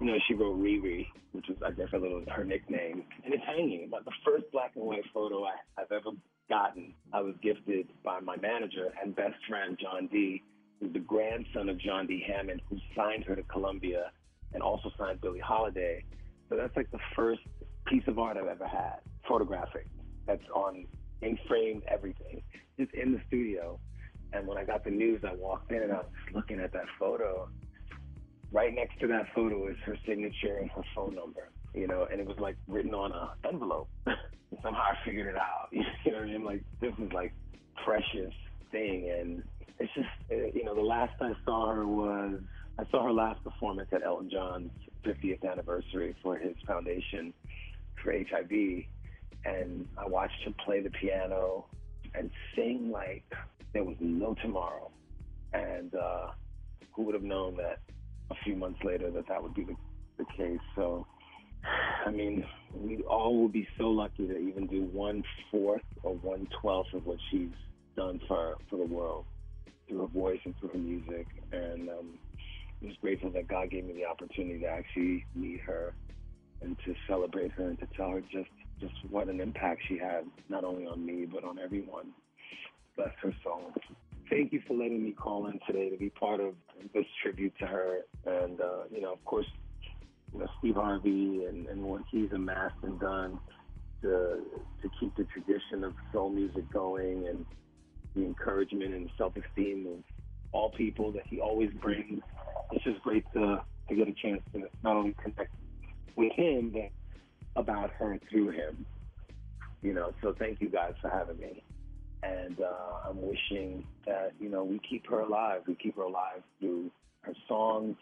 You 0.00 0.06
know, 0.06 0.16
she 0.26 0.34
wrote 0.34 0.58
Riri, 0.58 1.06
which 1.32 1.46
was, 1.48 1.58
I 1.64 1.70
guess, 1.70 1.88
a 1.94 1.98
little 1.98 2.24
her 2.34 2.44
nickname, 2.44 3.04
and 3.24 3.32
it's 3.32 3.44
hanging. 3.46 3.88
But 3.90 4.04
the 4.04 4.12
first 4.24 4.44
black 4.52 4.72
and 4.74 4.84
white 4.84 5.04
photo 5.14 5.44
I, 5.44 5.54
I've 5.78 5.92
ever 5.92 6.10
gotten, 6.48 6.94
I 7.12 7.20
was 7.20 7.34
gifted 7.42 7.88
by 8.04 8.20
my 8.20 8.36
manager 8.36 8.88
and 9.02 9.14
best 9.14 9.36
friend 9.48 9.78
John 9.80 10.08
D, 10.10 10.42
who's 10.80 10.92
the 10.92 10.98
grandson 10.98 11.68
of 11.68 11.78
John 11.78 12.06
D. 12.06 12.24
Hammond, 12.26 12.62
who 12.68 12.78
signed 12.96 13.24
her 13.24 13.36
to 13.36 13.42
Columbia 13.44 14.10
and 14.52 14.62
also 14.62 14.90
signed 14.98 15.20
Billie 15.20 15.38
Holiday. 15.40 16.04
So 16.48 16.56
that's 16.56 16.76
like 16.76 16.90
the 16.90 16.98
first 17.14 17.40
piece 17.86 18.02
of 18.08 18.18
art 18.18 18.36
I've 18.36 18.46
ever 18.46 18.66
had, 18.66 18.96
photographic. 19.28 19.86
That's 20.26 20.42
on 20.54 20.86
in 21.22 21.38
framed 21.48 21.82
everything, 21.88 22.42
just 22.78 22.92
in 22.94 23.12
the 23.12 23.20
studio. 23.28 23.78
And 24.32 24.46
when 24.46 24.58
I 24.58 24.64
got 24.64 24.84
the 24.84 24.90
news, 24.90 25.22
I 25.26 25.34
walked 25.34 25.70
in 25.70 25.82
and 25.82 25.92
I 25.92 25.96
was 25.96 26.06
looking 26.34 26.60
at 26.60 26.72
that 26.72 26.86
photo. 26.98 27.48
Right 28.50 28.74
next 28.74 28.98
to 29.00 29.06
that 29.08 29.26
photo 29.34 29.68
is 29.68 29.76
her 29.84 29.96
signature 30.06 30.58
and 30.58 30.70
her 30.72 30.82
phone 30.94 31.14
number, 31.14 31.50
you 31.74 31.86
know, 31.86 32.06
and 32.10 32.20
it 32.20 32.26
was 32.26 32.38
like 32.38 32.56
written 32.66 32.94
on 32.94 33.12
a 33.12 33.32
envelope. 33.48 33.88
and 34.06 34.16
somehow 34.62 34.82
I 34.82 35.04
figured 35.04 35.26
it 35.26 35.36
out. 35.36 35.68
You 36.04 36.10
know 36.10 36.18
what 36.18 36.28
I 36.28 36.32
mean? 36.32 36.44
Like 36.44 36.64
this 36.80 36.92
is 36.98 37.12
like 37.12 37.32
precious 37.84 38.34
thing, 38.72 39.08
and 39.08 39.42
it's 39.78 39.92
just 39.94 40.08
uh, 40.30 40.50
you 40.52 40.64
know 40.64 40.74
the 40.74 40.80
last 40.80 41.14
I 41.20 41.32
saw 41.44 41.72
her 41.72 41.86
was 41.86 42.40
I 42.78 42.84
saw 42.90 43.04
her 43.04 43.12
last 43.12 43.42
performance 43.44 43.88
at 43.92 44.02
Elton 44.02 44.30
John's 44.30 44.72
50th 45.04 45.48
anniversary 45.48 46.16
for 46.22 46.36
his 46.36 46.56
foundation 46.66 47.32
for 48.02 48.12
HIV, 48.12 48.84
and 49.44 49.86
I 49.98 50.06
watched 50.06 50.42
her 50.44 50.52
play 50.64 50.80
the 50.80 50.90
piano 50.90 51.66
and 52.14 52.30
sing 52.54 52.90
like 52.90 53.24
there 53.72 53.84
was 53.84 53.96
no 54.00 54.34
tomorrow. 54.42 54.90
And 55.52 55.94
uh, 55.94 56.28
who 56.94 57.02
would 57.04 57.14
have 57.14 57.22
known 57.22 57.56
that 57.56 57.80
a 58.30 58.34
few 58.44 58.56
months 58.56 58.80
later 58.84 59.10
that 59.10 59.28
that 59.28 59.42
would 59.42 59.54
be 59.54 59.64
the, 59.64 59.76
the 60.18 60.24
case? 60.36 60.60
So, 60.76 61.06
I 62.06 62.10
mean, 62.10 62.44
we 62.74 63.02
all 63.02 63.38
will 63.38 63.48
be 63.48 63.68
so 63.78 63.84
lucky 63.84 64.26
to 64.26 64.36
even 64.36 64.66
do 64.66 64.84
one 64.84 65.22
fourth 65.50 65.82
or 66.02 66.14
one 66.14 66.48
twelfth 66.60 66.94
of 66.94 67.06
what 67.06 67.18
she's 67.30 67.50
done 67.96 68.20
for 68.26 68.56
for 68.70 68.76
the 68.76 68.84
world 68.84 69.24
through 69.88 70.00
her 70.00 70.06
voice 70.06 70.40
and 70.44 70.54
through 70.58 70.70
her 70.70 70.78
music. 70.78 71.26
And 71.52 71.88
um, 71.88 72.18
I'm 72.80 72.88
just 72.88 73.00
grateful 73.00 73.30
that 73.32 73.48
God 73.48 73.70
gave 73.70 73.84
me 73.84 73.92
the 73.92 74.06
opportunity 74.06 74.60
to 74.60 74.66
actually 74.66 75.26
meet 75.34 75.60
her 75.66 75.94
and 76.62 76.76
to 76.86 76.94
celebrate 77.08 77.52
her 77.52 77.68
and 77.68 77.78
to 77.80 77.86
tell 77.96 78.10
her 78.10 78.20
just 78.20 78.50
just 78.82 78.94
what 79.10 79.28
an 79.28 79.40
impact 79.40 79.80
she 79.88 79.96
had, 79.96 80.24
not 80.48 80.64
only 80.64 80.86
on 80.86 81.04
me 81.04 81.24
but 81.24 81.44
on 81.44 81.58
everyone. 81.58 82.08
Bless 82.96 83.12
her 83.22 83.34
soul. 83.42 83.72
Thank 84.28 84.52
you 84.52 84.60
for 84.66 84.74
letting 84.74 85.02
me 85.02 85.12
call 85.12 85.46
in 85.46 85.58
today 85.66 85.88
to 85.88 85.96
be 85.96 86.10
part 86.10 86.40
of 86.40 86.54
this 86.92 87.04
tribute 87.22 87.54
to 87.60 87.66
her. 87.66 88.00
And 88.26 88.60
uh, 88.60 88.84
you 88.90 89.00
know, 89.00 89.12
of 89.12 89.24
course, 89.24 89.46
you 90.32 90.40
know 90.40 90.46
Steve 90.58 90.74
Harvey 90.74 91.44
and, 91.48 91.66
and 91.68 91.82
what 91.82 92.02
he's 92.10 92.32
amassed 92.32 92.74
and 92.82 92.98
done 92.98 93.38
to 94.02 94.40
to 94.82 94.90
keep 94.98 95.14
the 95.16 95.24
tradition 95.24 95.84
of 95.84 95.94
soul 96.12 96.30
music 96.30 96.70
going 96.72 97.28
and 97.28 97.46
the 98.16 98.24
encouragement 98.24 98.94
and 98.94 99.08
self-esteem 99.16 99.86
of 99.86 100.04
all 100.52 100.70
people 100.70 101.12
that 101.12 101.22
he 101.28 101.40
always 101.40 101.70
brings. 101.80 102.20
It's 102.72 102.84
just 102.84 103.00
great 103.02 103.24
to 103.34 103.62
to 103.88 103.94
get 103.94 104.08
a 104.08 104.14
chance 104.22 104.42
to 104.52 104.62
not 104.82 104.96
only 104.96 105.14
connect 105.22 105.54
with 106.16 106.32
him, 106.32 106.70
but 106.72 106.90
about 107.56 107.90
her 107.92 108.18
through 108.30 108.50
him. 108.50 108.86
You 109.82 109.94
know, 109.94 110.12
so 110.22 110.34
thank 110.38 110.60
you 110.60 110.68
guys 110.68 110.94
for 111.00 111.10
having 111.10 111.38
me. 111.38 111.62
And 112.22 112.60
uh, 112.60 113.08
I'm 113.08 113.20
wishing 113.20 113.84
that, 114.06 114.32
you 114.40 114.48
know, 114.48 114.62
we 114.62 114.80
keep 114.88 115.08
her 115.10 115.20
alive. 115.20 115.62
We 115.66 115.74
keep 115.74 115.96
her 115.96 116.02
alive 116.02 116.42
through 116.60 116.90
her 117.22 117.34
songs, 117.48 117.96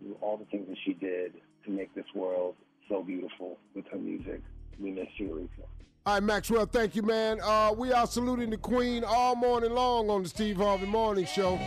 through 0.00 0.16
all 0.22 0.38
the 0.38 0.46
things 0.46 0.66
that 0.68 0.78
she 0.84 0.94
did 0.94 1.34
to 1.66 1.70
make 1.70 1.94
this 1.94 2.06
world 2.14 2.54
so 2.88 3.02
beautiful 3.02 3.58
with 3.74 3.84
her 3.88 3.98
music. 3.98 4.40
We 4.80 4.92
miss 4.92 5.08
you, 5.18 5.28
Aretha. 5.28 5.66
All 6.06 6.14
right, 6.14 6.22
Maxwell, 6.22 6.66
thank 6.66 6.94
you, 6.94 7.02
man. 7.02 7.40
Uh, 7.42 7.74
we 7.76 7.92
are 7.92 8.06
saluting 8.06 8.50
the 8.50 8.56
Queen 8.56 9.02
all 9.04 9.34
morning 9.34 9.72
long 9.72 10.08
on 10.08 10.22
the 10.22 10.28
Steve 10.28 10.56
Harvey 10.56 10.86
Morning 10.86 11.26
Show. 11.26 11.58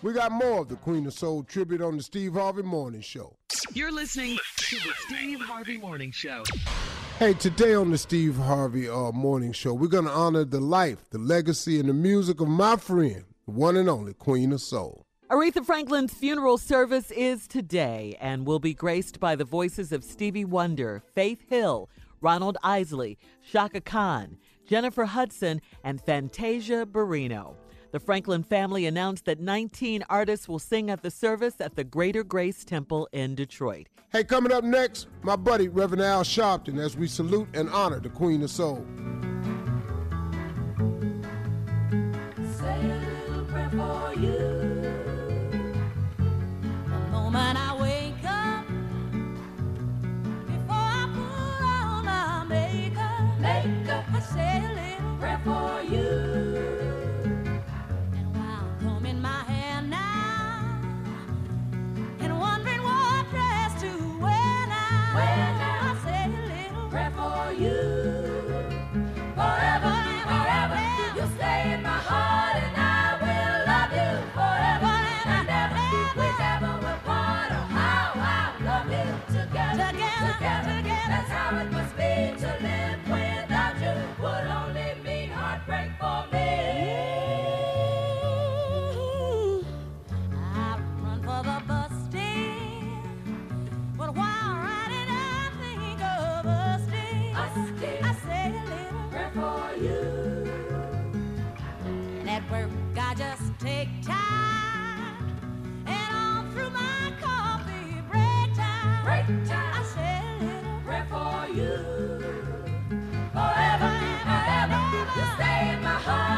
We 0.00 0.12
got 0.12 0.30
more 0.30 0.60
of 0.60 0.68
the 0.68 0.76
Queen 0.76 1.06
of 1.06 1.12
Soul 1.12 1.42
tribute 1.42 1.82
on 1.82 1.96
the 1.96 2.02
Steve 2.04 2.34
Harvey 2.34 2.62
Morning 2.62 3.00
Show. 3.00 3.34
You're 3.72 3.90
listening 3.90 4.38
to 4.58 4.76
the 4.76 4.92
Steve 4.96 5.40
Harvey 5.40 5.76
Morning 5.76 6.12
Show. 6.12 6.44
Hey, 7.18 7.34
today 7.34 7.74
on 7.74 7.90
the 7.90 7.98
Steve 7.98 8.36
Harvey 8.36 8.88
uh, 8.88 9.10
Morning 9.10 9.50
Show, 9.50 9.74
we're 9.74 9.88
going 9.88 10.04
to 10.04 10.10
honor 10.10 10.44
the 10.44 10.60
life, 10.60 11.10
the 11.10 11.18
legacy, 11.18 11.80
and 11.80 11.88
the 11.88 11.94
music 11.94 12.40
of 12.40 12.46
my 12.46 12.76
friend, 12.76 13.24
the 13.44 13.50
one 13.50 13.76
and 13.76 13.88
only 13.88 14.14
Queen 14.14 14.52
of 14.52 14.60
Soul. 14.60 15.04
Aretha 15.30 15.66
Franklin's 15.66 16.14
funeral 16.14 16.58
service 16.58 17.10
is 17.10 17.48
today 17.48 18.16
and 18.20 18.46
will 18.46 18.60
be 18.60 18.74
graced 18.74 19.18
by 19.18 19.34
the 19.34 19.44
voices 19.44 19.90
of 19.90 20.04
Stevie 20.04 20.44
Wonder, 20.44 21.02
Faith 21.16 21.42
Hill, 21.48 21.90
Ronald 22.20 22.56
Isley, 22.62 23.18
Chaka 23.50 23.80
Khan, 23.80 24.38
Jennifer 24.64 25.06
Hudson, 25.06 25.60
and 25.82 26.00
Fantasia 26.00 26.86
Barrino. 26.86 27.56
The 27.90 28.00
Franklin 28.00 28.42
family 28.42 28.84
announced 28.84 29.24
that 29.24 29.40
19 29.40 30.04
artists 30.10 30.46
will 30.46 30.58
sing 30.58 30.90
at 30.90 31.02
the 31.02 31.10
service 31.10 31.54
at 31.58 31.74
the 31.74 31.84
Greater 31.84 32.22
Grace 32.22 32.62
Temple 32.62 33.08
in 33.12 33.34
Detroit. 33.34 33.86
Hey, 34.12 34.24
coming 34.24 34.52
up 34.52 34.62
next, 34.62 35.06
my 35.22 35.36
buddy 35.36 35.68
Reverend 35.68 36.02
Al 36.02 36.22
Sharpton 36.22 36.78
as 36.78 36.98
we 36.98 37.06
salute 37.06 37.48
and 37.54 37.70
honor 37.70 37.98
the 37.98 38.10
Queen 38.10 38.42
of 38.42 38.50
Soul. 38.50 38.84
Say 42.58 42.90
a 42.90 43.00
little 43.30 43.44
prayer 43.46 43.70
for 43.70 44.20
you. 44.20 44.68
Heart, 116.08 116.37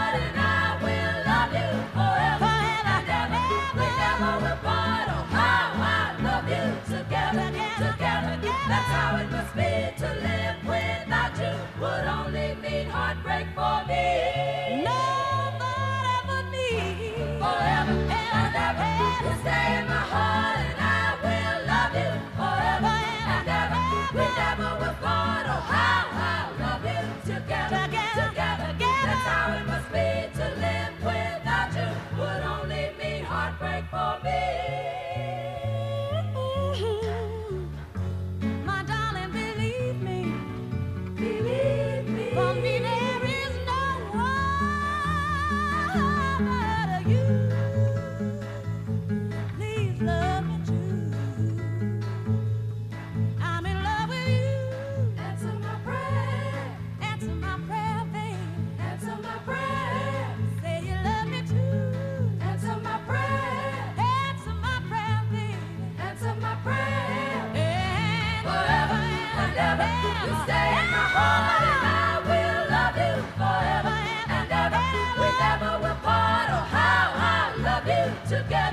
together. 78.30 78.69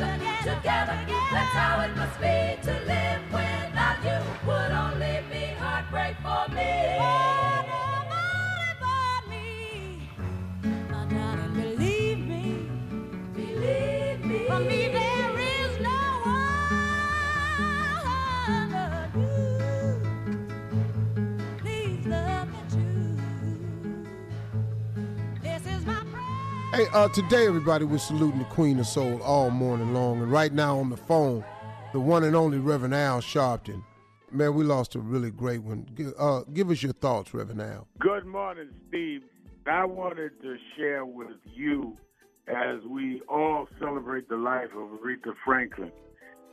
Hey, 26.78 26.86
uh, 26.94 27.10
today 27.10 27.48
everybody 27.48 27.86
we're 27.86 27.98
saluting 27.98 28.38
the 28.38 28.46
Queen 28.46 28.78
of 28.78 28.86
Soul 28.86 29.20
all 29.24 29.50
morning 29.50 29.96
long, 29.96 30.22
and 30.22 30.32
right 30.32 30.54
now 30.54 30.78
on 30.78 30.92
the 30.92 30.96
phone, 30.96 31.44
the 31.92 32.00
one 32.00 32.24
and 32.24 32.36
only 32.36 32.60
Reverend 32.60 32.94
Al 32.94 33.20
Sharpton. 33.20 33.82
Man, 34.32 34.54
we 34.54 34.64
lost 34.64 34.94
a 34.94 35.00
really 35.00 35.32
great 35.32 35.64
one. 35.64 35.88
Uh, 36.20 36.42
give 36.54 36.70
us 36.70 36.84
your 36.84 36.94
thoughts, 36.94 37.34
Reverend 37.34 37.64
Al. 37.64 37.88
Good 37.98 38.28
morning, 38.28 38.70
Steve. 38.90 39.24
I 39.66 39.86
wanted 39.86 40.40
to 40.44 40.56
share 40.78 41.04
with 41.04 41.38
you 41.52 41.98
as 42.48 42.80
we 42.88 43.24
all 43.28 43.68
celebrate 43.80 44.30
the 44.30 44.38
life 44.38 44.70
of 44.78 45.00
Aretha 45.00 45.34
Franklin 45.44 45.92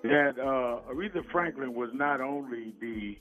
that 0.05 0.39
uh, 0.39 0.91
Aretha 0.91 1.23
Franklin 1.31 1.75
was 1.75 1.91
not 1.93 2.23
only 2.23 2.73
the 2.81 3.19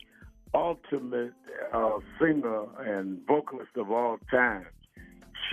ultimate 0.53 1.33
uh, 1.73 1.97
singer 2.17 2.63
and 2.79 3.19
vocalist 3.27 3.71
of 3.75 3.91
all 3.91 4.19
time, 4.31 4.67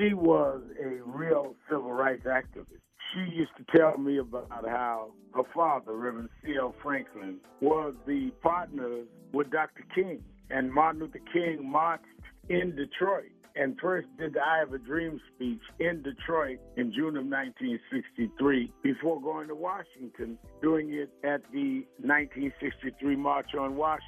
she 0.01 0.15
was 0.15 0.63
a 0.83 1.03
real 1.05 1.55
civil 1.69 1.93
rights 1.93 2.25
activist. 2.25 2.81
She 3.13 3.35
used 3.35 3.51
to 3.57 3.79
tell 3.79 3.99
me 3.99 4.19
about 4.19 4.49
how 4.67 5.13
her 5.35 5.43
father, 5.55 5.93
Reverend 5.97 6.29
C.L. 6.45 6.75
Franklin, 6.83 7.39
was 7.61 7.95
the 8.07 8.31
partner 8.43 9.03
with 9.33 9.51
Dr. 9.51 9.85
King. 9.95 10.23
And 10.49 10.73
Martin 10.73 11.03
Luther 11.03 11.21
King 11.33 11.71
marched 11.71 12.05
in 12.49 12.75
Detroit 12.77 13.31
and 13.57 13.77
first 13.81 14.07
did 14.19 14.35
the 14.35 14.41
I 14.41 14.59
Have 14.59 14.73
a 14.73 14.79
Dream 14.79 15.21
speech 15.35 15.61
in 15.81 16.03
Detroit 16.03 16.59
in 16.77 16.93
June 16.93 17.17
of 17.17 17.27
1963 17.27 18.73
before 18.83 19.21
going 19.21 19.49
to 19.49 19.55
Washington, 19.55 20.39
doing 20.63 20.93
it 20.93 21.11
at 21.25 21.43
the 21.53 21.85
1963 21.99 23.17
March 23.17 23.55
on 23.59 23.77
Washington. 23.77 24.05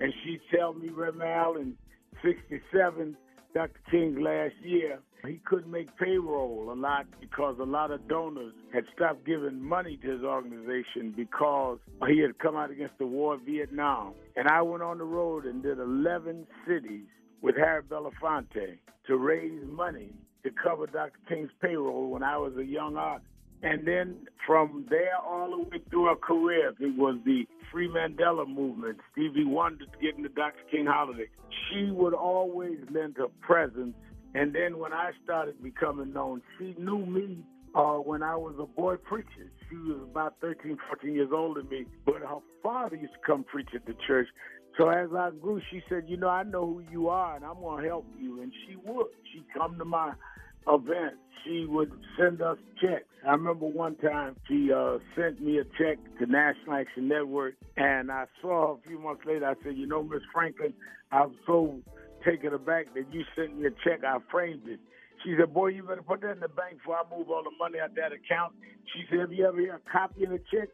And 0.00 0.12
she 0.24 0.38
tell 0.56 0.74
me, 0.74 0.88
Reverend 0.88 1.22
Al, 1.22 1.56
in 1.56 1.76
67, 2.22 3.16
Dr. 3.52 3.80
King's 3.90 4.18
last 4.20 4.54
year, 4.62 5.00
he 5.26 5.40
couldn't 5.44 5.70
make 5.70 5.88
payroll 5.96 6.72
a 6.72 6.74
lot 6.74 7.06
because 7.20 7.56
a 7.60 7.64
lot 7.64 7.90
of 7.90 8.06
donors 8.08 8.52
had 8.72 8.84
stopped 8.94 9.24
giving 9.24 9.62
money 9.62 9.98
to 10.02 10.10
his 10.10 10.22
organization 10.22 11.12
because 11.16 11.78
he 12.08 12.20
had 12.20 12.38
come 12.38 12.56
out 12.56 12.70
against 12.70 12.98
the 12.98 13.06
war 13.06 13.34
in 13.34 13.44
Vietnam. 13.44 14.14
And 14.36 14.48
I 14.48 14.62
went 14.62 14.82
on 14.82 14.98
the 14.98 15.04
road 15.04 15.44
and 15.44 15.62
did 15.62 15.78
11 15.78 16.46
cities 16.66 17.06
with 17.42 17.56
Harry 17.56 17.82
Belafonte 17.82 18.78
to 19.06 19.16
raise 19.16 19.64
money 19.66 20.10
to 20.44 20.50
cover 20.50 20.86
Dr. 20.86 21.18
King's 21.28 21.50
payroll 21.60 22.10
when 22.10 22.22
I 22.22 22.36
was 22.36 22.52
a 22.56 22.64
young 22.64 22.96
artist. 22.96 23.28
And 23.62 23.86
then 23.86 24.26
from 24.46 24.84
there 24.90 25.16
all 25.26 25.50
the 25.50 25.58
way 25.58 25.82
through 25.88 26.06
her 26.06 26.16
career, 26.16 26.74
it 26.78 26.96
was 26.96 27.18
the 27.24 27.46
Free 27.72 27.88
Mandela 27.88 28.46
movement, 28.46 28.98
Stevie 29.12 29.44
Wonder 29.44 29.86
getting 30.02 30.22
the 30.22 30.28
Dr. 30.28 30.60
King 30.70 30.86
holiday. 30.86 31.28
She 31.70 31.90
would 31.90 32.12
always 32.12 32.78
lend 32.92 33.16
her 33.16 33.28
presence. 33.40 33.94
And 34.34 34.54
then 34.54 34.78
when 34.78 34.92
I 34.92 35.12
started 35.22 35.62
becoming 35.62 36.12
known, 36.12 36.42
she 36.58 36.74
knew 36.78 37.06
me 37.06 37.44
uh, 37.74 37.94
when 37.94 38.22
I 38.22 38.36
was 38.36 38.54
a 38.58 38.66
boy 38.66 38.96
preacher. 38.96 39.50
She 39.68 39.76
was 39.76 40.00
about 40.10 40.36
13, 40.40 40.76
14 40.88 41.14
years 41.14 41.30
older 41.32 41.62
than 41.62 41.70
me, 41.70 41.86
but 42.04 42.16
her 42.16 42.38
father 42.62 42.96
used 42.96 43.12
to 43.14 43.18
come 43.26 43.44
preach 43.44 43.68
at 43.74 43.86
the 43.86 43.94
church. 44.06 44.28
So 44.78 44.88
as 44.88 45.08
I 45.16 45.30
grew, 45.30 45.60
she 45.70 45.82
said, 45.88 46.04
you 46.08 46.16
know, 46.16 46.28
I 46.28 46.42
know 46.42 46.66
who 46.66 46.84
you 46.90 47.08
are 47.08 47.36
and 47.36 47.44
I'm 47.44 47.60
going 47.60 47.82
to 47.82 47.88
help 47.88 48.06
you. 48.20 48.42
And 48.42 48.52
she 48.66 48.76
would. 48.76 49.06
She'd 49.32 49.44
come 49.56 49.78
to 49.78 49.84
my 49.84 50.12
events. 50.66 51.18
She 51.44 51.66
would 51.68 51.92
send 52.18 52.40
us 52.42 52.58
checks. 52.80 53.04
I 53.26 53.32
remember 53.32 53.66
one 53.66 53.96
time 53.96 54.36
she 54.48 54.70
uh, 54.72 54.98
sent 55.14 55.40
me 55.40 55.58
a 55.58 55.64
check 55.64 55.98
to 56.18 56.26
National 56.26 56.74
Action 56.74 57.08
Network, 57.08 57.54
and 57.76 58.10
I 58.10 58.24
saw 58.40 58.68
her 58.68 58.80
a 58.80 58.88
few 58.88 58.98
months 58.98 59.22
later. 59.26 59.46
I 59.46 59.54
said, 59.62 59.76
you 59.76 59.86
know, 59.86 60.02
Miss 60.02 60.22
Franklin, 60.32 60.72
I'm 61.12 61.34
so 61.46 61.80
taken 62.24 62.54
aback 62.54 62.86
that 62.94 63.06
you 63.12 63.24
sent 63.36 63.58
me 63.58 63.66
a 63.66 63.70
check. 63.84 64.04
I 64.04 64.18
framed 64.30 64.66
it. 64.66 64.80
She 65.24 65.34
said, 65.38 65.54
boy, 65.54 65.68
you 65.68 65.82
better 65.82 66.02
put 66.02 66.20
that 66.22 66.32
in 66.32 66.40
the 66.40 66.48
bank 66.48 66.78
before 66.78 66.96
I 66.96 67.16
move 67.16 67.30
all 67.30 67.42
the 67.42 67.50
money 67.58 67.78
out 67.80 67.94
that 67.96 68.12
account. 68.12 68.52
She 68.92 69.04
said, 69.10 69.20
have 69.20 69.32
you 69.32 69.46
ever 69.46 69.56
heard 69.56 69.80
a 69.86 69.90
copy 69.90 70.24
of 70.24 70.30
the 70.30 70.40
check? 70.52 70.68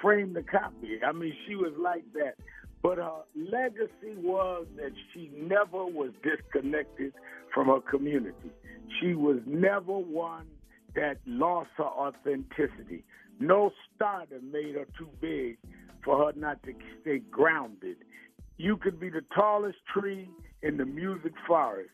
Frame 0.00 0.32
the 0.32 0.42
copy. 0.42 0.98
I 1.06 1.12
mean, 1.12 1.32
she 1.46 1.54
was 1.54 1.72
like 1.78 2.04
that. 2.14 2.34
But 2.82 2.98
her 2.98 3.22
legacy 3.36 4.16
was 4.20 4.66
that 4.76 4.90
she 5.14 5.30
never 5.36 5.86
was 5.86 6.10
disconnected 6.24 7.12
from 7.54 7.68
her 7.68 7.80
community. 7.80 8.50
She 9.00 9.14
was 9.14 9.38
never 9.46 9.92
one 9.92 10.46
that 10.96 11.18
lost 11.24 11.70
her 11.76 11.84
authenticity. 11.84 13.04
No 13.38 13.70
stardom 13.94 14.50
made 14.50 14.74
her 14.74 14.86
too 14.98 15.08
big 15.20 15.58
for 16.04 16.26
her 16.26 16.32
not 16.38 16.62
to 16.64 16.72
stay 17.00 17.20
grounded. 17.30 17.98
You 18.62 18.76
could 18.76 19.00
be 19.00 19.10
the 19.10 19.24
tallest 19.34 19.78
tree 19.92 20.30
in 20.62 20.76
the 20.76 20.84
music 20.84 21.32
forest. 21.48 21.90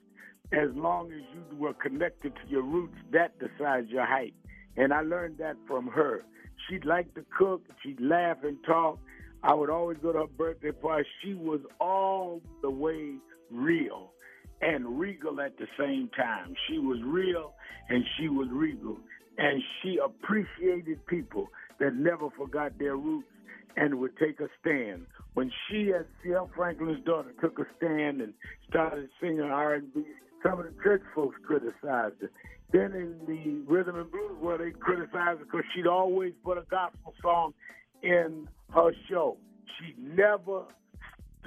As 0.52 0.68
long 0.74 1.10
as 1.10 1.22
you 1.32 1.56
were 1.56 1.72
connected 1.72 2.34
to 2.34 2.42
your 2.46 2.60
roots, 2.60 2.98
that 3.10 3.38
decides 3.38 3.88
your 3.88 4.04
height. 4.04 4.34
And 4.76 4.92
I 4.92 5.00
learned 5.00 5.38
that 5.38 5.56
from 5.66 5.86
her. 5.86 6.26
She'd 6.68 6.84
like 6.84 7.14
to 7.14 7.24
cook, 7.38 7.62
she'd 7.82 7.98
laugh 8.02 8.36
and 8.42 8.58
talk. 8.66 8.98
I 9.42 9.54
would 9.54 9.70
always 9.70 9.96
go 10.02 10.12
to 10.12 10.18
her 10.18 10.26
birthday 10.26 10.72
party. 10.72 11.08
She 11.24 11.32
was 11.32 11.60
all 11.80 12.42
the 12.60 12.68
way 12.68 13.14
real 13.50 14.12
and 14.60 15.00
regal 15.00 15.40
at 15.40 15.56
the 15.56 15.68
same 15.78 16.10
time. 16.14 16.54
She 16.68 16.78
was 16.78 16.98
real 17.02 17.54
and 17.88 18.04
she 18.18 18.28
was 18.28 18.48
regal. 18.52 18.98
And 19.38 19.62
she 19.80 19.98
appreciated 20.04 21.06
people 21.06 21.48
that 21.80 21.94
never 21.94 22.28
forgot 22.36 22.78
their 22.78 22.96
roots 22.96 23.28
and 23.76 23.94
would 23.96 24.16
take 24.18 24.40
a 24.40 24.48
stand. 24.60 25.06
When 25.34 25.50
she, 25.68 25.92
as 25.92 26.04
C.L. 26.22 26.50
Franklin's 26.56 27.04
daughter, 27.04 27.32
took 27.40 27.58
a 27.58 27.66
stand 27.76 28.20
and 28.20 28.34
started 28.68 29.08
singing 29.20 29.40
R&B, 29.40 30.02
Some 30.42 30.58
of 30.58 30.66
the 30.66 30.82
church 30.82 31.02
folks 31.14 31.36
criticized 31.46 32.20
her. 32.20 32.30
Then 32.72 32.92
in 32.92 33.18
the 33.26 33.72
rhythm 33.72 33.96
and 33.96 34.10
blues, 34.10 34.36
where 34.40 34.58
they 34.58 34.72
criticized 34.72 35.40
her 35.40 35.44
because 35.44 35.64
she'd 35.74 35.86
always 35.86 36.32
put 36.44 36.58
a 36.58 36.64
gospel 36.70 37.14
song 37.22 37.54
in 38.02 38.48
her 38.74 38.92
show. 39.08 39.36
She 39.78 39.94
never, 39.98 40.64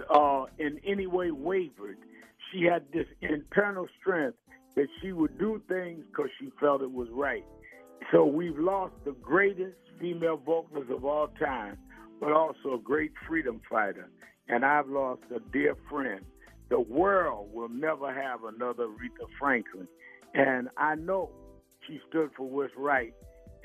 uh, 0.10 0.46
in 0.58 0.80
any 0.86 1.08
way, 1.08 1.32
wavered. 1.32 1.98
She 2.52 2.64
had 2.64 2.84
this 2.92 3.06
internal 3.22 3.88
strength 4.00 4.38
that 4.76 4.88
she 5.02 5.12
would 5.12 5.38
do 5.38 5.62
things 5.68 6.04
because 6.08 6.30
she 6.40 6.50
felt 6.60 6.82
it 6.82 6.92
was 6.92 7.08
right. 7.12 7.46
So 8.12 8.26
we've 8.26 8.58
lost 8.58 8.94
the 9.06 9.12
greatest 9.12 9.78
female 10.00 10.38
vocalist 10.38 10.90
of 10.90 11.06
all 11.06 11.28
time, 11.40 11.78
but 12.22 12.32
also 12.32 12.76
a 12.76 12.78
great 12.78 13.12
freedom 13.28 13.60
fighter. 13.70 14.10
And 14.48 14.64
I've 14.64 14.88
lost 14.88 15.24
a 15.36 15.40
dear 15.52 15.76
friend. 15.90 16.22
The 16.70 16.80
world 16.80 17.50
will 17.52 17.68
never 17.68 18.14
have 18.14 18.44
another 18.46 18.86
Aretha 18.86 19.28
Franklin. 19.38 19.88
And 20.34 20.70
I 20.78 20.96
know 20.96 21.32
she 21.86 22.00
stood 22.08 22.30
for 22.38 22.48
what's 22.48 22.72
right. 22.78 23.14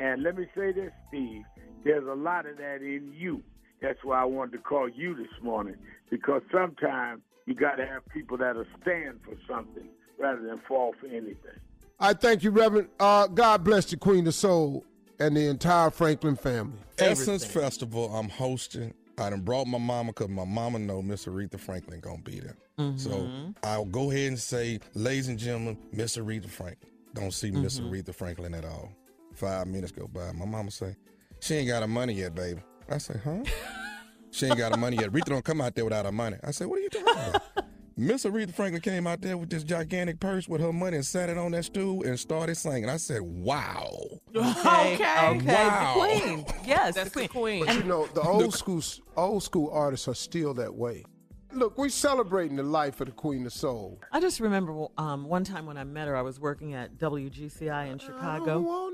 And 0.00 0.22
let 0.22 0.36
me 0.36 0.46
say 0.56 0.72
this, 0.72 0.90
Steve, 1.08 1.42
there's 1.84 2.06
a 2.06 2.14
lot 2.14 2.46
of 2.46 2.56
that 2.56 2.82
in 2.82 3.12
you. 3.14 3.42
That's 3.80 4.02
why 4.02 4.22
I 4.22 4.24
wanted 4.24 4.52
to 4.52 4.58
call 4.58 4.88
you 4.88 5.14
this 5.14 5.28
morning, 5.42 5.76
because 6.10 6.42
sometimes 6.50 7.20
you 7.44 7.54
got 7.54 7.76
to 7.76 7.86
have 7.86 8.08
people 8.08 8.38
that'll 8.38 8.64
stand 8.82 9.20
for 9.22 9.34
something 9.46 9.86
rather 10.18 10.40
than 10.40 10.58
fall 10.66 10.94
for 10.98 11.06
anything. 11.06 11.60
I 12.00 12.14
thank 12.14 12.42
you, 12.42 12.50
Reverend. 12.50 12.88
Uh, 12.98 13.26
God 13.26 13.62
bless 13.64 13.84
the 13.84 13.96
Queen 13.96 14.26
of 14.26 14.34
Soul 14.34 14.84
and 15.18 15.36
the 15.36 15.46
entire 15.48 15.90
Franklin 15.90 16.36
family. 16.36 16.78
Essence 16.98 17.44
Festival 17.44 18.14
I'm 18.14 18.28
hosting. 18.28 18.92
I 19.18 19.30
done 19.30 19.40
brought 19.40 19.66
my 19.66 19.78
mama 19.78 20.12
because 20.12 20.28
my 20.28 20.44
mama 20.44 20.78
know 20.78 21.00
Miss 21.02 21.24
Aretha 21.26 21.58
Franklin 21.58 22.00
gonna 22.00 22.22
be 22.22 22.40
there. 22.40 22.56
So 22.96 23.10
Mhm. 23.10 23.54
I'll 23.62 23.86
go 23.86 24.10
ahead 24.10 24.28
and 24.28 24.38
say, 24.38 24.78
ladies 24.94 25.28
and 25.28 25.38
gentlemen, 25.38 25.78
Miss 25.92 26.16
Aretha 26.18 26.48
Franklin. 26.50 26.90
Don't 27.14 27.32
see 27.32 27.50
Miss 27.50 27.80
Mhm. 27.80 27.88
Aretha 27.90 28.14
Franklin 28.14 28.52
at 28.54 28.66
all. 28.66 28.92
Five 29.34 29.66
minutes 29.68 29.92
go 29.92 30.06
by. 30.06 30.32
My 30.32 30.44
mama 30.44 30.70
say, 30.70 30.94
she 31.40 31.54
ain't 31.56 31.68
got 31.68 31.82
her 31.82 31.88
money 31.88 32.12
yet, 32.12 32.34
baby. 32.34 32.60
I 32.90 32.98
say, 32.98 33.14
huh? 33.24 33.42
she 34.30 34.46
ain't 34.46 34.58
got 34.58 34.72
her 34.72 34.78
money 34.78 34.98
yet. 34.98 35.10
Aretha 35.12 35.24
don't 35.30 35.44
come 35.44 35.62
out 35.62 35.74
there 35.74 35.84
without 35.84 36.04
her 36.04 36.12
money. 36.12 36.36
I 36.44 36.50
say, 36.50 36.66
what 36.66 36.78
are 36.78 36.82
you 36.82 36.90
talking 36.90 37.08
about? 37.30 37.42
Miss 37.98 38.24
Aretha 38.26 38.52
Franklin 38.52 38.82
came 38.82 39.06
out 39.06 39.22
there 39.22 39.38
with 39.38 39.48
this 39.48 39.64
gigantic 39.64 40.20
purse 40.20 40.46
with 40.46 40.60
her 40.60 40.72
money 40.72 40.96
and 40.96 41.06
sat 41.06 41.30
it 41.30 41.38
on 41.38 41.52
that 41.52 41.64
stool 41.64 42.02
and 42.02 42.20
started 42.20 42.54
singing. 42.54 42.90
I 42.90 42.98
said, 42.98 43.22
wow. 43.22 43.90
Okay, 44.34 44.94
okay, 44.98 45.46
Wow. 45.46 45.94
the 45.94 46.20
queen. 46.20 46.46
Yes, 46.66 46.94
That's 46.94 47.10
the 47.12 47.20
the 47.20 47.28
queen. 47.28 47.64
queen. 47.64 47.66
But 47.66 47.76
you 47.76 47.84
know, 47.84 48.06
the 48.08 48.20
old 48.20 48.52
school 48.52 48.82
old 49.16 49.42
school 49.42 49.70
artists 49.72 50.08
are 50.08 50.14
still 50.14 50.52
that 50.54 50.74
way. 50.74 51.04
Look, 51.52 51.78
we're 51.78 51.88
celebrating 51.88 52.56
the 52.56 52.62
life 52.62 53.00
of 53.00 53.06
the 53.06 53.12
Queen 53.12 53.46
of 53.46 53.52
Soul. 53.54 53.98
I 54.12 54.20
just 54.20 54.40
remember 54.40 54.88
um, 54.98 55.24
one 55.24 55.42
time 55.42 55.64
when 55.64 55.78
I 55.78 55.84
met 55.84 56.06
her, 56.06 56.14
I 56.14 56.20
was 56.20 56.38
working 56.38 56.74
at 56.74 56.98
WGCI 56.98 57.90
in 57.90 57.98
Chicago. 57.98 58.90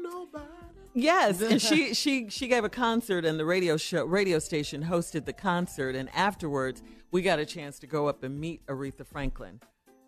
Yes, 0.95 1.41
and 1.43 1.61
she 1.61 1.93
she 1.95 2.29
she 2.29 2.47
gave 2.47 2.63
a 2.63 2.69
concert, 2.69 3.25
and 3.25 3.37
the 3.41 3.45
radio 3.45 3.77
show 3.77 4.05
radio 4.05 4.39
station 4.39 4.85
hosted 4.85 5.25
the 5.25 5.33
concert, 5.33 5.97
and 5.97 6.09
afterwards 6.15 6.85
we 7.13 7.23
got 7.23 7.39
a 7.39 7.47
chance 7.47 7.79
to 7.81 7.87
go 7.87 8.09
up 8.09 8.25
and 8.25 8.41
meet 8.41 8.67
Aretha 8.67 9.07
Franklin. 9.07 9.61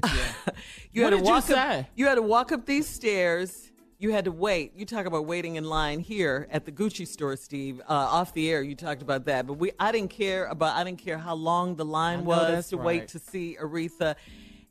What 0.00 0.54
you 0.92 1.02
had 1.04 1.10
to 1.10 1.18
walk 1.18 1.44
say? 1.44 1.80
up. 1.80 1.86
You 1.96 2.06
had 2.06 2.14
to 2.16 2.22
walk 2.22 2.52
up 2.52 2.64
these 2.66 2.86
stairs. 2.88 3.70
You 3.98 4.12
had 4.12 4.26
to 4.26 4.32
wait. 4.32 4.72
You 4.76 4.86
talk 4.86 5.06
about 5.06 5.26
waiting 5.26 5.56
in 5.56 5.64
line 5.64 5.98
here 5.98 6.46
at 6.52 6.64
the 6.64 6.70
Gucci 6.72 7.06
store, 7.06 7.34
Steve. 7.36 7.80
Uh, 7.80 7.92
off 7.92 8.32
the 8.32 8.48
air, 8.50 8.62
you 8.62 8.76
talked 8.76 9.02
about 9.02 9.24
that, 9.26 9.46
but 9.46 9.54
we 9.54 9.72
I 9.78 9.90
didn't 9.92 10.10
care 10.10 10.46
about. 10.46 10.76
I 10.76 10.84
didn't 10.84 11.00
care 11.00 11.18
how 11.18 11.34
long 11.34 11.74
the 11.76 11.84
line 11.84 12.20
I 12.20 12.22
know 12.22 12.28
was 12.28 12.68
to 12.68 12.76
right. 12.76 12.86
wait 12.86 13.08
to 13.08 13.18
see 13.18 13.56
Aretha. 13.60 14.14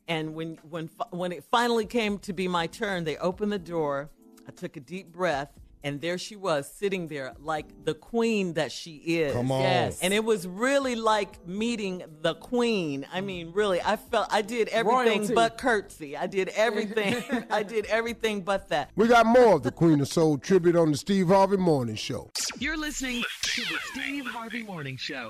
And 0.08 0.34
when 0.34 0.58
when 0.68 0.88
when 1.10 1.32
it 1.32 1.44
finally 1.50 1.84
came 1.86 2.18
to 2.20 2.32
be 2.32 2.48
my 2.48 2.66
turn, 2.66 3.04
they 3.04 3.18
opened 3.18 3.52
the 3.52 3.58
door. 3.58 4.08
I 4.48 4.50
took 4.52 4.78
a 4.78 4.80
deep 4.80 5.12
breath, 5.12 5.52
and 5.82 6.00
there 6.00 6.18
she 6.18 6.36
was, 6.36 6.70
sitting 6.70 7.08
there 7.08 7.34
like 7.38 7.84
the 7.84 7.94
queen 7.94 8.54
that 8.54 8.72
she 8.72 8.96
is. 8.96 9.32
Come 9.32 9.52
on. 9.52 9.62
Yes. 9.62 10.00
And 10.02 10.12
it 10.12 10.24
was 10.24 10.46
really 10.46 10.94
like 10.94 11.46
meeting 11.46 12.02
the 12.22 12.34
queen. 12.34 13.06
I 13.12 13.20
mean, 13.20 13.52
really, 13.52 13.80
I 13.80 13.96
felt 13.96 14.28
I 14.30 14.42
did 14.42 14.68
everything 14.68 15.18
Royalty. 15.20 15.34
but 15.34 15.58
curtsy. 15.58 16.16
I 16.16 16.26
did 16.26 16.48
everything. 16.50 17.22
I 17.50 17.62
did 17.62 17.86
everything 17.86 18.42
but 18.42 18.68
that. 18.70 18.90
We 18.96 19.08
got 19.08 19.26
more 19.26 19.54
of 19.54 19.62
the 19.62 19.72
Queen 19.72 20.00
of 20.00 20.08
Soul 20.08 20.38
tribute 20.38 20.76
on 20.76 20.90
the 20.90 20.96
Steve 20.96 21.28
Harvey 21.28 21.56
Morning 21.56 21.96
Show. 21.96 22.30
You're 22.58 22.76
listening 22.76 23.24
to 23.42 23.60
the 23.62 23.78
Steve 23.92 24.26
Harvey 24.26 24.62
Morning 24.62 24.96
Show. 24.96 25.28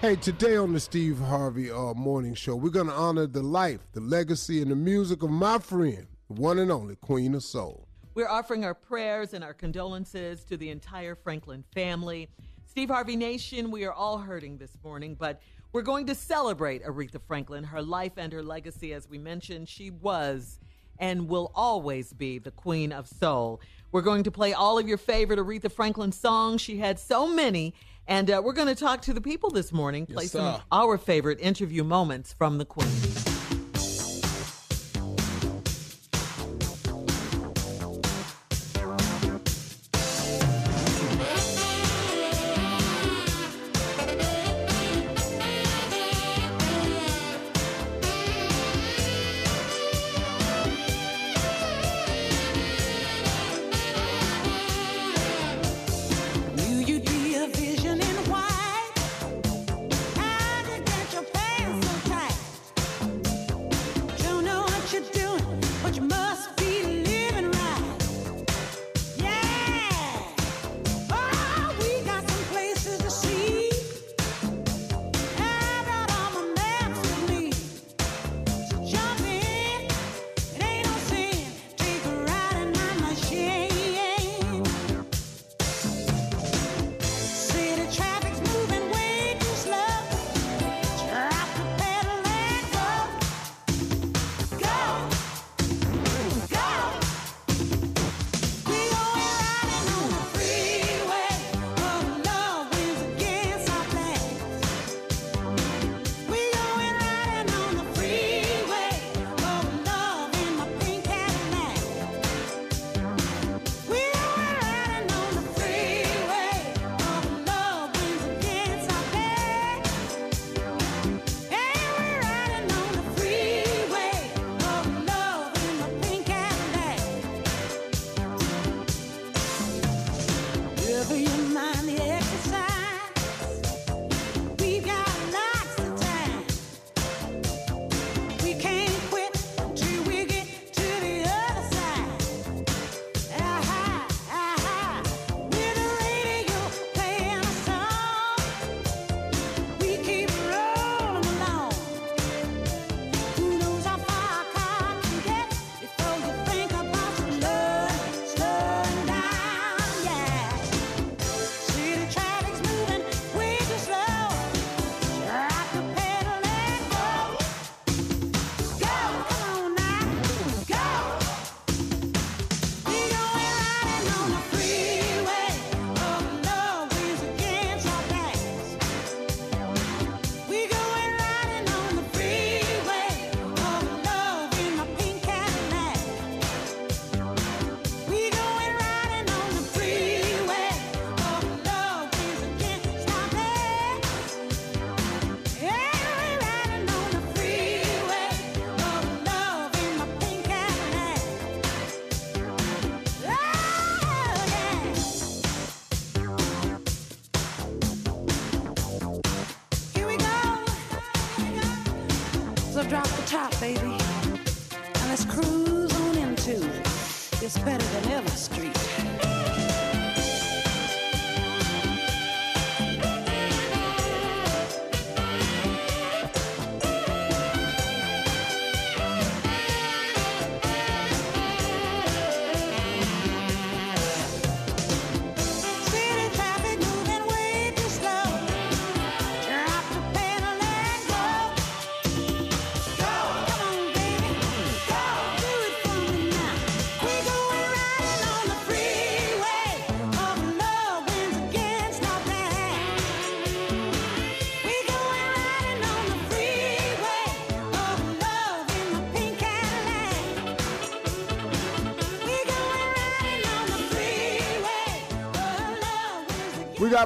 Hey, 0.00 0.16
today 0.16 0.56
on 0.56 0.72
the 0.74 0.80
Steve 0.80 1.18
Harvey 1.18 1.70
uh, 1.70 1.94
Morning 1.94 2.34
Show, 2.34 2.56
we're 2.56 2.68
going 2.68 2.88
to 2.88 2.92
honor 2.92 3.26
the 3.26 3.42
life, 3.42 3.80
the 3.92 4.00
legacy, 4.00 4.60
and 4.60 4.70
the 4.70 4.76
music 4.76 5.22
of 5.22 5.30
my 5.30 5.58
friend, 5.58 6.06
the 6.28 6.34
one 6.34 6.58
and 6.58 6.70
only 6.70 6.96
Queen 6.96 7.34
of 7.34 7.42
Soul. 7.42 7.88
We're 8.14 8.28
offering 8.28 8.64
our 8.64 8.74
prayers 8.74 9.34
and 9.34 9.42
our 9.42 9.54
condolences 9.54 10.44
to 10.44 10.56
the 10.56 10.70
entire 10.70 11.16
Franklin 11.16 11.64
family. 11.74 12.28
Steve 12.64 12.90
Harvey 12.90 13.16
Nation, 13.16 13.72
we 13.72 13.84
are 13.84 13.92
all 13.92 14.18
hurting 14.18 14.56
this 14.56 14.76
morning, 14.84 15.16
but 15.18 15.42
we're 15.72 15.82
going 15.82 16.06
to 16.06 16.14
celebrate 16.14 16.84
Aretha 16.84 17.20
Franklin, 17.26 17.64
her 17.64 17.82
life 17.82 18.12
and 18.16 18.32
her 18.32 18.42
legacy. 18.42 18.92
As 18.92 19.08
we 19.08 19.18
mentioned, 19.18 19.68
she 19.68 19.90
was 19.90 20.60
and 21.00 21.28
will 21.28 21.50
always 21.56 22.12
be 22.12 22.38
the 22.38 22.52
queen 22.52 22.92
of 22.92 23.08
soul. 23.08 23.60
We're 23.90 24.02
going 24.02 24.22
to 24.22 24.30
play 24.30 24.52
all 24.52 24.78
of 24.78 24.86
your 24.86 24.98
favorite 24.98 25.40
Aretha 25.40 25.70
Franklin 25.72 26.12
songs. 26.12 26.60
She 26.60 26.78
had 26.78 27.00
so 27.00 27.26
many. 27.26 27.74
And 28.06 28.30
uh, 28.30 28.40
we're 28.44 28.52
going 28.52 28.68
to 28.68 28.76
talk 28.76 29.02
to 29.02 29.12
the 29.12 29.20
people 29.20 29.50
this 29.50 29.72
morning, 29.72 30.06
play 30.06 30.26
some 30.26 30.44
of 30.44 30.62
our 30.70 30.98
favorite 30.98 31.40
interview 31.40 31.82
moments 31.82 32.32
from 32.32 32.58
the 32.58 32.64
queen. 32.64 33.23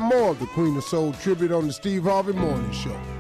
more 0.02 0.30
of 0.30 0.38
the 0.38 0.46
Queen 0.46 0.76
of 0.76 0.84
Soul 0.84 1.12
tribute 1.14 1.52
on 1.52 1.66
the 1.66 1.72
Steve 1.72 2.04
Harvey 2.04 2.32
Morning 2.32 2.72
Show. 2.72 3.17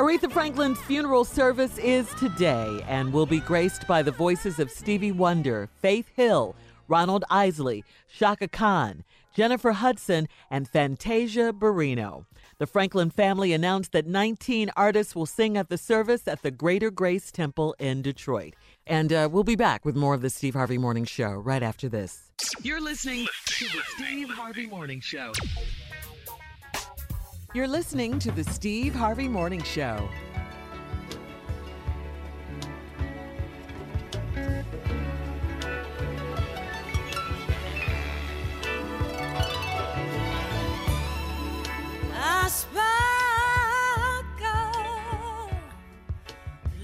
Aretha 0.00 0.32
Franklin's 0.32 0.80
funeral 0.80 1.26
service 1.26 1.76
is 1.76 2.08
today 2.14 2.82
and 2.88 3.12
will 3.12 3.26
be 3.26 3.40
graced 3.40 3.86
by 3.86 4.00
the 4.00 4.10
voices 4.10 4.58
of 4.58 4.70
Stevie 4.70 5.12
Wonder, 5.12 5.68
Faith 5.82 6.08
Hill, 6.16 6.56
Ronald 6.88 7.22
Isley, 7.28 7.84
Chaka 8.08 8.48
Khan, 8.48 9.04
Jennifer 9.36 9.72
Hudson, 9.72 10.26
and 10.50 10.66
Fantasia 10.66 11.52
Barrino. 11.52 12.24
The 12.56 12.66
Franklin 12.66 13.10
family 13.10 13.52
announced 13.52 13.92
that 13.92 14.06
19 14.06 14.70
artists 14.74 15.14
will 15.14 15.26
sing 15.26 15.58
at 15.58 15.68
the 15.68 15.76
service 15.76 16.26
at 16.26 16.40
the 16.40 16.50
Greater 16.50 16.90
Grace 16.90 17.30
Temple 17.30 17.76
in 17.78 18.00
Detroit. 18.00 18.54
And 18.86 19.12
uh, 19.12 19.28
we'll 19.30 19.44
be 19.44 19.54
back 19.54 19.84
with 19.84 19.96
more 19.96 20.14
of 20.14 20.22
the 20.22 20.30
Steve 20.30 20.54
Harvey 20.54 20.78
Morning 20.78 21.04
Show 21.04 21.32
right 21.32 21.62
after 21.62 21.90
this. 21.90 22.32
You're 22.62 22.80
listening 22.80 23.26
to 23.48 23.64
the 23.66 23.82
Steve 23.96 24.30
Harvey 24.30 24.66
Morning 24.66 25.00
Show. 25.00 25.32
You're 27.52 27.66
listening 27.66 28.20
to 28.20 28.30
the 28.30 28.44
Steve 28.44 28.94
Harvey 28.94 29.26
Morning 29.26 29.60
Show. 29.64 30.08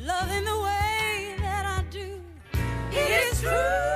Loving 0.05 0.45
the 0.45 0.61
way 0.61 1.37
that 1.39 1.67
I 1.67 1.85
do, 1.91 2.21
it 2.93 3.33
is 3.33 3.41
true. 3.41 3.96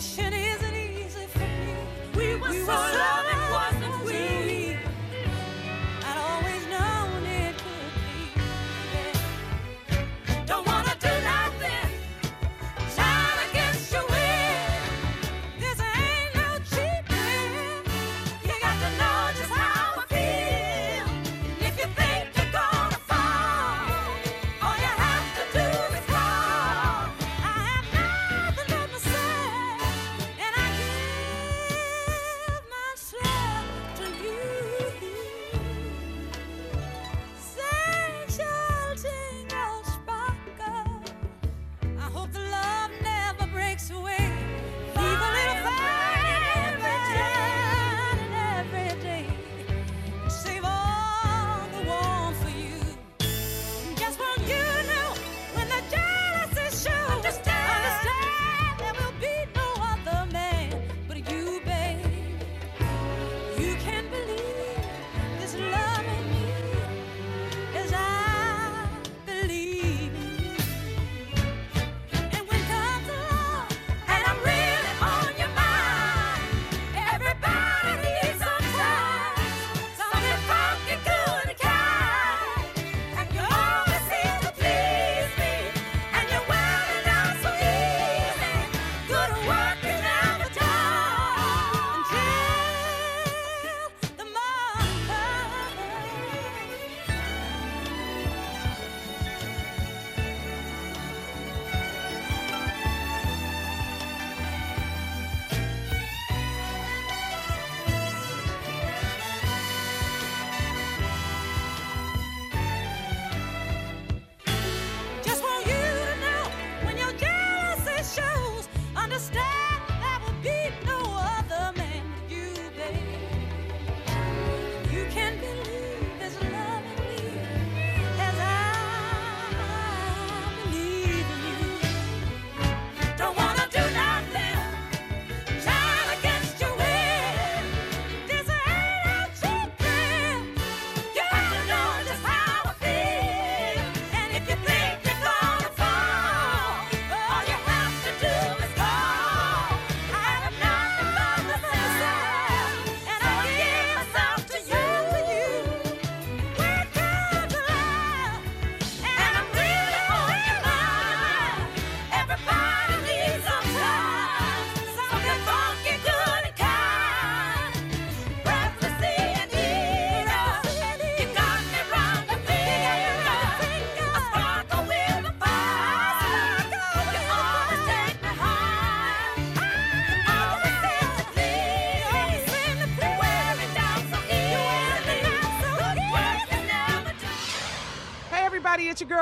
definition 0.00 0.45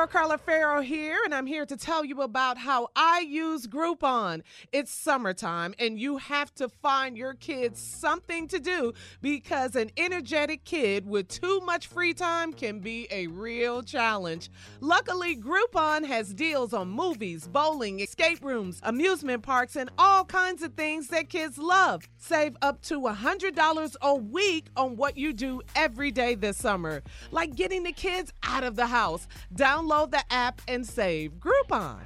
Carla 0.07 0.39
Ferrell 0.39 0.83
here, 0.83 1.19
and 1.25 1.35
I'm 1.35 1.47
here 1.47 1.65
to 1.67 1.77
tell 1.77 2.05
you 2.05 2.23
about 2.23 2.59
how 2.59 2.89
I 3.15 3.21
use 3.21 3.69
Groupon. 3.69 4.43
It's 4.73 4.91
summertime, 4.91 5.73
and 5.79 6.01
you 6.01 6.17
have 6.17 6.53
to 6.57 6.69
find 6.69 7.17
your 7.17 7.35
kids 7.35 7.81
something 7.81 8.49
to 8.49 8.59
do 8.59 8.93
because 9.23 9.77
an 9.77 9.93
energetic 9.97 10.65
kid 10.65 11.07
with 11.07 11.29
too 11.29 11.61
much 11.61 11.87
free 11.87 12.13
time 12.13 12.53
can 12.53 12.81
be 12.81 13.07
a 13.13 13.29
real 13.29 13.85
challenge. 13.85 14.51
Luckily, 14.81 15.37
Groupon 15.37 16.05
has 16.05 16.35
deals 16.35 16.75
on 16.75 16.89
movies, 16.89 17.47
bowling, 17.47 18.01
escape 18.01 18.43
rooms, 18.43 18.81
amusement 18.83 19.45
parks, 19.45 19.77
and 19.77 19.91
all 19.97 20.25
kinds 20.25 20.65
of 20.65 20.75
things 20.75 21.07
that 21.09 21.29
kids 21.29 21.57
love. 21.57 22.03
Save 22.17 22.57
up 22.63 22.83
to 22.83 23.01
$100 23.01 23.97
a 24.03 24.15
week 24.17 24.67
on 24.77 24.97
what 24.97 25.17
you 25.17 25.33
do 25.33 25.63
every 25.77 26.11
day 26.11 26.35
this 26.35 26.57
summer, 26.57 27.01
like 27.31 27.55
getting 27.55 27.85
the 27.85 27.93
kids 27.93 28.33
out 28.43 28.65
of 28.65 28.75
the 28.75 28.89
house. 28.89 29.29
Download 29.55 30.11
the 30.11 30.25
app 30.33 30.61
and 30.67 30.85
save. 30.85 31.35
Groupon. 31.35 32.01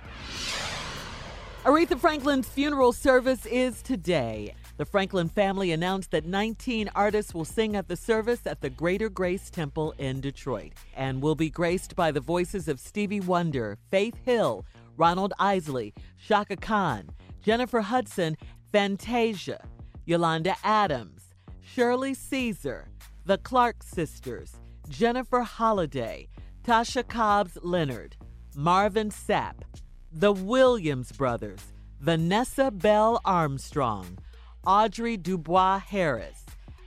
Aretha 1.69 1.99
Franklin's 1.99 2.49
funeral 2.49 2.95
service 2.95 3.45
is 3.45 3.83
today. 3.83 4.55
The 4.79 4.87
Franklin 4.87 5.29
family 5.29 5.71
announced 5.71 6.12
that 6.12 6.25
19 6.25 6.89
artists 6.95 7.35
will 7.35 7.45
sing 7.45 7.77
at 7.77 7.89
the 7.89 7.95
service 7.95 8.47
at 8.47 8.62
the 8.62 8.71
Greater 8.71 9.11
Grace 9.11 9.51
Temple 9.51 9.93
in 9.99 10.23
Detroit 10.23 10.73
and 10.97 11.21
will 11.21 11.35
be 11.35 11.51
graced 11.51 11.95
by 11.95 12.11
the 12.11 12.23
voices 12.23 12.69
of 12.69 12.81
Stevie 12.81 13.21
Wonder, 13.21 13.77
Faith 13.91 14.16
Hill, 14.25 14.64
Ronald 14.97 15.35
Isley, 15.39 15.93
Chaka 16.16 16.57
Khan, 16.57 17.11
Jennifer 17.43 17.83
Hudson, 17.83 18.39
Fantasia, 18.73 19.62
Yolanda 20.07 20.57
Adams, 20.64 21.35
Shirley 21.61 22.14
Caesar, 22.14 22.89
the 23.27 23.37
Clark 23.37 23.83
Sisters, 23.83 24.55
Jennifer 24.89 25.43
Holliday, 25.43 26.31
Tasha 26.64 27.07
Cobbs 27.07 27.59
Leonard, 27.61 28.16
Marvin 28.57 29.11
Sapp, 29.11 29.64
the 30.12 30.32
Williams 30.32 31.12
Brothers, 31.12 31.60
Vanessa 32.01 32.70
Bell 32.70 33.20
Armstrong, 33.24 34.18
Audrey 34.66 35.16
Dubois 35.16 35.78
Harris, 35.78 36.44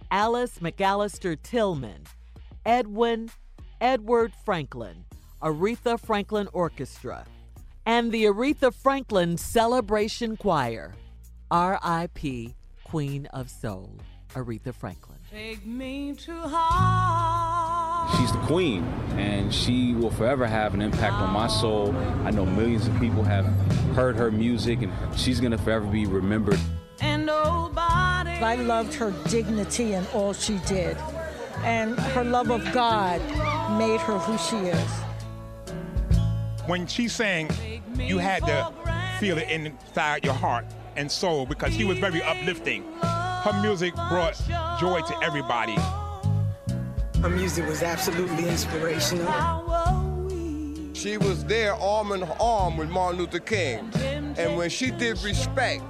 Alice 0.10 0.60
McAllister 0.60 1.38
Tillman, 1.42 2.04
Edwin 2.66 3.32
Edward 3.80 4.34
Franklin, 4.46 5.06
Aretha 5.42 6.00
Franklin 6.00 6.48
Orchestra, 6.54 7.26
and 7.86 8.12
the 8.12 8.26
Aretha 8.26 8.74
Franklin 8.74 9.38
Celebration 9.38 10.38
Choir. 10.38 10.94
R.I.P. 11.50 12.56
Queen 12.86 13.26
of 13.28 13.50
Soul, 13.50 13.98
Aretha 14.36 14.74
Franklin. 14.74 15.18
Take 15.30 15.66
me 15.66 16.14
to 16.14 16.34
heart. 16.48 17.71
She's 18.18 18.32
the 18.32 18.40
queen, 18.40 18.84
and 19.18 19.54
she 19.54 19.94
will 19.94 20.12
forever 20.12 20.46
have 20.46 20.74
an 20.74 20.82
impact 20.82 21.14
on 21.14 21.32
my 21.32 21.48
soul. 21.48 21.96
I 22.26 22.32
know 22.32 22.46
millions 22.46 22.88
of 22.88 23.00
people 23.00 23.24
have 23.24 23.46
heard 23.96 24.16
her 24.16 24.32
music, 24.32 24.82
and 24.82 24.92
she's 25.18 25.40
gonna 25.40 25.58
forever 25.58 25.86
be 25.86 26.06
remembered. 26.06 26.60
And 27.00 27.26
nobody. 27.26 28.32
I 28.32 28.56
loved 28.56 28.94
her 28.96 29.12
dignity 29.30 29.94
and 29.94 30.08
all 30.14 30.34
she 30.34 30.60
did. 30.68 30.98
And 31.64 32.00
her 32.00 32.24
love 32.24 32.50
of 32.50 32.64
God 32.74 33.22
made 33.78 34.00
her 34.02 34.18
who 34.18 34.38
she 34.38 34.58
is. 34.68 34.92
When 36.68 36.88
she 36.88 37.08
sang, 37.08 37.50
you 37.96 38.18
had 38.18 38.44
to 38.46 38.72
feel 39.20 39.38
it 39.38 39.50
inside 39.50 40.26
your 40.26 40.34
heart 40.34 40.66
and 40.96 41.12
soul 41.12 41.46
because 41.46 41.74
she 41.74 41.84
was 41.84 41.98
very 42.00 42.22
uplifting. 42.24 42.84
Her 43.02 43.60
music 43.62 43.94
brought 43.94 44.42
joy 44.80 45.02
to 45.02 45.20
everybody. 45.24 45.76
Her 47.22 47.30
music 47.30 47.68
was 47.68 47.84
absolutely 47.84 48.50
inspirational. 48.50 49.28
She 50.94 51.18
was 51.18 51.46
there 51.46 51.76
arm 51.76 52.12
in 52.14 52.24
arm 52.24 52.78
with 52.78 52.90
Martin 52.90 53.20
Luther 53.20 53.38
King. 53.38 53.92
And 54.38 54.58
when 54.58 54.72
she 54.72 54.90
did 54.90 55.22
respect, 55.22 55.84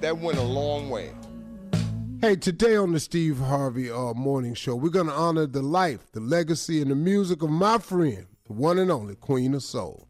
that 0.00 0.18
went 0.18 0.38
a 0.38 0.42
long 0.42 0.88
way. 0.88 1.10
Hey, 2.20 2.36
today 2.36 2.76
on 2.76 2.92
the 2.92 3.00
Steve 3.00 3.38
Harvey 3.38 3.90
uh, 3.90 4.14
Morning 4.14 4.54
Show, 4.54 4.76
we're 4.76 4.90
going 4.90 5.08
to 5.08 5.12
honor 5.12 5.46
the 5.46 5.60
life, 5.60 6.12
the 6.12 6.20
legacy, 6.20 6.80
and 6.80 6.92
the 6.92 6.94
music 6.94 7.42
of 7.42 7.50
my 7.50 7.78
friend, 7.78 8.28
the 8.46 8.52
one 8.52 8.78
and 8.78 8.90
only 8.90 9.16
Queen 9.16 9.54
of 9.54 9.64
Soul. 9.64 10.05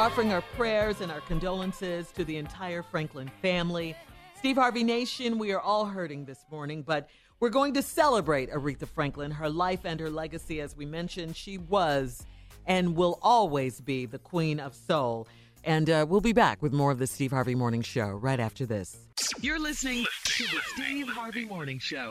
Offering 0.00 0.32
our 0.32 0.40
prayers 0.56 1.02
and 1.02 1.12
our 1.12 1.20
condolences 1.20 2.10
to 2.10 2.24
the 2.24 2.38
entire 2.38 2.82
Franklin 2.82 3.30
family. 3.42 3.94
Steve 4.34 4.56
Harvey 4.56 4.82
Nation, 4.82 5.38
we 5.38 5.52
are 5.52 5.60
all 5.60 5.84
hurting 5.84 6.24
this 6.24 6.42
morning, 6.50 6.80
but 6.80 7.10
we're 7.38 7.50
going 7.50 7.74
to 7.74 7.82
celebrate 7.82 8.50
Aretha 8.50 8.88
Franklin, 8.88 9.30
her 9.30 9.50
life 9.50 9.80
and 9.84 10.00
her 10.00 10.08
legacy. 10.08 10.62
As 10.62 10.74
we 10.74 10.86
mentioned, 10.86 11.36
she 11.36 11.58
was 11.58 12.24
and 12.66 12.96
will 12.96 13.18
always 13.20 13.82
be 13.82 14.06
the 14.06 14.18
queen 14.18 14.58
of 14.58 14.74
soul. 14.74 15.28
And 15.64 15.90
uh, 15.90 16.06
we'll 16.08 16.22
be 16.22 16.32
back 16.32 16.62
with 16.62 16.72
more 16.72 16.90
of 16.90 16.98
the 16.98 17.06
Steve 17.06 17.32
Harvey 17.32 17.54
Morning 17.54 17.82
Show 17.82 18.08
right 18.08 18.40
after 18.40 18.64
this. 18.64 18.96
You're 19.42 19.58
listening 19.58 20.06
to 20.24 20.44
the 20.44 20.60
Steve 20.68 21.08
Harvey 21.08 21.44
Morning 21.44 21.78
Show. 21.78 22.10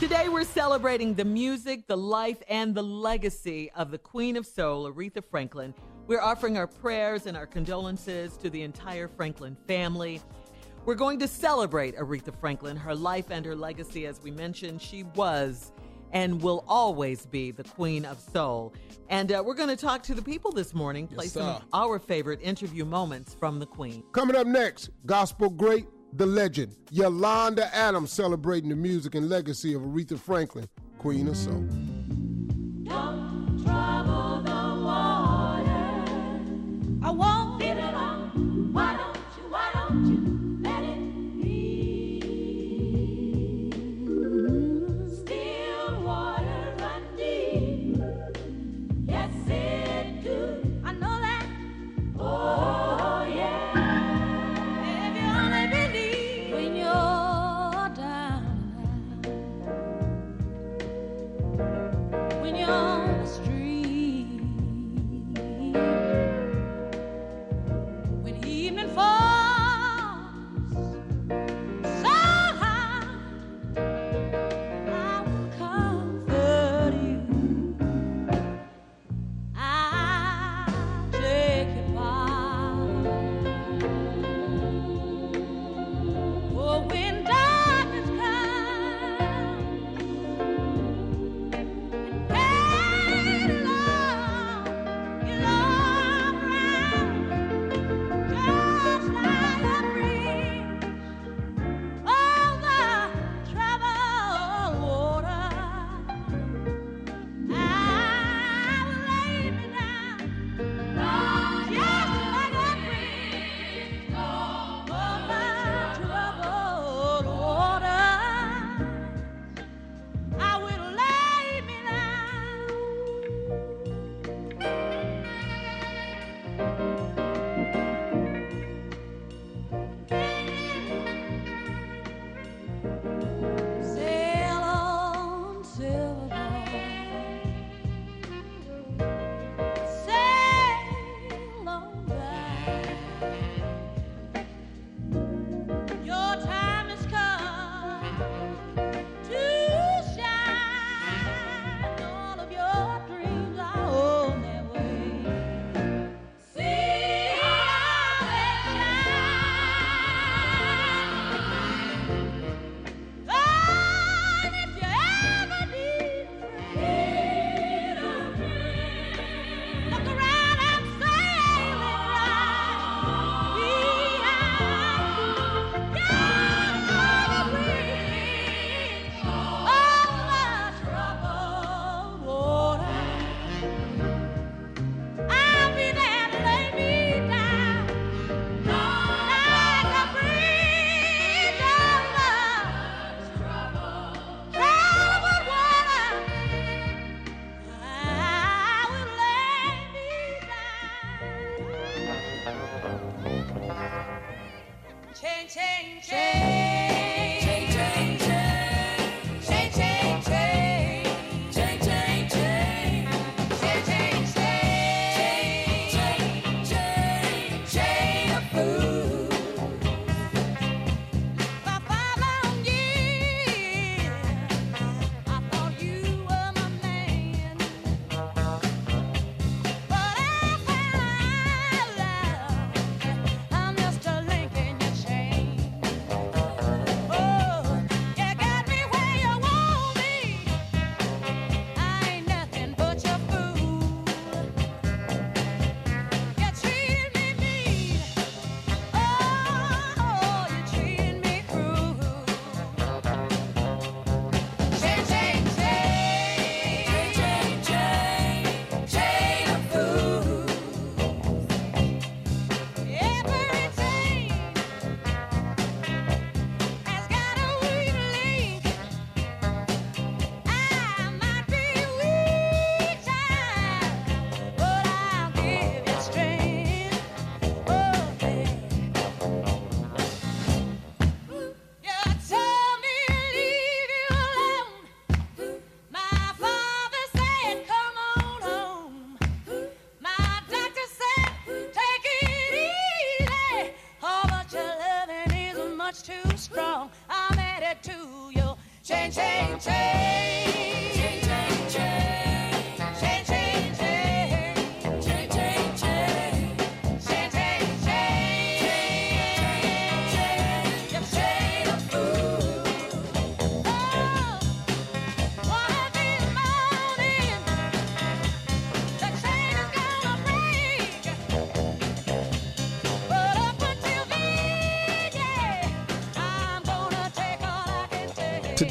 Today, 0.00 0.30
we're 0.30 0.44
celebrating 0.44 1.12
the 1.12 1.26
music, 1.26 1.86
the 1.86 1.98
life, 1.98 2.42
and 2.48 2.74
the 2.74 2.82
legacy 2.82 3.70
of 3.76 3.90
the 3.90 3.98
Queen 3.98 4.38
of 4.38 4.46
Soul, 4.46 4.90
Aretha 4.90 5.22
Franklin. 5.22 5.74
We're 6.06 6.20
offering 6.20 6.56
our 6.56 6.68
prayers 6.68 7.26
and 7.26 7.36
our 7.36 7.46
condolences 7.46 8.36
to 8.36 8.48
the 8.48 8.62
entire 8.62 9.08
Franklin 9.08 9.56
family. 9.66 10.22
We're 10.84 10.94
going 10.94 11.18
to 11.18 11.26
celebrate 11.26 11.96
Aretha 11.96 12.32
Franklin, 12.38 12.76
her 12.76 12.94
life 12.94 13.30
and 13.30 13.44
her 13.44 13.56
legacy. 13.56 14.06
As 14.06 14.22
we 14.22 14.30
mentioned, 14.30 14.80
she 14.80 15.02
was 15.02 15.72
and 16.12 16.40
will 16.40 16.64
always 16.68 17.26
be 17.26 17.50
the 17.50 17.64
Queen 17.64 18.04
of 18.04 18.20
Soul. 18.20 18.72
And 19.08 19.32
uh, 19.32 19.42
we're 19.44 19.54
going 19.54 19.68
to 19.68 19.76
talk 19.76 20.04
to 20.04 20.14
the 20.14 20.22
people 20.22 20.52
this 20.52 20.74
morning, 20.74 21.08
play 21.08 21.26
some 21.26 21.46
of 21.46 21.64
our 21.72 21.98
favorite 21.98 22.40
interview 22.40 22.84
moments 22.84 23.34
from 23.34 23.58
the 23.58 23.66
Queen. 23.66 24.04
Coming 24.12 24.36
up 24.36 24.46
next, 24.46 24.90
gospel 25.06 25.50
great, 25.50 25.88
the 26.12 26.26
legend, 26.26 26.76
Yolanda 26.92 27.74
Adams 27.74 28.12
celebrating 28.12 28.68
the 28.68 28.76
music 28.76 29.16
and 29.16 29.28
legacy 29.28 29.74
of 29.74 29.82
Aretha 29.82 30.18
Franklin, 30.18 30.68
Queen 30.98 31.26
of 31.26 31.36
Soul. 31.36 31.66
I 37.06 37.10
won't 37.10 37.45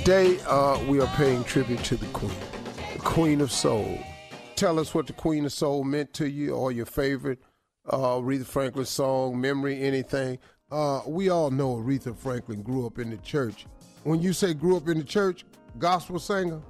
Today, 0.05 0.37
uh, 0.45 0.79
we 0.87 1.01
are 1.01 1.07
paying 1.15 1.43
tribute 1.45 1.83
to 1.85 1.97
the 1.97 2.05
Queen, 2.09 2.29
the 2.93 2.99
Queen 2.99 3.41
of 3.41 3.51
Soul. 3.51 3.97
Tell 4.55 4.77
us 4.77 4.93
what 4.93 5.07
the 5.07 5.13
Queen 5.13 5.45
of 5.45 5.51
Soul 5.51 5.83
meant 5.83 6.13
to 6.13 6.29
you, 6.29 6.53
or 6.53 6.71
your 6.71 6.85
favorite 6.85 7.39
uh, 7.89 7.97
Aretha 7.97 8.45
Franklin 8.45 8.85
song, 8.85 9.41
memory, 9.41 9.81
anything. 9.81 10.37
Uh, 10.71 11.01
we 11.07 11.29
all 11.29 11.49
know 11.49 11.77
Aretha 11.77 12.15
Franklin 12.15 12.61
grew 12.61 12.85
up 12.85 12.99
in 12.99 13.09
the 13.09 13.17
church. 13.17 13.65
When 14.03 14.21
you 14.21 14.31
say 14.31 14.53
grew 14.53 14.77
up 14.77 14.87
in 14.89 14.99
the 14.99 15.03
church, 15.03 15.43
gospel 15.79 16.19
singer, 16.19 16.61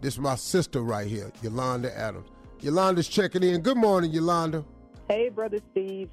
this 0.00 0.14
is 0.14 0.18
my 0.18 0.34
sister 0.34 0.80
right 0.80 1.06
here, 1.06 1.30
Yolanda 1.42 1.96
Adams. 1.96 2.26
Yolanda's 2.58 3.06
checking 3.06 3.44
in. 3.44 3.60
Good 3.60 3.76
morning, 3.76 4.10
Yolanda. 4.10 4.64
Hey, 5.08 5.28
Brother 5.28 5.60
Steve. 5.70 6.10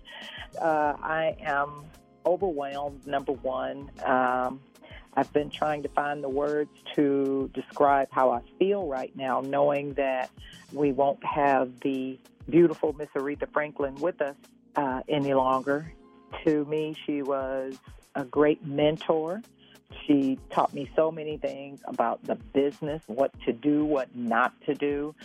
Uh, 0.62 0.94
I 1.02 1.38
am 1.40 1.86
overwhelmed, 2.28 3.08
number 3.08 3.32
one. 3.32 3.90
Um, 4.06 4.60
I've 5.18 5.34
been 5.34 5.50
trying 5.50 5.82
to 5.82 5.90
find 5.90 6.24
the 6.24 6.30
words 6.30 6.70
to 6.96 7.50
describe 7.56 8.10
how 8.12 8.30
I 8.30 8.42
feel 8.60 8.86
right 8.86 9.12
now, 9.16 9.42
knowing 9.42 9.94
that 9.96 10.30
we 10.72 10.92
won't 10.92 11.26
have 11.26 11.80
the 11.80 12.20
beautiful 12.48 12.94
Miss 12.94 13.10
Aretha 13.16 13.52
Franklin 13.52 13.96
with 13.96 14.22
us 14.22 14.36
uh, 14.76 15.02
any 15.10 15.34
longer. 15.34 15.92
To 16.46 16.66
me, 16.66 16.96
she 17.08 17.24
was 17.24 17.76
a 18.14 18.26
great 18.26 18.64
mentor. 18.64 19.42
She 20.06 20.38
taught 20.52 20.72
me 20.72 20.88
so 20.96 21.12
many 21.12 21.38
things 21.38 21.80
about 21.86 22.24
the 22.24 22.36
business, 22.36 23.02
what 23.08 23.32
to 23.46 23.54
do, 23.54 23.86
what 23.86 24.16
not 24.16 24.54
to 24.68 24.76
do. 24.76 25.16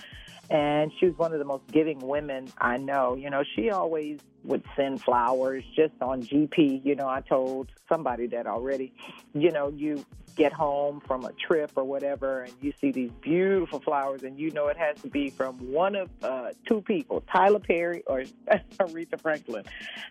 And 0.49 0.91
she 0.99 1.07
was 1.07 1.19
one 1.19 1.35
of 1.35 1.39
the 1.39 1.45
most 1.45 1.67
giving 1.71 1.99
women 1.99 2.51
I 2.57 2.79
know. 2.79 3.15
You 3.15 3.29
know, 3.29 3.45
she 3.55 3.69
always 3.71 4.21
would 4.45 4.63
send 4.77 5.03
flowers 5.03 5.65
just 5.75 5.95
on 6.01 6.23
GP. 6.23 6.85
You 6.85 6.95
know, 6.95 7.09
I 7.09 7.21
told 7.21 7.69
somebody 7.89 8.27
that 8.29 8.47
already. 8.47 8.93
You 9.35 9.51
know, 9.51 9.69
you 9.69 10.05
get 10.37 10.53
home 10.53 11.01
from 11.01 11.25
a 11.25 11.33
trip 11.33 11.71
or 11.77 11.85
whatever 11.85 12.43
and 12.43 12.53
you 12.61 12.73
see 12.81 12.91
these 12.91 13.11
beautiful 13.21 13.81
flowers 13.81 14.23
and 14.23 14.39
you 14.39 14.51
know 14.51 14.69
it 14.69 14.77
has 14.77 15.01
to 15.03 15.09
be 15.09 15.31
from 15.31 15.55
one 15.71 15.95
of 15.95 16.09
uh, 16.23 16.51
two 16.67 16.81
people, 16.83 17.23
Tyler 17.31 17.59
Perry 17.59 18.03
or 18.07 18.25
Aretha 18.81 19.21
Franklin. 19.21 19.65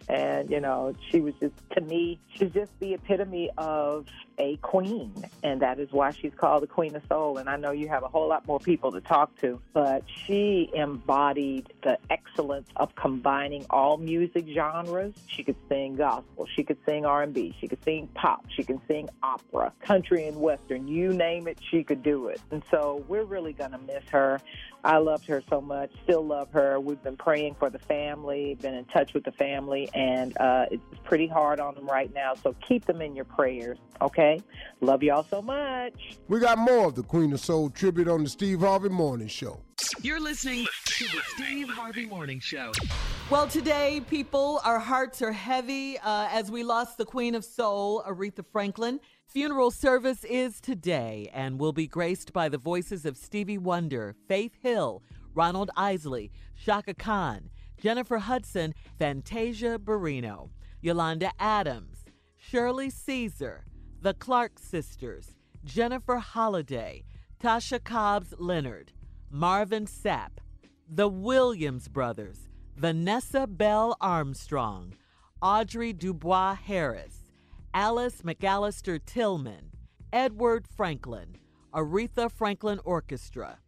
And, 0.08 0.49
you 0.49 0.60
know, 0.60 0.94
she 1.10 1.22
was 1.22 1.34
just, 1.40 1.53
to 1.72 1.82
me, 1.82 2.20
she's 2.36 2.52
just 2.52 2.72
the 2.80 2.94
epitome 2.94 3.49
of 3.58 4.06
a 4.38 4.58
queen. 4.58 5.14
And 5.44 5.62
that 5.62 5.80
is 5.80 5.91
why 5.91 6.12
she's 6.12 6.34
called 6.36 6.64
the 6.64 6.68
Queen 6.68 6.95
of 6.95 7.03
Soul. 7.08 7.38
And 7.38 7.49
I 7.49 7.58
know 7.58 7.72
you 7.72 7.88
have 7.90 8.03
a 8.03 8.08
whole 8.08 8.28
lot 8.28 8.45
more 8.48 8.60
people 8.60 8.91
to 8.91 9.02
talk 9.02 9.36
to, 9.41 9.60
but 9.74 10.03
she 10.26 10.70
embodied 10.74 11.74
the 11.84 11.98
excellence 12.10 12.68
of 12.76 12.95
combining 12.95 13.66
all 13.70 13.98
music 13.98 14.20
genres. 14.53 15.14
She 15.27 15.43
could 15.43 15.56
sing 15.69 15.95
gospel, 15.95 16.48
she 16.56 16.64
could 16.64 16.77
sing 16.85 17.06
R&B, 17.06 17.56
she 17.60 17.68
could 17.68 17.84
sing 17.84 18.07
pop, 18.14 18.45
she 18.56 18.64
could 18.64 18.80
sing 18.88 19.10
opera, 19.23 19.72
country 19.81 20.27
and 20.27 20.39
western, 20.39 20.88
you 20.88 21.14
name 21.14 21.48
it, 21.48 21.60
she 21.69 21.84
could 21.84 22.03
do 22.03 22.27
it. 22.27 22.41
And 22.52 22.64
so 22.72 23.03
we're 23.07 23.23
really 23.23 23.53
going 23.53 23.72
to 23.72 23.77
miss 23.80 24.03
her. 24.11 24.41
I 24.84 24.98
loved 24.98 25.26
her 25.28 25.44
so 25.49 25.62
much, 25.62 25.91
still 26.03 26.26
love 26.26 26.52
her. 26.53 26.80
We've 26.80 27.02
been 27.02 27.18
praying 27.18 27.56
for 27.60 27.70
the 27.70 27.80
family, 27.80 28.58
been 28.62 28.74
in 28.74 28.86
touch 28.86 29.14
with 29.14 29.24
the 29.24 29.32
family, 29.32 29.90
and 29.94 30.36
uh, 30.40 30.66
it's 30.72 30.84
pretty 31.03 31.28
hard 31.28 31.60
on 31.60 31.76
them 31.76 31.86
right 31.88 32.12
now. 32.14 32.34
So 32.34 32.56
keep 32.68 32.86
them 32.86 33.02
in 33.02 33.16
your 33.16 33.26
prayers, 33.26 33.78
okay? 34.02 34.41
Love 34.80 35.03
y'all 35.03 35.24
so 35.24 35.41
much. 35.41 36.18
We 36.28 36.40
got 36.40 36.58
more 36.58 36.88
of 36.88 36.95
the 36.95 37.03
Queen 37.03 37.32
of 37.34 37.40
Soul 37.40 37.70
tribute 37.70 38.08
on 38.08 38.24
the 38.24 38.30
Steve 38.30 38.62
Harvey 38.62 38.90
Morning 38.90 39.28
Show. 39.28 39.62
You're 40.02 40.20
listening 40.20 40.66
to 40.86 41.03
the 41.06 41.22
Steve 41.36 41.70
Harvey 41.70 42.06
Morning 42.06 42.40
Show. 42.40 42.72
Well, 43.30 43.48
today, 43.48 44.02
people, 44.10 44.62
our 44.64 44.80
hearts 44.80 45.22
are 45.22 45.32
heavy 45.32 45.98
uh, 45.99 46.28
as 46.32 46.52
we 46.52 46.64
lost 46.64 46.98
the 46.98 47.06
Queen 47.06 47.36
of 47.36 47.45
Soul, 47.45 48.03
Aretha 48.08 48.44
Franklin. 48.52 48.99
Funeral 49.32 49.72
service 49.72 50.26
is 50.26 50.60
today 50.60 51.30
and 51.34 51.58
will 51.58 51.72
be 51.72 51.88
graced 51.88 52.34
by 52.34 52.49
the 52.49 52.58
voices 52.58 53.06
of 53.06 53.16
Stevie 53.16 53.58
Wonder, 53.58 54.14
Faith 54.28 54.58
Hill, 54.62 55.02
Ronald 55.34 55.72
Isley, 55.78 56.34
Chaka 56.62 56.94
Khan, 56.94 57.49
Jennifer 57.82 58.18
Hudson, 58.18 58.74
Fantasia 58.99 59.80
Barrino, 59.80 60.49
Yolanda 60.82 61.32
Adams, 61.40 62.03
Shirley 62.36 62.90
Caesar, 62.90 63.64
the 64.02 64.14
Clark 64.14 64.60
Sisters, 64.60 65.38
Jennifer 65.64 66.18
Holliday, 66.18 67.06
Tasha 67.41 67.82
Cobbs 67.82 68.34
Leonard, 68.38 68.91
Marvin 69.30 69.86
Sapp, 69.86 70.40
the 70.90 71.08
Williams 71.08 71.88
Brothers, 71.88 72.49
Vanessa 72.76 73.48
Bell 73.48 73.95
Armstrong, 74.02 74.94
Audrey 75.41 75.94
Dubois 75.94 76.56
Harris, 76.56 77.20
Alice 77.73 78.22
McAllister 78.22 78.99
Tillman, 79.06 79.72
Edward 80.11 80.68
Franklin, 80.68 81.38
Aretha 81.73 82.30
Franklin 82.30 82.81
Orchestra, 82.84 83.60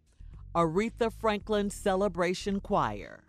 Aretha 0.54 1.12
Franklin 1.12 1.70
Celebration 1.70 2.60
Choir. 2.60 3.24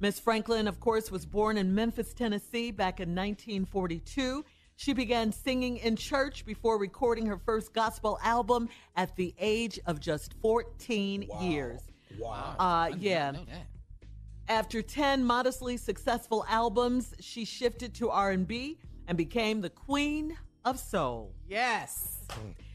Miss 0.00 0.18
Franklin, 0.18 0.68
of 0.68 0.78
course, 0.78 1.10
was 1.10 1.24
born 1.24 1.56
in 1.56 1.74
Memphis, 1.74 2.12
Tennessee 2.12 2.70
back 2.70 3.00
in 3.00 3.10
1942. 3.10 4.44
She 4.76 4.92
began 4.92 5.32
singing 5.32 5.78
in 5.78 5.96
church 5.96 6.44
before 6.44 6.78
recording 6.78 7.24
her 7.26 7.38
first 7.38 7.72
gospel 7.72 8.18
album 8.22 8.68
at 8.96 9.16
the 9.16 9.34
age 9.38 9.80
of 9.86 10.00
just 10.00 10.34
14 10.42 11.28
years. 11.40 11.80
Wow. 12.18 12.56
Uh, 12.58 12.90
yeah. 12.98 13.32
After 14.48 14.82
10 14.82 15.24
modestly 15.24 15.78
successful 15.78 16.44
albums, 16.46 17.14
she 17.20 17.46
shifted 17.46 17.94
to 17.94 18.10
R&B 18.10 18.78
and 19.06 19.16
became 19.18 19.60
the 19.60 19.70
queen 19.70 20.36
of 20.64 20.78
soul. 20.78 21.34
Yes. 21.48 22.18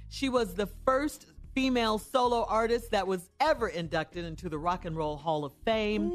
She 0.09 0.29
was 0.29 0.53
the 0.55 0.67
first 0.85 1.25
female 1.53 1.97
solo 1.97 2.45
artist 2.47 2.91
that 2.91 3.07
was 3.07 3.29
ever 3.39 3.67
inducted 3.67 4.23
into 4.25 4.49
the 4.49 4.57
Rock 4.57 4.85
and 4.85 4.95
Roll 4.95 5.17
Hall 5.17 5.43
of 5.45 5.53
Fame. 5.65 6.11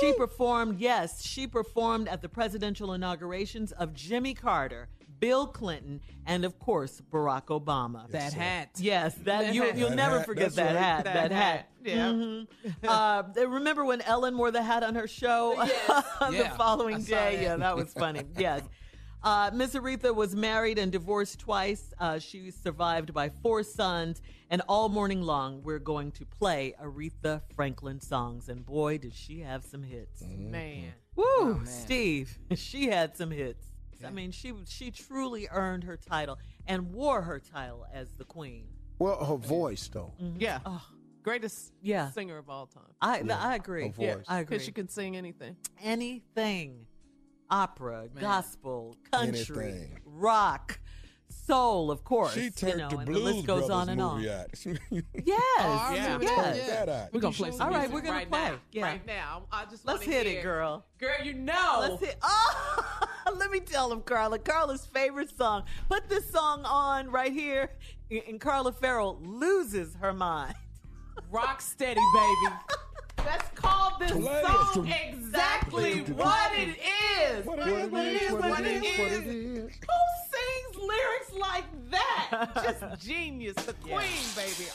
She 0.00 0.12
performed, 0.14 0.80
yes, 0.80 1.22
she 1.24 1.46
performed 1.46 2.08
at 2.08 2.22
the 2.22 2.28
presidential 2.28 2.92
inaugurations 2.94 3.72
of 3.72 3.94
Jimmy 3.94 4.34
Carter, 4.34 4.88
Bill 5.20 5.46
Clinton, 5.46 6.00
and 6.26 6.44
of 6.44 6.58
course 6.58 7.02
Barack 7.12 7.46
Obama. 7.46 8.08
That 8.10 8.32
hat. 8.32 8.70
Yes, 8.78 9.14
that, 9.24 9.24
That 9.46 9.54
you, 9.54 9.62
hat. 9.62 9.76
you'll 9.76 9.90
That 9.90 9.96
never 9.96 10.18
hat, 10.18 10.26
forget 10.26 10.44
that's 10.54 10.56
that 10.56 10.74
right. 10.74 10.76
hat. 10.76 11.04
That 11.04 11.14
That, 11.14 11.32
hat. 11.32 11.56
hat, 11.56 11.68
yeah. 11.84 12.06
Mhm. 12.12 12.46
uh, 12.86 13.22
remember 13.48 13.84
when 13.84 14.00
Ellen 14.02 14.36
wore 14.38 14.50
the 14.50 14.62
hat 14.62 14.82
on 14.82 14.94
her 14.94 15.06
show 15.08 15.54
the 16.20 16.32
Yeah, 16.32 16.56
following 16.56 16.96
I 16.96 17.00
day? 17.00 17.42
Yeah, 17.42 17.56
that 17.56 17.76
was 17.76 17.92
funny. 17.92 18.22
Yes. 18.38 18.62
Uh, 19.28 19.50
Miss 19.52 19.74
Aretha 19.74 20.14
was 20.14 20.34
married 20.34 20.78
and 20.78 20.90
divorced 20.90 21.38
twice. 21.38 21.92
Uh, 21.98 22.18
she's 22.18 22.56
survived 22.56 23.12
by 23.12 23.28
four 23.28 23.62
sons, 23.62 24.22
and 24.48 24.62
all 24.70 24.88
morning 24.88 25.20
long 25.20 25.62
we're 25.62 25.78
going 25.78 26.10
to 26.12 26.24
play 26.24 26.72
Aretha 26.82 27.42
Franklin 27.54 28.00
songs. 28.00 28.48
And 28.48 28.64
boy, 28.64 28.96
did 28.96 29.12
she 29.14 29.40
have 29.40 29.64
some 29.66 29.82
hits! 29.82 30.22
Man. 30.26 30.94
Woo, 31.14 31.60
Steve, 31.66 32.38
she 32.54 32.86
had 32.88 33.18
some 33.18 33.30
hits. 33.30 33.66
I 34.02 34.08
mean, 34.08 34.30
she 34.30 34.54
she 34.66 34.90
truly 34.90 35.46
earned 35.50 35.84
her 35.84 35.98
title 35.98 36.38
and 36.66 36.90
wore 36.94 37.20
her 37.20 37.38
title 37.38 37.84
as 37.92 38.08
the 38.14 38.24
queen. 38.24 38.64
Well, 38.98 39.22
her 39.22 39.36
voice, 39.36 39.90
though. 39.92 40.14
Yeah. 40.38 40.60
Greatest 41.22 41.74
Yeah. 41.82 42.10
singer 42.12 42.38
of 42.38 42.48
all 42.48 42.64
time. 42.66 42.94
I 43.02 43.20
I 43.30 43.56
agree. 43.56 43.88
her 43.88 43.92
voice. 43.92 44.24
I 44.26 44.38
agree. 44.38 44.56
Because 44.56 44.64
she 44.64 44.72
can 44.72 44.88
sing 44.88 45.18
anything. 45.18 45.54
anything 45.82 46.86
opera, 47.50 48.08
gospel, 48.20 48.96
country, 49.10 49.64
Anything. 49.70 50.00
rock, 50.04 50.80
soul, 51.46 51.90
of 51.90 52.04
course. 52.04 52.34
She 52.34 52.50
turned 52.50 52.72
you 52.74 52.78
know, 52.78 52.88
the 52.88 52.96
and 52.98 53.06
Blues 53.06 53.18
the 53.24 53.32
list 53.34 53.46
goes 53.46 53.66
Brothers 53.66 53.70
on 53.76 53.88
and 53.88 54.00
on. 54.00 54.26
out. 54.28 54.46
Yes, 54.60 54.66
Oh, 55.60 55.90
yes. 55.94 56.20
yeah. 56.22 56.84
Check. 56.84 57.12
We're 57.12 57.20
gonna 57.20 57.34
play 57.34 57.50
some 57.50 57.60
All 57.62 57.68
right, 57.70 57.78
music 57.90 57.94
we're 57.94 58.00
gonna 58.02 58.12
right 58.16 58.30
play. 58.30 58.40
now. 58.50 58.54
Yeah. 58.72 58.82
Right 58.84 59.06
now. 59.06 59.42
I 59.52 59.64
just 59.64 59.86
Let's 59.86 60.00
wanna 60.06 60.12
hit 60.18 60.26
it, 60.26 60.42
girl. 60.42 60.84
Girl, 60.98 61.14
you 61.24 61.34
know. 61.34 61.78
Let's 61.80 62.00
hit. 62.04 62.16
Oh, 63.30 63.34
let 63.38 63.50
me 63.50 63.60
tell 63.60 63.92
him, 63.92 64.00
Carla. 64.00 64.38
Carla's 64.38 64.86
favorite 64.86 65.36
song. 65.36 65.64
Put 65.90 66.08
this 66.08 66.30
song 66.30 66.62
on 66.64 67.10
right 67.10 67.30
here, 67.30 67.72
and 68.10 68.40
Carla 68.40 68.72
Ferrell 68.72 69.18
loses 69.22 69.94
her 70.00 70.14
mind. 70.14 70.54
Rock 71.30 71.60
steady, 71.60 72.00
baby. 72.14 72.54
Let's 73.28 73.48
call 73.54 73.98
this 73.98 74.12
Play 74.12 74.40
it. 74.40 74.46
song 74.46 74.88
exactly 74.88 76.00
what 76.14 76.50
it 76.56 76.78
is. 77.20 77.44
What 77.44 77.58
it 77.58 77.68
is, 77.68 77.90
what 78.32 78.60
it 78.60 78.84
is, 78.84 79.22
Who 79.22 79.98
sings 80.32 80.76
lyrics 80.76 81.32
like 81.38 81.64
that? 81.90 82.48
Just 82.54 82.82
genius, 83.06 83.54
the 83.56 83.74
queen, 83.74 84.24
baby. 84.34 84.70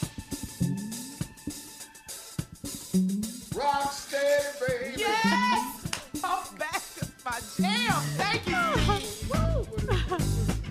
Rock 3.55 3.91
steady, 3.91 4.47
baby. 4.67 4.93
Yes! 4.97 5.81
Oh, 6.23 6.43
back 6.59 6.81
to 6.99 7.07
my 7.25 7.39
jam. 7.57 8.01
Thank 8.21 8.47
you. 8.47 8.53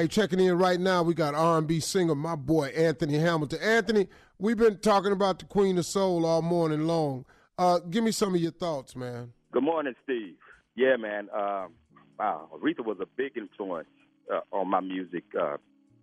Hey, 0.00 0.08
checking 0.08 0.40
in 0.40 0.56
right 0.56 0.80
now, 0.80 1.02
we 1.02 1.12
got 1.12 1.34
R&B 1.34 1.78
singer, 1.80 2.14
my 2.14 2.34
boy 2.34 2.68
Anthony 2.68 3.18
Hamilton. 3.18 3.58
Anthony, 3.60 4.08
we've 4.38 4.56
been 4.56 4.78
talking 4.78 5.12
about 5.12 5.40
the 5.40 5.44
Queen 5.44 5.76
of 5.76 5.84
Soul 5.84 6.24
all 6.24 6.40
morning 6.40 6.86
long. 6.86 7.26
Uh, 7.58 7.80
give 7.80 8.02
me 8.02 8.10
some 8.10 8.34
of 8.34 8.40
your 8.40 8.50
thoughts, 8.50 8.96
man. 8.96 9.34
Good 9.52 9.62
morning, 9.62 9.92
Steve. 10.04 10.36
Yeah, 10.74 10.96
man. 10.96 11.28
Um, 11.34 11.74
wow, 12.18 12.48
Aretha 12.54 12.82
was 12.82 12.96
a 13.02 13.06
big 13.18 13.36
influence 13.36 13.90
uh, 14.32 14.40
on 14.52 14.70
my 14.70 14.80
music. 14.80 15.24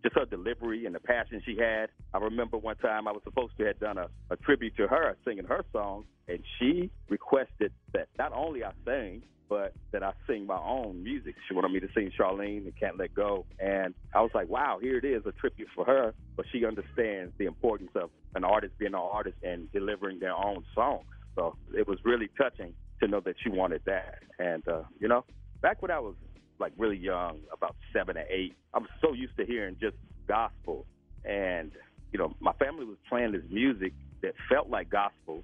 Just 0.08 0.20
her 0.20 0.26
delivery 0.26 0.86
and 0.86 0.96
the 0.96 1.02
passion 1.02 1.42
she 1.46 1.58
had. 1.58 1.88
I 2.14 2.20
remember 2.20 2.58
one 2.58 2.78
time 2.78 3.10
I 3.10 3.12
was 3.12 3.22
supposed 3.26 3.52
to 3.58 3.66
have 3.66 3.78
done 3.80 3.98
a, 3.98 4.08
a 4.30 4.38
tribute 4.38 4.78
to 4.78 4.88
her, 4.88 5.18
singing 5.26 5.44
her 5.44 5.66
songs, 5.74 6.06
and 6.30 6.40
she 6.58 6.90
requested 7.10 7.74
that 7.94 8.08
not 8.18 8.32
only 8.34 8.64
I 8.64 8.72
sing, 8.86 9.24
but 9.50 9.74
that 9.92 10.04
I 10.04 10.14
sing 10.26 10.46
my 10.46 10.60
own 10.60 11.04
music. 11.04 11.36
She 11.50 11.54
wanted 11.54 11.74
me 11.74 11.82
to 11.82 11.90
sing 11.94 12.10
Charlene 12.18 12.60
and 12.60 12.74
Can't 12.80 12.98
Let 12.98 13.14
Go. 13.16 13.46
And 13.60 13.94
I 14.16 14.22
was 14.22 14.32
like, 14.34 14.48
wow, 14.48 14.78
here 14.82 14.98
it 14.98 15.04
is, 15.04 15.24
a 15.26 15.34
tribute 15.34 15.68
for 15.76 15.84
her. 15.84 16.14
But 16.38 16.46
she 16.54 16.66
understands 16.66 17.34
the 17.38 17.46
importance 17.46 17.92
of 17.96 18.10
an 18.34 18.46
artist 18.46 18.76
being 18.80 18.94
an 18.94 19.00
artist 19.02 19.36
and 19.44 19.70
delivering 19.74 20.20
their 20.20 20.36
own 20.36 20.64
song. 20.74 21.02
So 21.36 21.58
it 21.78 21.86
was 21.86 22.00
really 22.06 22.30
touching 22.38 22.74
to 23.02 23.10
know 23.10 23.20
that 23.26 23.36
she 23.44 23.50
wanted 23.50 23.82
that. 23.86 24.20
And, 24.40 24.66
uh, 24.70 24.84
you 25.02 25.10
know, 25.10 25.26
back 25.62 25.82
when 25.82 25.92
I 25.92 26.00
was 26.00 26.16
like 26.60 26.74
really 26.78 26.98
young, 26.98 27.40
about 27.52 27.76
seven 27.94 28.18
or 28.18 28.26
eight, 28.30 28.56
I 28.74 28.80
was 28.80 28.90
so 29.02 29.14
used 29.14 29.38
to 29.38 29.46
hearing 29.46 29.76
just 29.80 29.96
gospel. 30.28 30.86
And, 31.26 31.72
you 32.12 32.20
know, 32.20 32.34
my 32.40 32.54
family 32.54 32.86
was 32.86 32.98
playing 33.10 33.34
this 33.34 33.44
music 33.50 33.94
that 34.22 34.34
felt 34.50 34.70
like 34.70 34.90
gospel, 34.90 35.44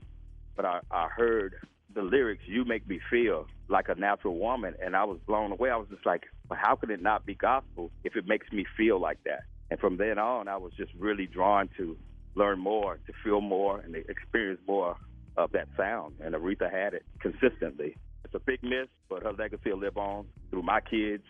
but 0.55 0.65
I, 0.65 0.79
I 0.91 1.07
heard 1.15 1.53
the 1.93 2.01
lyrics, 2.01 2.43
You 2.47 2.65
Make 2.65 2.87
Me 2.87 2.99
Feel 3.09 3.45
Like 3.69 3.89
a 3.89 3.95
Natural 3.95 4.37
Woman, 4.37 4.73
and 4.83 4.95
I 4.95 5.03
was 5.03 5.19
blown 5.27 5.51
away. 5.51 5.69
I 5.69 5.75
was 5.75 5.87
just 5.89 6.05
like, 6.05 6.23
well, 6.49 6.59
how 6.61 6.75
could 6.75 6.89
it 6.89 7.01
not 7.01 7.25
be 7.25 7.35
gospel 7.35 7.91
if 8.03 8.15
it 8.15 8.27
makes 8.27 8.51
me 8.51 8.65
feel 8.75 8.99
like 8.99 9.19
that? 9.25 9.43
And 9.69 9.79
from 9.79 9.97
then 9.97 10.17
on, 10.17 10.47
I 10.47 10.57
was 10.57 10.73
just 10.77 10.91
really 10.97 11.27
drawn 11.27 11.69
to 11.77 11.95
learn 12.35 12.59
more, 12.59 12.95
to 12.95 13.13
feel 13.23 13.41
more, 13.41 13.79
and 13.79 13.95
experience 13.95 14.59
more 14.67 14.97
of 15.37 15.51
that 15.51 15.67
sound. 15.77 16.15
And 16.23 16.35
Aretha 16.35 16.71
had 16.71 16.93
it 16.93 17.03
consistently. 17.19 17.97
It's 18.25 18.33
a 18.33 18.39
big 18.39 18.63
miss, 18.63 18.87
but 19.09 19.23
her 19.23 19.33
legacy 19.33 19.71
will 19.71 19.79
live 19.79 19.97
on 19.97 20.25
through 20.49 20.63
my 20.63 20.81
kids. 20.81 21.23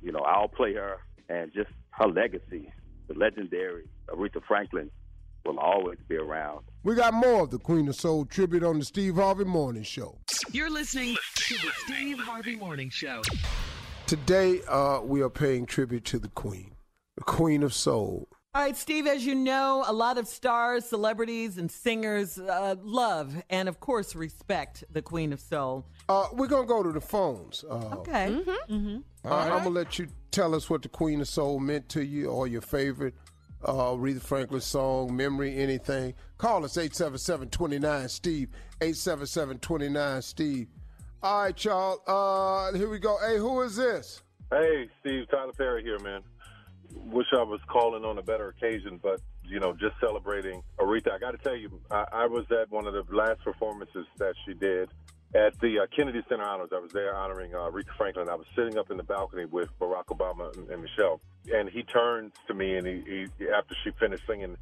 You 0.00 0.12
know, 0.12 0.20
I'll 0.20 0.48
play 0.48 0.74
her, 0.74 0.98
and 1.28 1.52
just 1.52 1.70
her 1.90 2.08
legacy, 2.08 2.72
the 3.08 3.14
legendary 3.14 3.88
Aretha 4.08 4.42
Franklin, 4.46 4.90
will 5.44 5.58
always 5.58 5.98
be 6.08 6.16
around. 6.16 6.64
We 6.82 6.94
got 6.94 7.14
more 7.14 7.42
of 7.42 7.50
the 7.50 7.58
Queen 7.58 7.88
of 7.88 7.94
Soul 7.94 8.24
tribute 8.24 8.62
on 8.62 8.78
the 8.78 8.84
Steve 8.84 9.16
Harvey 9.16 9.44
Morning 9.44 9.82
Show. 9.82 10.18
You're 10.52 10.70
listening 10.70 11.16
to 11.36 11.54
the 11.54 11.70
Steve 11.84 12.18
Harvey 12.18 12.56
Morning 12.56 12.90
Show. 12.90 13.22
Today, 14.06 14.60
uh, 14.68 15.00
we 15.02 15.22
are 15.22 15.30
paying 15.30 15.66
tribute 15.66 16.04
to 16.06 16.18
the 16.18 16.28
Queen, 16.28 16.72
the 17.16 17.24
Queen 17.24 17.62
of 17.62 17.74
Soul. 17.74 18.28
All 18.56 18.62
right, 18.62 18.74
Steve, 18.74 19.06
as 19.06 19.26
you 19.26 19.34
know, 19.34 19.84
a 19.86 19.92
lot 19.92 20.16
of 20.16 20.26
stars, 20.26 20.86
celebrities, 20.86 21.58
and 21.58 21.70
singers 21.70 22.38
uh, 22.38 22.76
love 22.82 23.34
and, 23.50 23.68
of 23.68 23.80
course, 23.80 24.16
respect 24.16 24.82
the 24.90 25.02
Queen 25.02 25.34
of 25.34 25.40
Soul. 25.40 25.84
Uh, 26.08 26.28
we're 26.32 26.46
going 26.46 26.62
to 26.62 26.66
go 26.66 26.82
to 26.82 26.90
the 26.90 27.02
phones. 27.02 27.66
Uh, 27.68 27.74
Okay. 27.98 28.34
Mm-hmm. 28.70 28.96
Uh, 29.26 29.28
I'm 29.28 29.50
going 29.50 29.62
to 29.64 29.68
let 29.68 29.98
you 29.98 30.08
tell 30.30 30.54
us 30.54 30.70
what 30.70 30.80
the 30.80 30.88
Queen 30.88 31.20
of 31.20 31.28
Soul 31.28 31.60
meant 31.60 31.90
to 31.90 32.02
you 32.02 32.30
or 32.30 32.46
your 32.46 32.62
favorite 32.62 33.12
uh, 33.62 33.72
Aretha 33.72 34.22
Franklin 34.22 34.62
song, 34.62 35.14
memory, 35.14 35.58
anything, 35.58 36.14
call 36.38 36.64
us 36.64 36.78
877-29-STEVE, 36.78 38.48
877-29-STEVE. 38.80 40.66
All 41.22 41.42
right, 41.42 41.62
y'all. 41.62 42.00
Uh, 42.06 42.72
here 42.72 42.88
we 42.88 43.00
go. 43.00 43.18
Hey, 43.18 43.36
who 43.36 43.60
is 43.60 43.76
this? 43.76 44.22
Hey, 44.50 44.88
Steve, 45.00 45.28
Tyler 45.30 45.52
Perry 45.52 45.82
here, 45.82 45.98
man. 45.98 46.22
Wish 47.04 47.26
I 47.32 47.42
was 47.42 47.60
calling 47.68 48.04
on 48.04 48.18
a 48.18 48.22
better 48.22 48.48
occasion, 48.48 48.98
but 49.02 49.20
you 49.44 49.60
know, 49.60 49.72
just 49.72 49.94
celebrating 50.00 50.62
Aretha. 50.78 51.12
I 51.12 51.18
got 51.18 51.32
to 51.32 51.38
tell 51.38 51.56
you, 51.56 51.80
I, 51.90 52.04
I 52.12 52.26
was 52.26 52.44
at 52.50 52.70
one 52.70 52.86
of 52.86 52.94
the 52.94 53.04
last 53.14 53.42
performances 53.44 54.06
that 54.18 54.34
she 54.44 54.54
did 54.54 54.88
at 55.34 55.58
the 55.60 55.80
uh, 55.80 55.86
Kennedy 55.94 56.22
Center 56.28 56.44
Honors. 56.44 56.70
I 56.72 56.78
was 56.78 56.90
there 56.92 57.14
honoring 57.14 57.54
uh, 57.54 57.58
Aretha 57.58 57.94
Franklin. 57.96 58.28
I 58.28 58.34
was 58.34 58.46
sitting 58.56 58.78
up 58.78 58.90
in 58.90 58.96
the 58.96 59.02
balcony 59.02 59.44
with 59.44 59.68
Barack 59.78 60.06
Obama 60.06 60.56
and, 60.56 60.68
and 60.68 60.82
Michelle, 60.82 61.20
and 61.52 61.68
he 61.68 61.82
turns 61.82 62.32
to 62.48 62.54
me 62.54 62.76
and 62.76 62.86
he, 62.86 63.02
he 63.06 63.48
after 63.48 63.74
she 63.84 63.90
finished 63.98 64.24
singing 64.26 64.56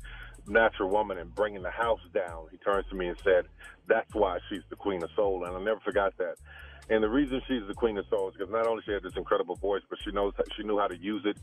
"Natural 0.46 0.90
Woman" 0.90 1.18
and 1.18 1.34
bringing 1.34 1.62
the 1.62 1.70
house 1.70 2.00
down, 2.12 2.46
he 2.50 2.58
turns 2.58 2.86
to 2.90 2.96
me 2.96 3.08
and 3.08 3.16
said, 3.24 3.46
"That's 3.86 4.14
why 4.14 4.38
she's 4.48 4.62
the 4.70 4.76
Queen 4.76 5.02
of 5.02 5.10
Soul," 5.16 5.44
and 5.44 5.56
I 5.56 5.60
never 5.60 5.80
forgot 5.80 6.14
that. 6.18 6.36
And 6.90 7.02
the 7.02 7.08
reason 7.08 7.40
she's 7.48 7.62
the 7.66 7.74
queen 7.74 7.96
of 7.96 8.04
soul 8.10 8.28
is 8.28 8.34
because 8.36 8.52
not 8.52 8.66
only 8.66 8.82
she 8.84 8.92
had 8.92 9.02
this 9.02 9.16
incredible 9.16 9.56
voice, 9.56 9.82
but 9.88 9.98
she 10.04 10.10
knows 10.10 10.34
she 10.56 10.64
knew 10.64 10.78
how 10.78 10.86
to 10.86 10.96
use 10.96 11.22
it. 11.24 11.38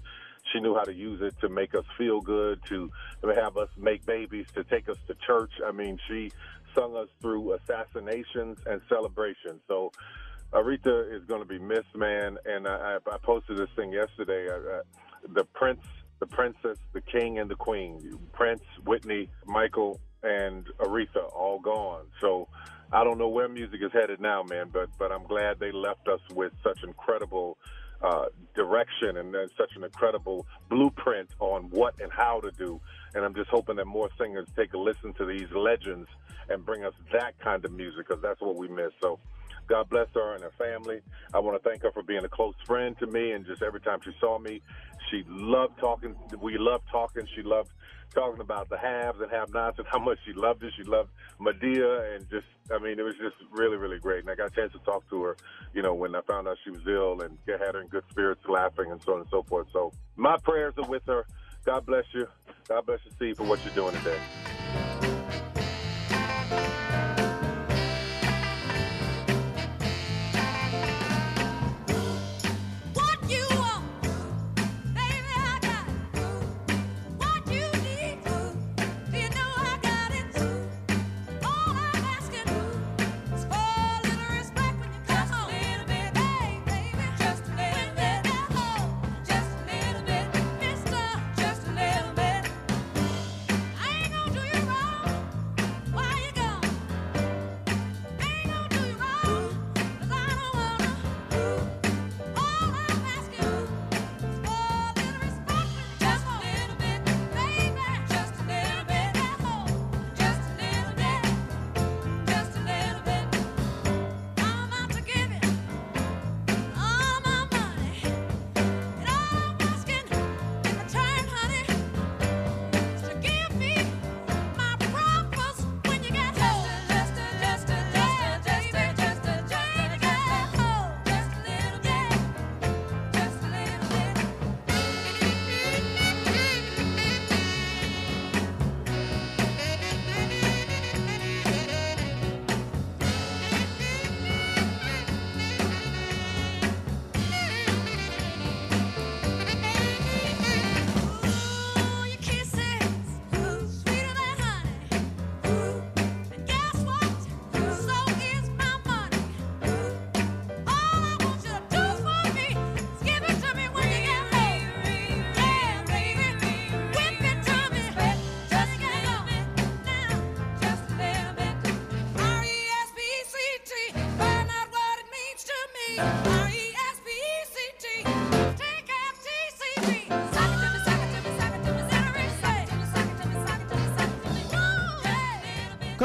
She 0.53 0.59
knew 0.59 0.75
how 0.75 0.83
to 0.83 0.93
use 0.93 1.21
it 1.21 1.35
to 1.41 1.49
make 1.49 1.73
us 1.75 1.85
feel 1.97 2.19
good, 2.21 2.59
to 2.67 2.91
have 3.35 3.57
us 3.57 3.69
make 3.77 4.05
babies, 4.05 4.45
to 4.55 4.63
take 4.63 4.89
us 4.89 4.97
to 5.07 5.15
church. 5.25 5.51
I 5.65 5.71
mean, 5.71 5.97
she 6.07 6.31
sung 6.75 6.95
us 6.95 7.07
through 7.21 7.53
assassinations 7.53 8.59
and 8.65 8.81
celebrations. 8.87 9.61
So 9.67 9.91
Aretha 10.53 11.15
is 11.15 11.23
going 11.25 11.41
to 11.41 11.47
be 11.47 11.59
missed, 11.59 11.95
man. 11.95 12.37
And 12.45 12.67
I, 12.67 12.97
I 13.11 13.17
posted 13.23 13.57
this 13.57 13.69
thing 13.75 13.91
yesterday. 13.91 14.47
Uh, 14.49 14.79
uh, 14.79 14.81
the 15.33 15.45
prince, 15.45 15.83
the 16.19 16.25
princess, 16.27 16.77
the 16.93 17.01
king, 17.01 17.39
and 17.39 17.49
the 17.49 17.55
queen. 17.55 18.19
Prince, 18.33 18.61
Whitney, 18.85 19.29
Michael, 19.45 19.99
and 20.23 20.67
Aretha 20.79 21.31
all 21.33 21.59
gone. 21.59 22.05
So 22.19 22.47
I 22.93 23.03
don't 23.03 23.17
know 23.17 23.29
where 23.29 23.47
music 23.47 23.81
is 23.81 23.91
headed 23.93 24.19
now, 24.19 24.43
man. 24.43 24.69
But 24.71 24.89
but 24.97 25.11
I'm 25.11 25.23
glad 25.23 25.59
they 25.59 25.71
left 25.71 26.07
us 26.07 26.21
with 26.33 26.53
such 26.63 26.79
incredible 26.83 27.57
uh, 28.01 28.25
direction 28.55 29.17
and 29.17 29.33
then 29.33 29.47
such 29.57 29.71
an 29.75 29.83
incredible 29.83 30.45
blueprint 30.69 31.29
on 31.39 31.69
what 31.69 31.93
and 32.01 32.11
how 32.11 32.39
to 32.41 32.51
do. 32.51 32.81
And 33.13 33.23
I'm 33.23 33.35
just 33.35 33.49
hoping 33.49 33.75
that 33.77 33.85
more 33.85 34.09
singers 34.19 34.47
take 34.55 34.73
a 34.73 34.77
listen 34.77 35.13
to 35.13 35.25
these 35.25 35.47
legends 35.55 36.07
and 36.49 36.65
bring 36.65 36.83
us 36.83 36.93
that 37.13 37.39
kind 37.39 37.63
of 37.63 37.71
music 37.71 38.07
because 38.07 38.21
that's 38.21 38.41
what 38.41 38.55
we 38.55 38.67
miss. 38.67 38.91
So 39.01 39.19
God 39.67 39.89
bless 39.89 40.07
her 40.15 40.33
and 40.33 40.43
her 40.43 40.51
family. 40.57 40.99
I 41.33 41.39
want 41.39 41.61
to 41.61 41.69
thank 41.69 41.83
her 41.83 41.91
for 41.91 42.03
being 42.03 42.25
a 42.25 42.29
close 42.29 42.55
friend 42.65 42.97
to 42.99 43.07
me. 43.07 43.31
And 43.31 43.45
just 43.45 43.61
every 43.61 43.81
time 43.81 43.99
she 44.03 44.11
saw 44.19 44.37
me, 44.39 44.61
she 45.11 45.23
loved 45.27 45.77
talking. 45.77 46.15
We 46.41 46.57
loved 46.57 46.85
talking. 46.91 47.27
She 47.35 47.43
loved 47.43 47.71
talking 48.13 48.41
about 48.41 48.69
the 48.69 48.77
haves 48.77 49.19
and 49.21 49.31
have-nots 49.31 49.77
and 49.77 49.87
how 49.87 49.99
much 49.99 50.17
she 50.25 50.33
loved 50.33 50.63
it. 50.63 50.73
She 50.75 50.83
loved 50.83 51.09
Madea 51.39 52.15
and 52.15 52.29
just, 52.29 52.45
I 52.71 52.77
mean, 52.77 52.99
it 52.99 53.03
was 53.03 53.15
just 53.15 53.35
really, 53.51 53.77
really 53.77 53.99
great. 53.99 54.21
And 54.21 54.29
I 54.29 54.35
got 54.35 54.47
a 54.47 54.55
chance 54.55 54.73
to 54.73 54.79
talk 54.79 55.07
to 55.09 55.21
her, 55.23 55.37
you 55.73 55.81
know, 55.81 55.93
when 55.93 56.15
I 56.15 56.21
found 56.21 56.47
out 56.47 56.57
she 56.63 56.71
was 56.71 56.81
ill 56.87 57.21
and 57.21 57.37
had 57.47 57.75
her 57.75 57.81
in 57.81 57.87
good 57.87 58.03
spirits, 58.09 58.41
laughing 58.49 58.91
and 58.91 59.01
so 59.03 59.13
on 59.13 59.19
and 59.21 59.29
so 59.29 59.43
forth. 59.43 59.67
So 59.71 59.93
my 60.15 60.37
prayers 60.37 60.73
are 60.77 60.89
with 60.89 61.03
her. 61.07 61.25
God 61.65 61.85
bless 61.85 62.05
you. 62.13 62.27
God 62.67 62.85
bless 62.85 62.99
you, 63.05 63.11
Steve, 63.11 63.37
for 63.37 63.43
what 63.43 63.63
you're 63.63 63.75
doing 63.75 63.93
today. 63.99 64.19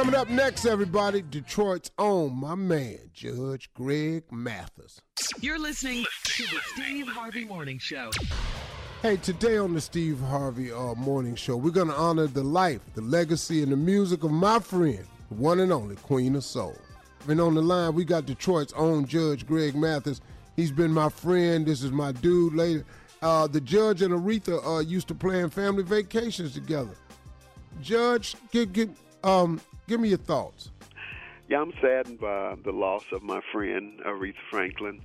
Coming 0.07 0.21
up 0.21 0.31
next, 0.31 0.67
everybody, 0.67 1.21
Detroit's 1.21 1.91
own 1.99 2.39
my 2.39 2.55
man, 2.55 3.11
Judge 3.13 3.69
Greg 3.75 4.23
Mathis. 4.31 5.01
You're 5.41 5.59
listening 5.59 6.05
to 6.27 6.43
the 6.45 6.61
Steve 6.75 7.09
Harvey 7.09 7.45
Morning 7.45 7.81
Show. 7.81 8.13
Hey, 9.03 9.17
today 9.17 9.59
on 9.59 9.75
the 9.75 9.81
Steve 9.81 10.21
Harvey 10.21 10.71
uh, 10.71 10.95
Morning 10.95 11.35
Show, 11.35 11.57
we're 11.57 11.73
going 11.73 11.89
to 11.89 11.97
honor 11.97 12.29
the 12.29 12.45
life, 12.45 12.83
the 12.95 13.01
legacy, 13.01 13.65
and 13.65 13.73
the 13.73 13.77
music 13.77 14.23
of 14.23 14.31
my 14.31 14.61
friend, 14.61 15.05
the 15.29 15.35
one 15.35 15.59
and 15.59 15.73
only 15.73 15.97
Queen 15.97 16.37
of 16.37 16.45
Soul. 16.45 16.77
And 17.27 17.41
on 17.41 17.57
the 17.57 17.63
line, 17.63 17.93
we 17.97 18.05
got 18.05 18.27
Detroit's 18.27 18.75
own 18.75 19.07
Judge 19.07 19.45
Greg 19.45 19.75
Mathis. 19.75 20.21
He's 20.55 20.71
been 20.71 20.93
my 20.93 21.09
friend. 21.09 21.67
This 21.67 21.83
is 21.83 21.91
my 21.91 22.13
dude. 22.13 22.55
Later, 22.55 22.85
uh, 23.23 23.49
the 23.49 23.61
Judge 23.61 24.03
and 24.03 24.15
Aretha 24.15 24.65
uh, 24.65 24.79
used 24.79 25.09
to 25.09 25.17
plan 25.17 25.51
family 25.51 25.83
vacations 25.83 26.55
together. 26.55 26.95
Judge, 27.83 28.37
give, 28.53 28.73
give, 28.73 28.91
um, 29.25 29.61
give 29.87 30.01
me 30.01 30.09
your 30.09 30.19
thoughts. 30.19 30.71
Yeah, 31.49 31.61
I'm 31.61 31.73
saddened 31.81 32.21
by 32.21 32.57
the 32.65 32.73
loss 32.73 33.05
of 33.13 33.23
my 33.23 33.41
friend 33.53 34.01
Aretha 34.05 34.35
Franklin. 34.51 35.01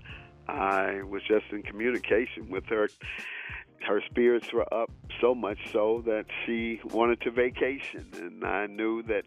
I 0.48 1.04
was 1.04 1.22
just 1.28 1.46
in 1.52 1.62
communication 1.64 2.50
with 2.50 2.66
her. 2.66 2.90
Her 3.88 4.02
spirits 4.10 4.52
were 4.54 4.72
up 4.74 4.92
so 5.20 5.34
much 5.34 5.58
so 5.72 6.04
that 6.06 6.26
she 6.46 6.80
wanted 6.92 7.22
to 7.22 7.32
vacation, 7.32 8.08
and 8.14 8.44
I 8.44 8.68
knew 8.68 9.02
that, 9.04 9.24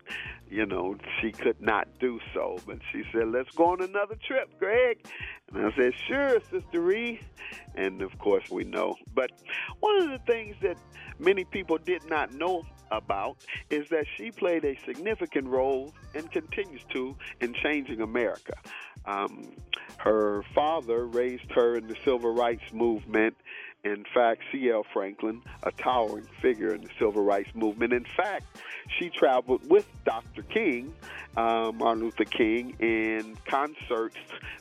you 0.49 0.65
know, 0.65 0.97
she 1.21 1.33
could 1.33 1.61
not 1.61 1.89
do 1.99 2.21
so. 2.33 2.59
But 2.65 2.79
she 2.93 3.03
said, 3.13 3.29
"Let's 3.33 3.51
go 3.51 3.67
on 3.67 3.83
another 3.83 4.17
trip, 4.27 4.57
Greg." 4.59 5.07
And 5.53 5.67
I 5.67 5.75
said, 5.77 5.93
"Sure, 6.07 6.41
Sister 6.41 6.81
Ree." 6.81 7.21
And 7.75 8.01
of 8.03 8.17
course, 8.19 8.49
we 8.51 8.63
know. 8.65 8.95
But 9.13 9.31
one 9.81 9.97
of 10.03 10.09
the 10.11 10.21
things 10.27 10.55
that 10.63 10.79
many 11.19 11.45
people 11.45 11.79
did 11.79 12.09
not 12.09 12.33
know 12.33 12.65
about 12.97 13.37
is 13.71 13.89
that 13.91 14.07
she 14.17 14.31
played 14.31 14.65
a 14.65 14.79
significant 14.85 15.47
role 15.47 15.93
and 16.15 16.31
continues 16.31 16.83
to 16.93 17.17
in 17.41 17.55
changing 17.55 18.01
America. 18.01 18.55
Um, 19.07 19.51
her 19.99 20.43
father 20.55 21.07
raised 21.07 21.51
her 21.53 21.77
in 21.77 21.87
the 21.87 21.97
civil 22.05 22.33
rights 22.35 22.73
movement, 22.73 23.37
in 23.85 24.05
fact, 24.15 24.41
C.L. 24.51 24.85
Franklin, 24.93 25.43
a 25.63 25.71
towering 25.73 26.27
figure 26.41 26.75
in 26.75 26.81
the 26.81 26.91
civil 26.99 27.23
rights 27.23 27.51
movement. 27.55 27.93
In 27.93 28.07
fact, 28.17 28.47
she 28.99 29.11
traveled 29.11 29.69
with 29.69 29.87
Dr. 30.05 30.43
King, 30.43 30.95
uh, 31.37 31.71
Martin 31.75 32.05
Luther 32.05 32.25
King, 32.25 32.75
in 32.81 33.37
concerts 33.47 34.17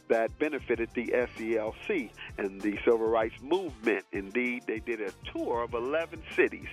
that 0.09 0.37
benefited 0.39 0.89
the 0.93 1.07
SCLC 1.07 2.09
and 2.37 2.59
the 2.59 2.77
civil 2.83 3.07
rights 3.07 3.35
movement. 3.41 4.05
Indeed, 4.11 4.63
they 4.67 4.79
did 4.79 4.99
a 5.01 5.11
tour 5.31 5.63
of 5.63 5.73
11 5.73 6.21
cities 6.35 6.67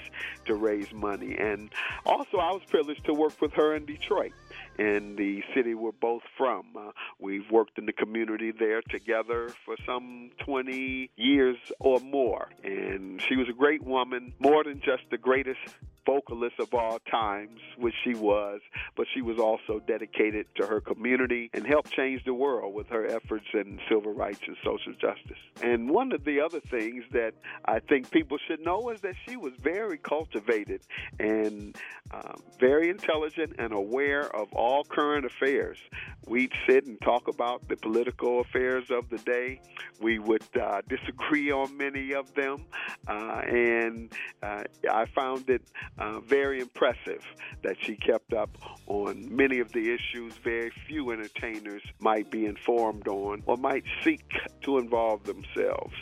to 0.46 0.54
raise 0.54 0.92
money. 0.92 1.36
And 1.38 1.70
also, 2.04 2.38
I 2.38 2.50
was 2.50 2.62
privileged 2.68 3.04
to 3.06 3.14
work 3.14 3.40
with 3.40 3.52
her 3.52 3.76
in 3.76 3.84
Detroit 3.84 4.32
in 4.80 5.14
the 5.16 5.42
city 5.54 5.74
we're 5.74 5.92
both 5.92 6.22
from. 6.38 6.64
Uh, 6.74 6.92
we've 7.18 7.50
worked 7.50 7.78
in 7.78 7.84
the 7.84 7.92
community 7.92 8.50
there 8.50 8.80
together 8.80 9.50
for 9.66 9.76
some 9.84 10.30
20 10.38 11.10
years 11.16 11.58
or 11.78 12.00
more. 12.00 12.48
And 12.64 13.20
she 13.20 13.36
was 13.36 13.48
a 13.48 13.52
great 13.52 13.82
woman, 13.82 14.32
more 14.38 14.64
than 14.64 14.80
just 14.80 15.02
the 15.10 15.18
greatest 15.18 15.60
vocalist 16.06 16.58
of 16.58 16.72
all 16.74 16.98
times, 17.10 17.58
which 17.78 17.94
she 18.04 18.14
was, 18.14 18.60
but 18.96 19.06
she 19.14 19.22
was 19.22 19.38
also 19.38 19.80
dedicated 19.86 20.46
to 20.56 20.66
her 20.66 20.80
community 20.80 21.50
and 21.54 21.66
helped 21.66 21.90
change 21.92 22.24
the 22.24 22.34
world 22.34 22.74
with 22.74 22.88
her 22.88 23.06
efforts 23.06 23.46
in 23.54 23.78
civil 23.88 24.12
rights 24.12 24.40
and 24.46 24.56
social 24.64 24.92
justice. 24.92 25.38
And 25.62 25.90
one 25.90 26.12
of 26.12 26.24
the 26.24 26.40
other 26.40 26.60
things 26.60 27.04
that 27.12 27.34
I 27.64 27.80
think 27.80 28.10
people 28.10 28.38
should 28.46 28.60
know 28.60 28.90
is 28.90 29.00
that 29.02 29.14
she 29.26 29.36
was 29.36 29.52
very 29.62 29.98
cultivated 29.98 30.80
and 31.18 31.76
um, 32.10 32.42
very 32.58 32.88
intelligent 32.88 33.54
and 33.58 33.72
aware 33.72 34.34
of 34.34 34.52
all 34.52 34.84
current 34.84 35.24
affairs. 35.24 35.78
We'd 36.26 36.52
sit 36.68 36.86
and 36.86 37.00
talk 37.00 37.28
about 37.28 37.68
the 37.68 37.76
political 37.76 38.40
affairs 38.40 38.84
of 38.90 39.08
the 39.10 39.18
day. 39.18 39.60
We 40.00 40.18
would 40.18 40.44
uh, 40.60 40.82
disagree 40.88 41.50
on 41.50 41.76
many 41.76 42.12
of 42.14 42.32
them, 42.34 42.64
uh, 43.06 43.42
and 43.46 44.12
uh, 44.42 44.64
I 44.90 45.06
found 45.14 45.48
it 45.48 45.62
uh, 45.98 46.20
very 46.20 46.60
impressive 46.60 47.22
that 47.62 47.76
she 47.80 47.96
kept 47.96 48.32
up 48.32 48.50
on 48.86 49.34
many 49.34 49.58
of 49.58 49.72
the 49.72 49.92
issues 49.92 50.34
very 50.42 50.70
few 50.86 51.10
entertainers 51.10 51.82
might 52.00 52.30
be 52.30 52.46
informed 52.46 53.06
on 53.08 53.42
or 53.46 53.56
might 53.56 53.84
seek 54.02 54.24
to 54.62 54.78
involve 54.78 55.24
themselves. 55.24 55.94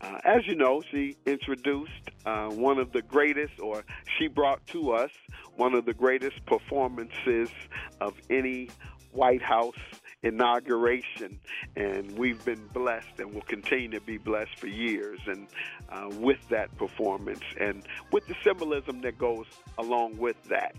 Uh, 0.00 0.18
as 0.24 0.46
you 0.46 0.54
know, 0.54 0.82
she 0.90 1.16
introduced 1.26 2.10
uh, 2.26 2.48
one 2.48 2.78
of 2.78 2.92
the 2.92 3.02
greatest, 3.02 3.58
or 3.60 3.84
she 4.18 4.26
brought 4.26 4.66
to 4.66 4.92
us 4.92 5.10
one 5.56 5.74
of 5.74 5.84
the 5.84 5.94
greatest 5.94 6.44
performances 6.46 7.48
of 8.00 8.14
any 8.30 8.68
White 9.12 9.42
House 9.42 9.74
inauguration, 10.24 11.38
and 11.76 12.18
we've 12.18 12.44
been 12.44 12.66
blessed 12.72 13.18
and 13.18 13.32
will 13.32 13.42
continue 13.42 13.90
to 13.90 14.00
be 14.00 14.18
blessed 14.18 14.58
for 14.58 14.66
years. 14.66 15.20
And 15.26 15.46
uh, 15.90 16.08
with 16.18 16.48
that 16.48 16.76
performance, 16.76 17.42
and 17.60 17.84
with 18.10 18.26
the 18.26 18.34
symbolism 18.42 19.02
that 19.02 19.18
goes 19.18 19.46
along 19.78 20.16
with 20.16 20.42
that, 20.44 20.74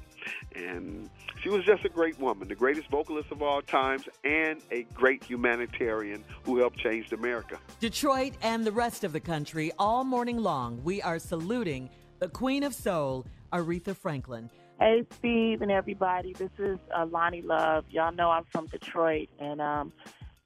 and 0.56 1.10
she 1.42 1.50
was 1.50 1.64
just 1.64 1.86
a 1.86 1.90
great 1.90 2.20
woman, 2.20 2.48
the 2.48 2.56
greatest 2.56 2.90
vocalist 2.90 3.32
of 3.32 3.42
all 3.42 3.62
times, 3.62 4.04
and 4.24 4.62
a 4.72 4.84
great 4.94 5.24
humanitarian 5.24 6.24
who 6.44 6.58
helped 6.58 6.80
change 6.80 7.12
America. 7.12 7.60
Detroit 7.80 8.34
and 8.42 8.66
the 8.66 8.72
rest 8.72 9.04
of 9.04 9.14
the 9.14 9.20
country, 9.20 9.72
all 9.78 10.04
morning 10.04 10.38
long, 10.38 10.82
we 10.84 11.02
are 11.02 11.20
saluting 11.20 11.90
the 12.20 12.28
Queen 12.30 12.64
of 12.64 12.74
Soul, 12.74 13.26
Aretha 13.54 13.96
Franklin. 13.96 14.50
Hey, 14.78 15.06
Steve 15.20 15.62
and 15.62 15.72
everybody. 15.72 16.34
This 16.34 16.50
is 16.60 16.78
uh, 16.94 17.06
Loni 17.06 17.46
Love. 17.46 17.86
Y'all 17.90 18.12
know 18.12 18.30
I'm 18.30 18.44
from 18.52 18.68
Detroit, 18.68 19.30
and 19.40 19.62
um, 19.62 19.94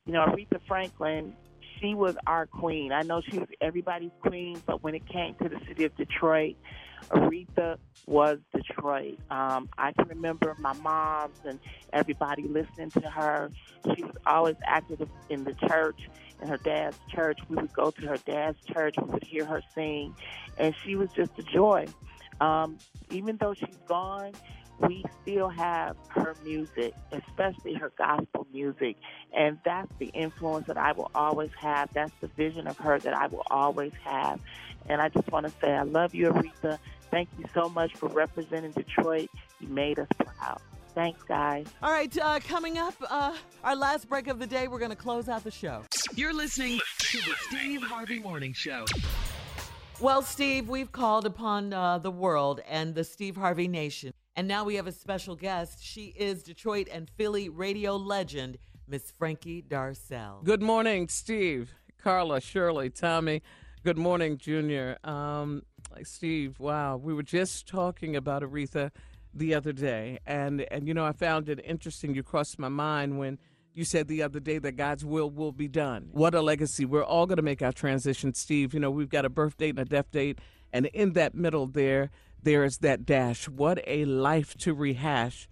you 0.05 0.13
know 0.13 0.23
Aretha 0.23 0.59
Franklin. 0.67 1.33
She 1.79 1.95
was 1.95 2.15
our 2.27 2.45
queen. 2.45 2.91
I 2.91 3.01
know 3.01 3.23
she 3.27 3.39
was 3.39 3.47
everybody's 3.59 4.11
queen, 4.21 4.61
but 4.67 4.83
when 4.83 4.93
it 4.93 5.07
came 5.07 5.33
to 5.41 5.49
the 5.49 5.59
city 5.67 5.85
of 5.85 5.95
Detroit, 5.95 6.57
Aretha 7.09 7.77
was 8.05 8.37
Detroit. 8.53 9.17
Um, 9.31 9.67
I 9.79 9.93
can 9.93 10.07
remember 10.09 10.55
my 10.59 10.73
moms 10.73 11.39
and 11.43 11.59
everybody 11.91 12.43
listening 12.43 12.91
to 12.91 13.09
her. 13.09 13.49
She 13.95 14.03
was 14.03 14.15
always 14.27 14.57
active 14.63 15.09
in 15.29 15.43
the 15.43 15.55
church, 15.67 15.99
in 16.39 16.49
her 16.49 16.57
dad's 16.57 16.99
church. 17.09 17.39
We 17.49 17.55
would 17.55 17.73
go 17.73 17.89
to 17.89 18.01
her 18.07 18.17
dad's 18.17 18.59
church. 18.71 18.93
We 19.01 19.09
would 19.09 19.23
hear 19.23 19.45
her 19.45 19.63
sing, 19.73 20.13
and 20.59 20.75
she 20.83 20.95
was 20.95 21.09
just 21.15 21.31
a 21.39 21.43
joy. 21.43 21.87
Um, 22.41 22.77
even 23.11 23.37
though 23.37 23.53
she's 23.53 23.77
gone, 23.87 24.33
we 24.81 25.03
still 25.21 25.49
have 25.49 25.97
her 26.09 26.35
music, 26.43 26.93
especially 27.11 27.73
her 27.73 27.91
gospel 27.97 28.47
music. 28.53 28.95
And 29.35 29.59
that's 29.65 29.91
the 29.99 30.07
influence 30.07 30.67
that 30.67 30.77
I 30.77 30.93
will 30.93 31.11
always 31.13 31.51
have. 31.59 31.89
That's 31.93 32.13
the 32.21 32.27
vision 32.27 32.67
of 32.67 32.77
her 32.77 32.99
that 32.99 33.15
I 33.15 33.27
will 33.27 33.43
always 33.51 33.91
have. 34.03 34.39
And 34.87 35.01
I 35.01 35.09
just 35.09 35.29
want 35.31 35.45
to 35.45 35.53
say, 35.61 35.71
I 35.71 35.83
love 35.83 36.15
you, 36.15 36.27
Aretha. 36.27 36.79
Thank 37.11 37.29
you 37.37 37.45
so 37.53 37.69
much 37.69 37.93
for 37.95 38.07
representing 38.07 38.71
Detroit. 38.71 39.29
You 39.59 39.67
made 39.67 39.99
us 39.99 40.07
proud. 40.17 40.61
Thanks, 40.95 41.21
guys. 41.23 41.67
All 41.83 41.91
right, 41.91 42.15
uh, 42.17 42.39
coming 42.39 42.77
up, 42.77 42.95
uh, 43.09 43.35
our 43.63 43.75
last 43.75 44.09
break 44.09 44.27
of 44.27 44.39
the 44.39 44.47
day, 44.47 44.67
we're 44.67 44.79
going 44.79 44.89
to 44.91 44.97
close 44.97 45.29
out 45.29 45.43
the 45.43 45.51
show. 45.51 45.83
You're 46.15 46.33
listening 46.33 46.79
to 46.99 47.17
the 47.17 47.35
Steve 47.49 47.83
Harvey 47.83 48.19
Morning 48.19 48.53
Show. 48.53 48.85
Well, 50.01 50.21
Steve, 50.21 50.69
we've 50.69 50.93
called 50.93 51.25
upon 51.25 51.73
uh, 51.73 51.97
the 51.97 52.09
world 52.09 52.61
and 52.69 52.95
the 52.95 53.03
Steve 53.03 53.35
Harvey 53.35 53.67
Nation. 53.67 54.13
And 54.33 54.47
now 54.47 54.63
we 54.63 54.75
have 54.75 54.87
a 54.87 54.93
special 54.93 55.35
guest. 55.35 55.83
She 55.83 56.13
is 56.17 56.41
Detroit 56.41 56.87
and 56.89 57.09
Philly 57.17 57.49
radio 57.49 57.97
legend, 57.97 58.59
Miss 58.87 59.11
Frankie 59.11 59.61
Darcell. 59.61 60.39
Good 60.45 60.61
morning, 60.61 61.09
Steve, 61.09 61.75
Carla, 62.01 62.39
Shirley, 62.39 62.89
Tommy. 62.89 63.41
Good 63.83 63.97
morning, 63.97 64.37
Junior. 64.37 64.97
Um, 65.03 65.63
Steve, 66.03 66.61
wow, 66.61 66.95
we 66.95 67.13
were 67.13 67.21
just 67.21 67.67
talking 67.67 68.15
about 68.15 68.41
Aretha 68.41 68.91
the 69.33 69.53
other 69.53 69.73
day, 69.73 70.19
and 70.25 70.61
and 70.71 70.87
you 70.87 70.93
know 70.93 71.05
I 71.05 71.11
found 71.11 71.49
it 71.49 71.59
interesting. 71.63 72.15
You 72.15 72.23
crossed 72.23 72.57
my 72.57 72.69
mind 72.69 73.19
when 73.19 73.37
you 73.73 73.85
said 73.85 74.07
the 74.07 74.21
other 74.21 74.39
day 74.39 74.57
that 74.57 74.73
God's 74.73 75.05
will 75.05 75.29
will 75.29 75.51
be 75.51 75.67
done. 75.67 76.09
What 76.11 76.33
a 76.35 76.41
legacy! 76.41 76.85
We're 76.85 77.03
all 77.03 77.25
going 77.25 77.37
to 77.37 77.43
make 77.43 77.61
our 77.61 77.71
transition, 77.71 78.33
Steve. 78.33 78.73
You 78.73 78.79
know 78.79 78.91
we've 78.91 79.09
got 79.09 79.25
a 79.25 79.29
birth 79.29 79.57
date 79.57 79.71
and 79.71 79.79
a 79.79 79.85
death 79.85 80.11
date, 80.11 80.39
and 80.73 80.87
in 80.87 81.13
that 81.13 81.35
middle 81.35 81.67
there, 81.67 82.09
there 82.41 82.63
is 82.63 82.77
that 82.77 83.05
dash. 83.05 83.47
What 83.47 83.81
a 83.85 84.05
life 84.05 84.55
to 84.59 84.73
rehash 84.73 85.47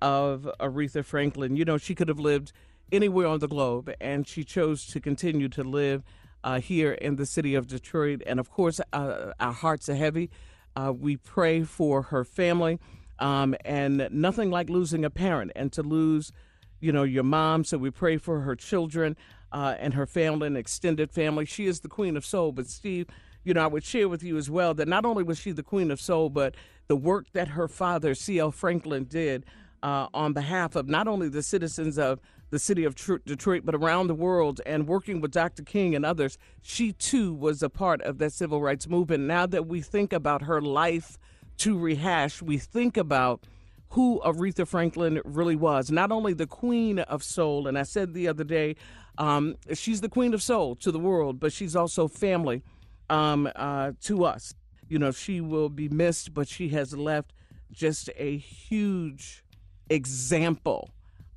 of 0.00 0.48
Aretha 0.60 1.04
Franklin. 1.04 1.56
You 1.56 1.64
know 1.64 1.78
she 1.78 1.94
could 1.94 2.08
have 2.08 2.20
lived 2.20 2.52
anywhere 2.92 3.26
on 3.26 3.40
the 3.40 3.48
globe, 3.48 3.92
and 4.00 4.26
she 4.26 4.44
chose 4.44 4.86
to 4.86 5.00
continue 5.00 5.48
to 5.48 5.62
live 5.62 6.02
uh, 6.44 6.60
here 6.60 6.92
in 6.92 7.16
the 7.16 7.26
city 7.26 7.54
of 7.54 7.66
Detroit. 7.66 8.22
And 8.26 8.38
of 8.38 8.50
course, 8.50 8.80
uh, 8.92 9.32
our 9.40 9.52
hearts 9.52 9.88
are 9.88 9.96
heavy. 9.96 10.30
Uh, 10.76 10.92
we 10.92 11.16
pray 11.16 11.62
for 11.62 12.02
her 12.02 12.24
family, 12.24 12.78
um, 13.18 13.54
and 13.64 14.08
nothing 14.12 14.50
like 14.50 14.68
losing 14.68 15.04
a 15.04 15.10
parent 15.10 15.50
and 15.56 15.72
to 15.72 15.82
lose, 15.82 16.32
you 16.80 16.92
know, 16.92 17.02
your 17.02 17.24
mom. 17.24 17.64
So 17.64 17.78
we 17.78 17.90
pray 17.90 18.16
for 18.16 18.40
her 18.40 18.56
children 18.56 19.16
uh, 19.52 19.76
and 19.78 19.94
her 19.94 20.06
family 20.06 20.46
and 20.46 20.56
extended 20.56 21.10
family. 21.10 21.44
She 21.44 21.66
is 21.66 21.80
the 21.80 21.88
queen 21.88 22.16
of 22.16 22.24
soul. 22.24 22.52
But 22.52 22.66
Steve, 22.66 23.06
you 23.44 23.54
know, 23.54 23.62
I 23.62 23.66
would 23.66 23.84
share 23.84 24.08
with 24.08 24.22
you 24.22 24.36
as 24.36 24.50
well 24.50 24.74
that 24.74 24.88
not 24.88 25.04
only 25.04 25.22
was 25.22 25.38
she 25.38 25.52
the 25.52 25.62
queen 25.62 25.90
of 25.90 26.00
soul, 26.00 26.28
but 26.28 26.54
the 26.88 26.96
work 26.96 27.26
that 27.32 27.48
her 27.48 27.68
father, 27.68 28.14
C.L. 28.14 28.50
Franklin, 28.50 29.04
did 29.04 29.44
uh, 29.82 30.08
on 30.12 30.32
behalf 30.32 30.74
of 30.76 30.88
not 30.88 31.06
only 31.06 31.28
the 31.28 31.42
citizens 31.42 31.98
of 31.98 32.20
the 32.50 32.58
city 32.58 32.84
of 32.84 32.94
Tr- 32.94 33.16
Detroit, 33.24 33.62
but 33.64 33.74
around 33.74 34.06
the 34.06 34.14
world, 34.14 34.60
and 34.66 34.86
working 34.86 35.20
with 35.20 35.32
Dr. 35.32 35.62
King 35.62 35.94
and 35.94 36.04
others, 36.04 36.38
she 36.62 36.92
too 36.92 37.34
was 37.34 37.62
a 37.62 37.68
part 37.68 38.00
of 38.02 38.18
that 38.18 38.32
civil 38.32 38.60
rights 38.60 38.88
movement. 38.88 39.24
Now 39.24 39.46
that 39.46 39.66
we 39.66 39.80
think 39.80 40.12
about 40.12 40.42
her 40.42 40.60
life 40.60 41.18
to 41.58 41.78
rehash, 41.78 42.42
we 42.42 42.58
think 42.58 42.96
about 42.96 43.46
who 43.90 44.20
Aretha 44.24 44.66
Franklin 44.66 45.20
really 45.24 45.56
was. 45.56 45.90
Not 45.90 46.12
only 46.12 46.32
the 46.32 46.46
queen 46.46 46.98
of 46.98 47.22
soul, 47.22 47.66
and 47.66 47.78
I 47.78 47.82
said 47.82 48.14
the 48.14 48.28
other 48.28 48.44
day, 48.44 48.76
um, 49.18 49.56
she's 49.72 50.00
the 50.00 50.08
queen 50.08 50.34
of 50.34 50.42
soul 50.42 50.74
to 50.76 50.90
the 50.90 50.98
world, 50.98 51.40
but 51.40 51.52
she's 51.52 51.76
also 51.76 52.08
family 52.08 52.62
um, 53.08 53.48
uh, 53.56 53.92
to 54.02 54.24
us. 54.24 54.54
You 54.88 54.98
know, 54.98 55.10
she 55.10 55.40
will 55.40 55.68
be 55.68 55.88
missed, 55.88 56.34
but 56.34 56.48
she 56.48 56.68
has 56.70 56.96
left 56.96 57.32
just 57.72 58.10
a 58.16 58.36
huge 58.36 59.44
example 59.88 60.90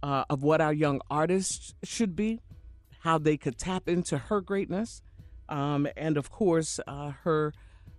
uh, 0.03 0.25
of 0.29 0.43
what 0.43 0.61
our 0.61 0.73
young 0.73 1.01
artists 1.09 1.73
should 1.83 2.15
be, 2.15 2.41
how 3.01 3.17
they 3.17 3.37
could 3.37 3.57
tap 3.57 3.87
into 3.87 4.17
her 4.17 4.41
greatness, 4.41 5.01
um, 5.47 5.87
and 5.97 6.17
of 6.17 6.29
course 6.29 6.79
uh, 6.87 7.11
her 7.23 7.53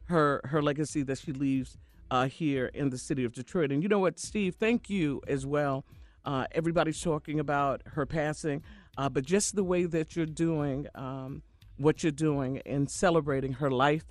her 0.05 0.41
her 0.45 0.63
legacy 0.63 1.03
that 1.03 1.19
she 1.19 1.33
leaves 1.33 1.77
uh, 2.11 2.27
here 2.27 2.67
in 2.67 2.91
the 2.91 2.99
city 2.99 3.25
of 3.25 3.33
Detroit. 3.33 3.73
And 3.73 3.83
you 3.83 3.89
know 3.89 3.99
what, 3.99 4.19
Steve? 4.19 4.57
Thank 4.57 4.91
you 4.91 5.21
as 5.29 5.47
well. 5.47 5.85
Uh, 6.25 6.47
everybody's 6.53 7.01
talking 7.01 7.41
about 7.41 7.83
her 7.87 8.05
passing, 8.05 8.63
uh, 8.99 9.09
but 9.09 9.25
just 9.25 9.55
the 9.57 9.65
way 9.65 9.85
that 9.85 10.17
you're 10.17 10.27
doing 10.27 10.87
um, 10.95 11.43
what 11.79 12.03
you're 12.03 12.13
doing 12.13 12.57
in 12.67 12.87
celebrating 12.87 13.55
her 13.55 13.71
life, 13.71 14.05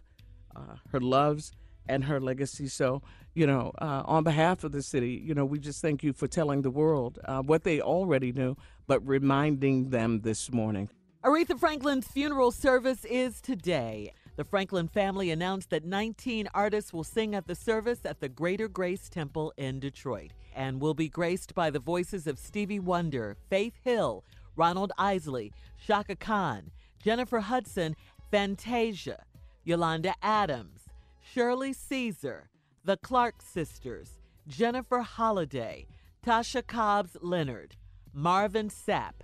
uh, 0.56 0.78
her 0.92 1.00
loves, 1.00 1.52
and 1.88 2.06
her 2.06 2.20
legacy. 2.20 2.68
So, 2.68 3.02
you 3.36 3.46
know, 3.46 3.72
uh, 3.80 4.04
on 4.06 4.24
behalf 4.24 4.64
of 4.64 4.72
the 4.72 4.82
city, 4.82 5.22
you 5.24 5.34
know, 5.34 5.46
we 5.46 5.60
just 5.60 5.82
thank 5.82 6.04
you 6.04 6.14
for 6.14 6.28
telling 6.28 6.62
the 6.62 6.72
world 6.72 7.20
uh, 7.26 7.42
what 7.42 7.64
they 7.64 7.82
already 7.82 8.32
knew, 8.32 8.56
but 8.88 9.06
reminding 9.06 9.90
them 9.90 10.22
this 10.22 10.52
morning. 10.52 10.90
Aretha 11.24 11.60
Franklin's 11.60 12.08
funeral 12.08 12.52
service 12.52 13.06
is 13.06 13.42
today. 13.42 14.14
The 14.40 14.46
Franklin 14.46 14.88
family 14.88 15.32
announced 15.32 15.70
that 15.72 15.84
19 15.84 16.48
artists 16.54 16.94
will 16.94 17.04
sing 17.04 17.36
at 17.36 17.46
the 17.46 17.56
service 17.56 18.06
at 18.06 18.22
the 18.22 18.30
Greater 18.30 18.70
Grace 18.70 19.10
Temple 19.10 19.52
in 19.58 19.82
Detroit 19.82 20.32
and 20.56 20.80
will 20.80 20.94
be 20.94 21.10
graced 21.10 21.54
by 21.54 21.70
the 21.70 21.80
voices 21.82 22.26
of 22.26 22.40
Stevie 22.40 22.80
Wonder, 22.80 23.36
Faith 23.50 23.74
Hill, 23.84 24.24
Ronald 24.56 24.94
Isley, 24.98 25.52
Chaka 25.86 26.16
Khan, 26.16 26.72
Jennifer 27.04 27.42
Hudson, 27.42 27.98
Fantasia, 28.32 29.26
Yolanda 29.66 30.16
Adams, 30.24 30.86
Shirley 31.20 31.74
Caesar, 31.74 32.50
the 32.86 32.96
Clark 32.96 33.42
sisters, 33.42 34.20
Jennifer 34.48 35.02
Holliday, 35.02 35.86
Tasha 36.26 36.66
Cobbs 36.66 37.18
Leonard, 37.22 37.76
Marvin 38.14 38.70
Sapp, 38.70 39.16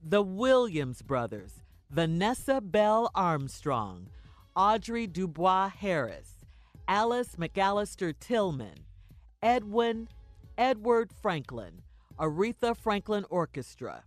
the 0.00 0.22
Williams 0.22 1.02
brothers, 1.02 1.54
Vanessa 1.90 2.60
Bell 2.60 3.10
Armstrong, 3.16 4.06
Audrey 4.56 5.06
Dubois 5.06 5.68
Harris, 5.68 6.34
Alice 6.88 7.36
McAllister 7.36 8.14
Tillman, 8.18 8.84
Edwin 9.42 10.08
Edward 10.58 11.10
Franklin, 11.22 11.82
Aretha 12.18 12.76
Franklin 12.76 13.24
Orchestra, 13.30 14.04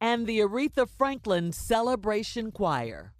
and 0.00 0.26
the 0.26 0.38
Aretha 0.38 0.88
Franklin 0.88 1.52
Celebration 1.52 2.52
Choir. 2.52 3.12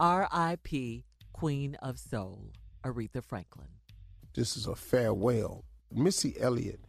R.I.P. 0.00 1.04
Queen 1.32 1.76
of 1.76 1.96
Soul, 1.96 2.50
Aretha 2.84 3.22
Franklin. 3.22 3.68
This 4.34 4.56
is 4.56 4.66
a 4.66 4.74
farewell. 4.74 5.64
Missy 5.92 6.34
Elliott 6.40 6.80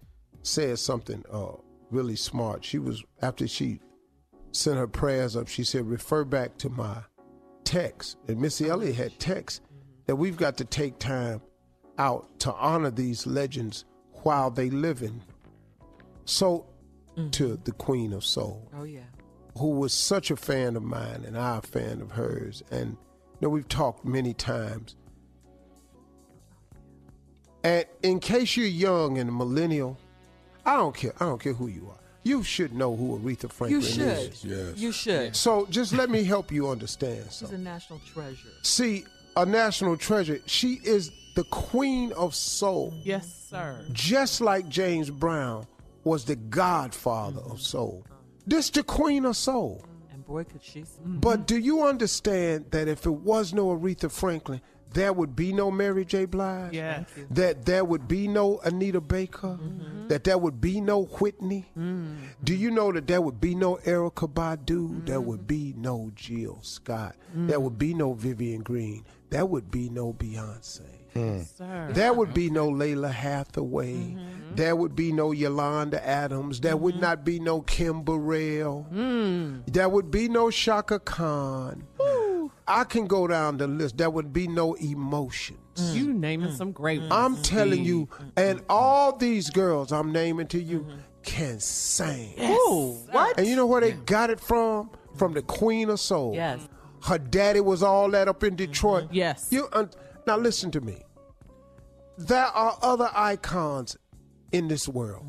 said 0.42 0.80
something 0.80 1.24
uh, 1.32 1.58
really 1.92 2.16
smart. 2.16 2.66
She 2.66 2.80
was 2.80 3.04
after 3.22 3.48
she 3.48 3.82
sent 4.52 4.78
her 4.78 4.88
prayers 4.88 5.36
up. 5.36 5.48
She 5.48 5.64
said, 5.64 5.86
"Refer 5.86 6.24
back 6.24 6.58
to 6.60 6.70
my 6.70 7.04
text." 7.64 8.18
And 8.28 8.40
Missy 8.40 8.70
Elliott 8.70 8.96
had 8.96 9.20
text 9.20 9.62
that 10.06 10.16
we've 10.16 10.38
got 10.38 10.58
to 10.58 10.66
take 10.66 11.00
time 11.00 11.42
out 11.98 12.40
to 12.40 12.54
honor 12.54 12.92
these 12.92 13.26
legends 13.28 13.86
while 14.24 14.50
they 14.50 14.70
living. 14.70 15.22
So, 16.26 16.66
mm-hmm. 17.18 17.30
to 17.32 17.60
the 17.64 17.72
Queen 17.74 18.14
of 18.14 18.24
Soul 18.24 18.70
Oh, 18.76 18.84
yeah. 18.84 19.02
who 19.58 19.72
was 19.72 19.94
such 19.94 20.32
a 20.32 20.36
fan 20.36 20.76
of 20.76 20.84
mine 20.84 21.24
and 21.26 21.38
I 21.38 21.58
a 21.58 21.62
fan 21.62 22.02
of 22.02 22.12
hers. 22.12 22.64
And 22.72 22.92
you 22.92 22.98
know, 23.42 23.50
we've 23.50 23.68
talked 23.68 24.06
many 24.06 24.34
times. 24.34 24.96
And 27.64 27.86
in 28.02 28.20
case 28.20 28.58
you're 28.58 28.68
young 28.68 29.18
and 29.18 29.30
a 29.30 29.34
millennial, 29.34 29.98
I 30.66 30.76
don't 30.76 30.96
care. 30.96 31.14
I 31.20 31.26
don't 31.26 31.42
care 31.42 31.54
who 31.54 31.68
you 31.68 31.90
are. 31.90 32.03
You 32.24 32.44
should 32.44 32.74
know 32.74 32.96
who 32.96 33.20
Aretha 33.20 33.52
Franklin 33.52 33.82
You 33.82 33.88
should. 33.88 34.34
is. 34.34 34.46
Yes. 34.46 34.78
You 34.78 34.92
should. 34.92 35.36
So 35.36 35.68
just 35.70 35.94
let 35.94 36.10
me 36.10 36.24
help 36.24 36.52
you 36.52 36.70
understand 36.70 37.26
She's 37.26 37.36
something. 37.36 37.60
a 37.60 37.62
national 37.62 38.00
treasure. 38.14 38.50
See, 38.62 39.06
a 39.36 39.46
national 39.46 39.98
treasure. 39.98 40.40
She 40.46 40.80
is 40.84 41.12
the 41.36 41.44
queen 41.46 42.12
of 42.14 42.36
soul. 42.36 42.94
Yes, 43.04 43.48
sir. 43.50 43.86
Just 43.92 44.42
like 44.42 44.70
James 44.70 45.10
Brown 45.10 45.68
was 46.04 46.26
the 46.26 46.36
godfather 46.36 47.40
of 47.40 47.46
mm-hmm. 47.46 47.58
soul. 47.58 48.06
This 48.46 48.70
the 48.70 48.84
queen 48.84 49.26
of 49.26 49.36
soul. 49.36 49.84
And 50.12 50.26
boy, 50.26 50.44
could 50.44 50.64
she 50.64 50.84
sing. 50.84 51.18
But 51.20 51.48
do 51.48 51.58
you 51.58 51.84
understand 51.84 52.66
that 52.72 52.88
if 52.88 53.06
it 53.06 53.12
was 53.12 53.54
no 53.54 53.68
Aretha 53.68 54.12
Franklin, 54.12 54.62
there 54.94 55.14
would 55.14 55.36
be 55.36 55.54
no 55.54 55.72
Mary 55.72 56.06
J. 56.06 56.26
Blige? 56.26 56.74
Yes. 56.74 57.06
That 57.32 57.66
there 57.66 57.84
would 57.86 58.08
be 58.08 58.28
no 58.28 58.60
Anita 58.64 59.02
Baker? 59.02 59.58
Mm. 59.62 60.08
That 60.10 60.24
there 60.24 60.38
would 60.38 60.60
be 60.62 60.82
no 60.82 61.04
Whitney? 61.06 61.66
Mm. 61.78 62.18
Do 62.44 62.56
you 62.56 62.72
know 62.72 62.92
that 62.92 63.08
there 63.08 63.22
would 63.22 63.40
be 63.40 63.56
no 63.56 63.78
Erykah 63.86 64.34
Badu? 64.34 65.06
There 65.06 65.22
would 65.22 65.48
be 65.48 65.74
no 65.78 66.12
Jill 66.16 66.60
Scott. 66.62 67.16
There 67.36 67.60
would 67.60 67.78
be 67.78 67.94
no 67.94 68.14
Vivian 68.14 68.62
Green. 68.62 69.04
There 69.30 69.46
would 69.46 69.72
be 69.72 69.90
no 69.90 70.14
Beyonce. 70.14 70.82
Sir. 71.14 71.90
There 71.92 72.12
would 72.14 72.34
be 72.34 72.50
no 72.50 72.70
Lalah 72.70 73.12
Hathaway. 73.12 74.16
There 74.56 74.76
would 74.76 74.96
be 74.96 75.12
no 75.12 75.32
Yolanda 75.32 76.06
Adams. 76.06 76.60
There 76.60 76.78
would 76.78 77.00
not 77.00 77.24
be 77.24 77.40
no 77.40 77.62
Kim 77.62 78.02
Burrell. 78.04 78.88
Mm. 78.92 79.64
There 79.72 79.90
would 79.90 80.10
be 80.12 80.28
no 80.28 80.50
Chaka 80.50 81.00
Khan. 81.00 81.84
I 82.68 82.84
can 82.84 83.08
go 83.08 83.28
down 83.28 83.58
the 83.58 83.68
list. 83.68 83.98
There 83.98 84.10
would 84.10 84.32
be 84.32 84.48
no 84.48 84.74
emotions. 84.76 85.60
Mm. 85.76 85.96
You 85.96 86.14
naming 86.14 86.50
mm. 86.50 86.58
some 86.58 86.72
great 86.72 87.02
mm. 87.02 87.10
ones. 87.10 87.38
I'm 87.38 87.44
telling 87.44 87.84
you, 87.84 88.06
mm-hmm. 88.06 88.24
Mm-hmm. 88.24 88.40
and 88.40 88.60
mm-hmm. 88.60 88.66
all 88.70 89.16
these 89.16 89.50
girls 89.50 89.92
I'm 89.92 90.12
naming 90.12 90.48
to 90.48 90.62
you 90.62 90.86
can 91.24 91.60
sing. 91.60 92.34
Ooh, 92.40 92.98
what? 93.12 93.38
And 93.38 93.48
you 93.48 93.56
know 93.56 93.66
where 93.66 93.82
they 93.82 93.94
got 93.94 94.30
it 94.30 94.40
from? 94.40 94.90
From 95.16 95.34
the 95.34 95.42
Queen 95.42 95.90
of 95.90 96.00
Soul. 96.00 96.34
Yes. 96.34 96.68
Her 97.04 97.18
daddy 97.18 97.60
was 97.60 97.84
all 97.84 98.10
that 98.12 98.28
up 98.28 98.44
in 98.44 98.56
Detroit. 98.56 99.10
Yes. 99.12 99.48
You 99.52 99.68
un- 99.74 99.90
now 100.26 100.38
listen 100.38 100.72
to 100.72 100.82
me. 100.82 101.04
There 102.18 102.46
are 102.46 102.78
other 102.82 103.10
icons 103.14 103.98
in 104.52 104.68
this 104.68 104.88
world 104.88 105.26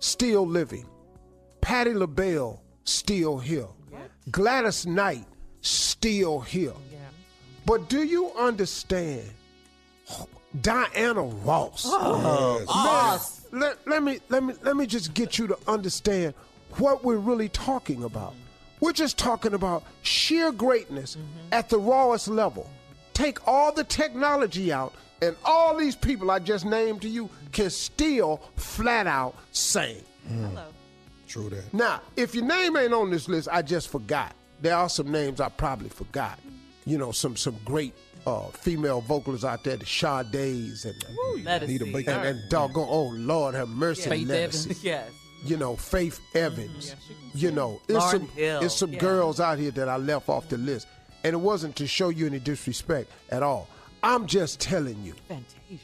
still 0.00 0.46
living. 0.46 0.86
Patti 1.60 1.94
LaBelle 1.94 2.62
still 2.84 3.38
here. 3.38 3.68
Gladys 4.30 4.86
Knight 4.86 5.26
still 5.62 6.40
here. 6.40 6.72
But 7.66 7.88
do 7.88 8.02
you 8.02 8.32
understand? 8.32 9.28
Diana 10.62 11.22
Ross. 11.22 11.82
Oh, 11.86 12.64
Man, 13.52 13.60
let, 13.60 13.86
let 13.86 14.02
me 14.02 14.18
let 14.28 14.42
me 14.42 14.54
let 14.62 14.76
me 14.76 14.86
just 14.86 15.14
get 15.14 15.38
you 15.38 15.46
to 15.48 15.58
understand 15.66 16.34
what 16.78 17.04
we're 17.04 17.16
really 17.16 17.48
talking 17.50 18.04
about. 18.04 18.34
We're 18.80 18.92
just 18.92 19.18
talking 19.18 19.54
about 19.54 19.84
sheer 20.02 20.52
greatness 20.52 21.16
mm-hmm. 21.16 21.52
at 21.52 21.68
the 21.68 21.78
rawest 21.78 22.28
level. 22.28 22.70
Take 23.12 23.46
all 23.46 23.72
the 23.72 23.84
technology 23.84 24.72
out, 24.72 24.94
and 25.20 25.36
all 25.44 25.76
these 25.76 25.96
people 25.96 26.30
I 26.30 26.38
just 26.38 26.64
named 26.64 27.02
to 27.02 27.08
you 27.08 27.28
can 27.52 27.70
still 27.70 28.40
flat 28.56 29.06
out 29.06 29.34
sing. 29.52 30.02
Hello, 30.28 30.66
True 31.26 31.50
that. 31.50 31.74
Now, 31.74 32.00
if 32.16 32.34
your 32.34 32.44
name 32.44 32.76
ain't 32.76 32.92
on 32.92 33.10
this 33.10 33.28
list, 33.28 33.48
I 33.50 33.62
just 33.62 33.88
forgot. 33.88 34.34
There 34.60 34.74
are 34.76 34.88
some 34.88 35.10
names 35.12 35.40
I 35.40 35.48
probably 35.48 35.88
forgot. 35.88 36.38
You 36.84 36.98
know, 36.98 37.12
some 37.12 37.36
some 37.36 37.56
great 37.64 37.94
uh, 38.26 38.48
female 38.48 39.00
vocalists 39.00 39.44
out 39.44 39.62
there, 39.64 39.76
the 39.76 39.86
Sade's 39.86 40.84
and 40.84 40.94
Let 41.44 41.62
us 41.62 41.68
Anita 41.68 41.84
see. 41.84 41.92
Baker. 41.92 42.10
and, 42.12 42.26
and 42.38 42.50
doggone, 42.50 42.86
oh 42.88 43.08
Lord 43.14 43.54
have 43.54 43.68
mercy, 43.68 44.08
Faith 44.08 44.30
Evans. 44.30 44.82
Yes. 44.84 45.10
You 45.44 45.56
know, 45.56 45.76
Faith 45.76 46.18
Evans. 46.34 46.96
you 47.34 47.50
know, 47.52 47.80
it's 47.88 48.10
some 48.10 48.26
Hill. 48.28 48.60
it's 48.62 48.74
some 48.74 48.92
Yeah. 48.92 48.98
girls 48.98 49.38
out 49.38 49.58
here 49.58 49.70
that 49.72 49.88
I 49.88 49.96
left 49.96 50.28
off 50.28 50.48
the 50.48 50.58
list, 50.58 50.88
and 51.24 51.34
it 51.34 51.38
wasn't 51.38 51.76
to 51.76 51.86
show 51.86 52.08
you 52.08 52.26
any 52.26 52.38
disrespect 52.40 53.10
at 53.30 53.42
all. 53.42 53.68
I'm 54.02 54.26
just 54.26 54.60
telling 54.60 55.00
you 55.04 55.14
Fantasia. 55.28 55.78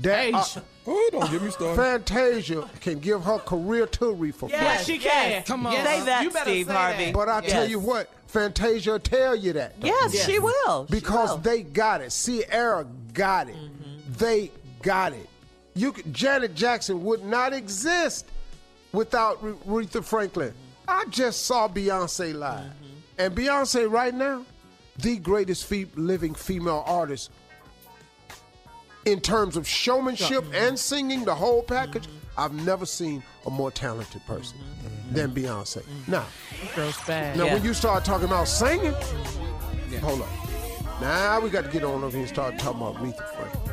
That 0.00 0.34
uh, 0.34 0.42
Fantasia. 0.42 0.64
Oh, 0.86 1.08
don't 1.12 1.30
get 1.30 1.42
me 1.42 1.50
started. 1.50 1.76
Fantasia 1.80 2.68
can 2.80 2.98
give 2.98 3.22
her 3.22 3.38
career 3.38 3.86
to 3.86 4.00
Aretha 4.06 4.48
Yes, 4.50 4.60
Franklin. 4.84 4.84
she 4.84 5.04
yes. 5.04 5.12
can. 5.12 5.42
Come 5.44 5.66
on. 5.66 5.72
Yes. 5.74 5.86
Say 6.00 6.04
that, 6.06 6.22
You 6.24 6.30
better 6.30 6.50
Steve 6.50 6.66
say 6.66 6.72
Harvey. 6.72 7.04
that. 7.06 7.14
But 7.14 7.28
I 7.28 7.40
tell 7.42 7.68
you 7.68 7.78
what, 7.78 8.10
Fantasia 8.26 8.90
will 8.92 8.98
tell 8.98 9.36
you 9.36 9.52
that. 9.52 9.74
Yes, 9.80 10.12
Yes. 10.14 10.26
she 10.26 10.38
will. 10.40 10.86
She 10.88 10.94
because 10.94 11.30
will. 11.30 11.36
they 11.38 11.62
got 11.62 12.00
it. 12.00 12.10
Ciara 12.10 12.84
got 13.12 13.48
it. 13.48 13.56
They 14.18 14.50
got 14.82 15.12
it. 15.12 15.28
You 15.74 15.92
could, 15.92 16.12
Janet 16.12 16.54
Jackson 16.56 17.04
would 17.04 17.24
not 17.24 17.52
exist 17.52 18.26
without 18.92 19.42
Re- 19.42 19.52
Aretha 19.84 20.02
Franklin. 20.04 20.52
I 20.88 21.04
just 21.10 21.46
saw 21.46 21.68
Beyonce 21.68 22.34
live, 22.34 22.66
and 23.16 23.34
Beyonce 23.34 23.88
right 23.90 24.12
now, 24.12 24.44
the 24.98 25.16
greatest 25.16 25.64
fe- 25.66 25.86
living 25.94 26.34
female 26.34 26.82
artist 26.86 27.30
in 29.04 29.20
terms 29.20 29.56
of 29.56 29.66
showmanship 29.66 30.44
and 30.54 30.78
singing, 30.78 31.24
the 31.24 31.34
whole 31.34 31.62
package. 31.62 32.06
I've 32.38 32.54
never 32.54 32.86
seen 32.86 33.22
a 33.46 33.50
more 33.50 33.70
talented 33.70 34.24
person 34.26 34.56
than 35.10 35.32
Beyonce. 35.32 35.82
Now, 36.08 36.24
Girls 36.74 36.96
bad. 37.06 37.36
now, 37.36 37.44
Yeah. 37.44 37.54
when 37.54 37.64
you 37.64 37.74
start 37.74 38.04
talking 38.06 38.26
about 38.26 38.48
singing, 38.48 38.94
hold 40.00 40.22
on. 40.22 40.28
Now 41.00 41.40
we 41.40 41.50
got 41.50 41.64
to 41.64 41.70
get 41.70 41.84
on 41.84 42.02
over 42.02 42.10
here 42.10 42.20
and 42.20 42.28
start 42.28 42.58
talking 42.58 42.80
about 42.80 42.96
Aretha 42.96 43.26
Franklin. 43.36 43.72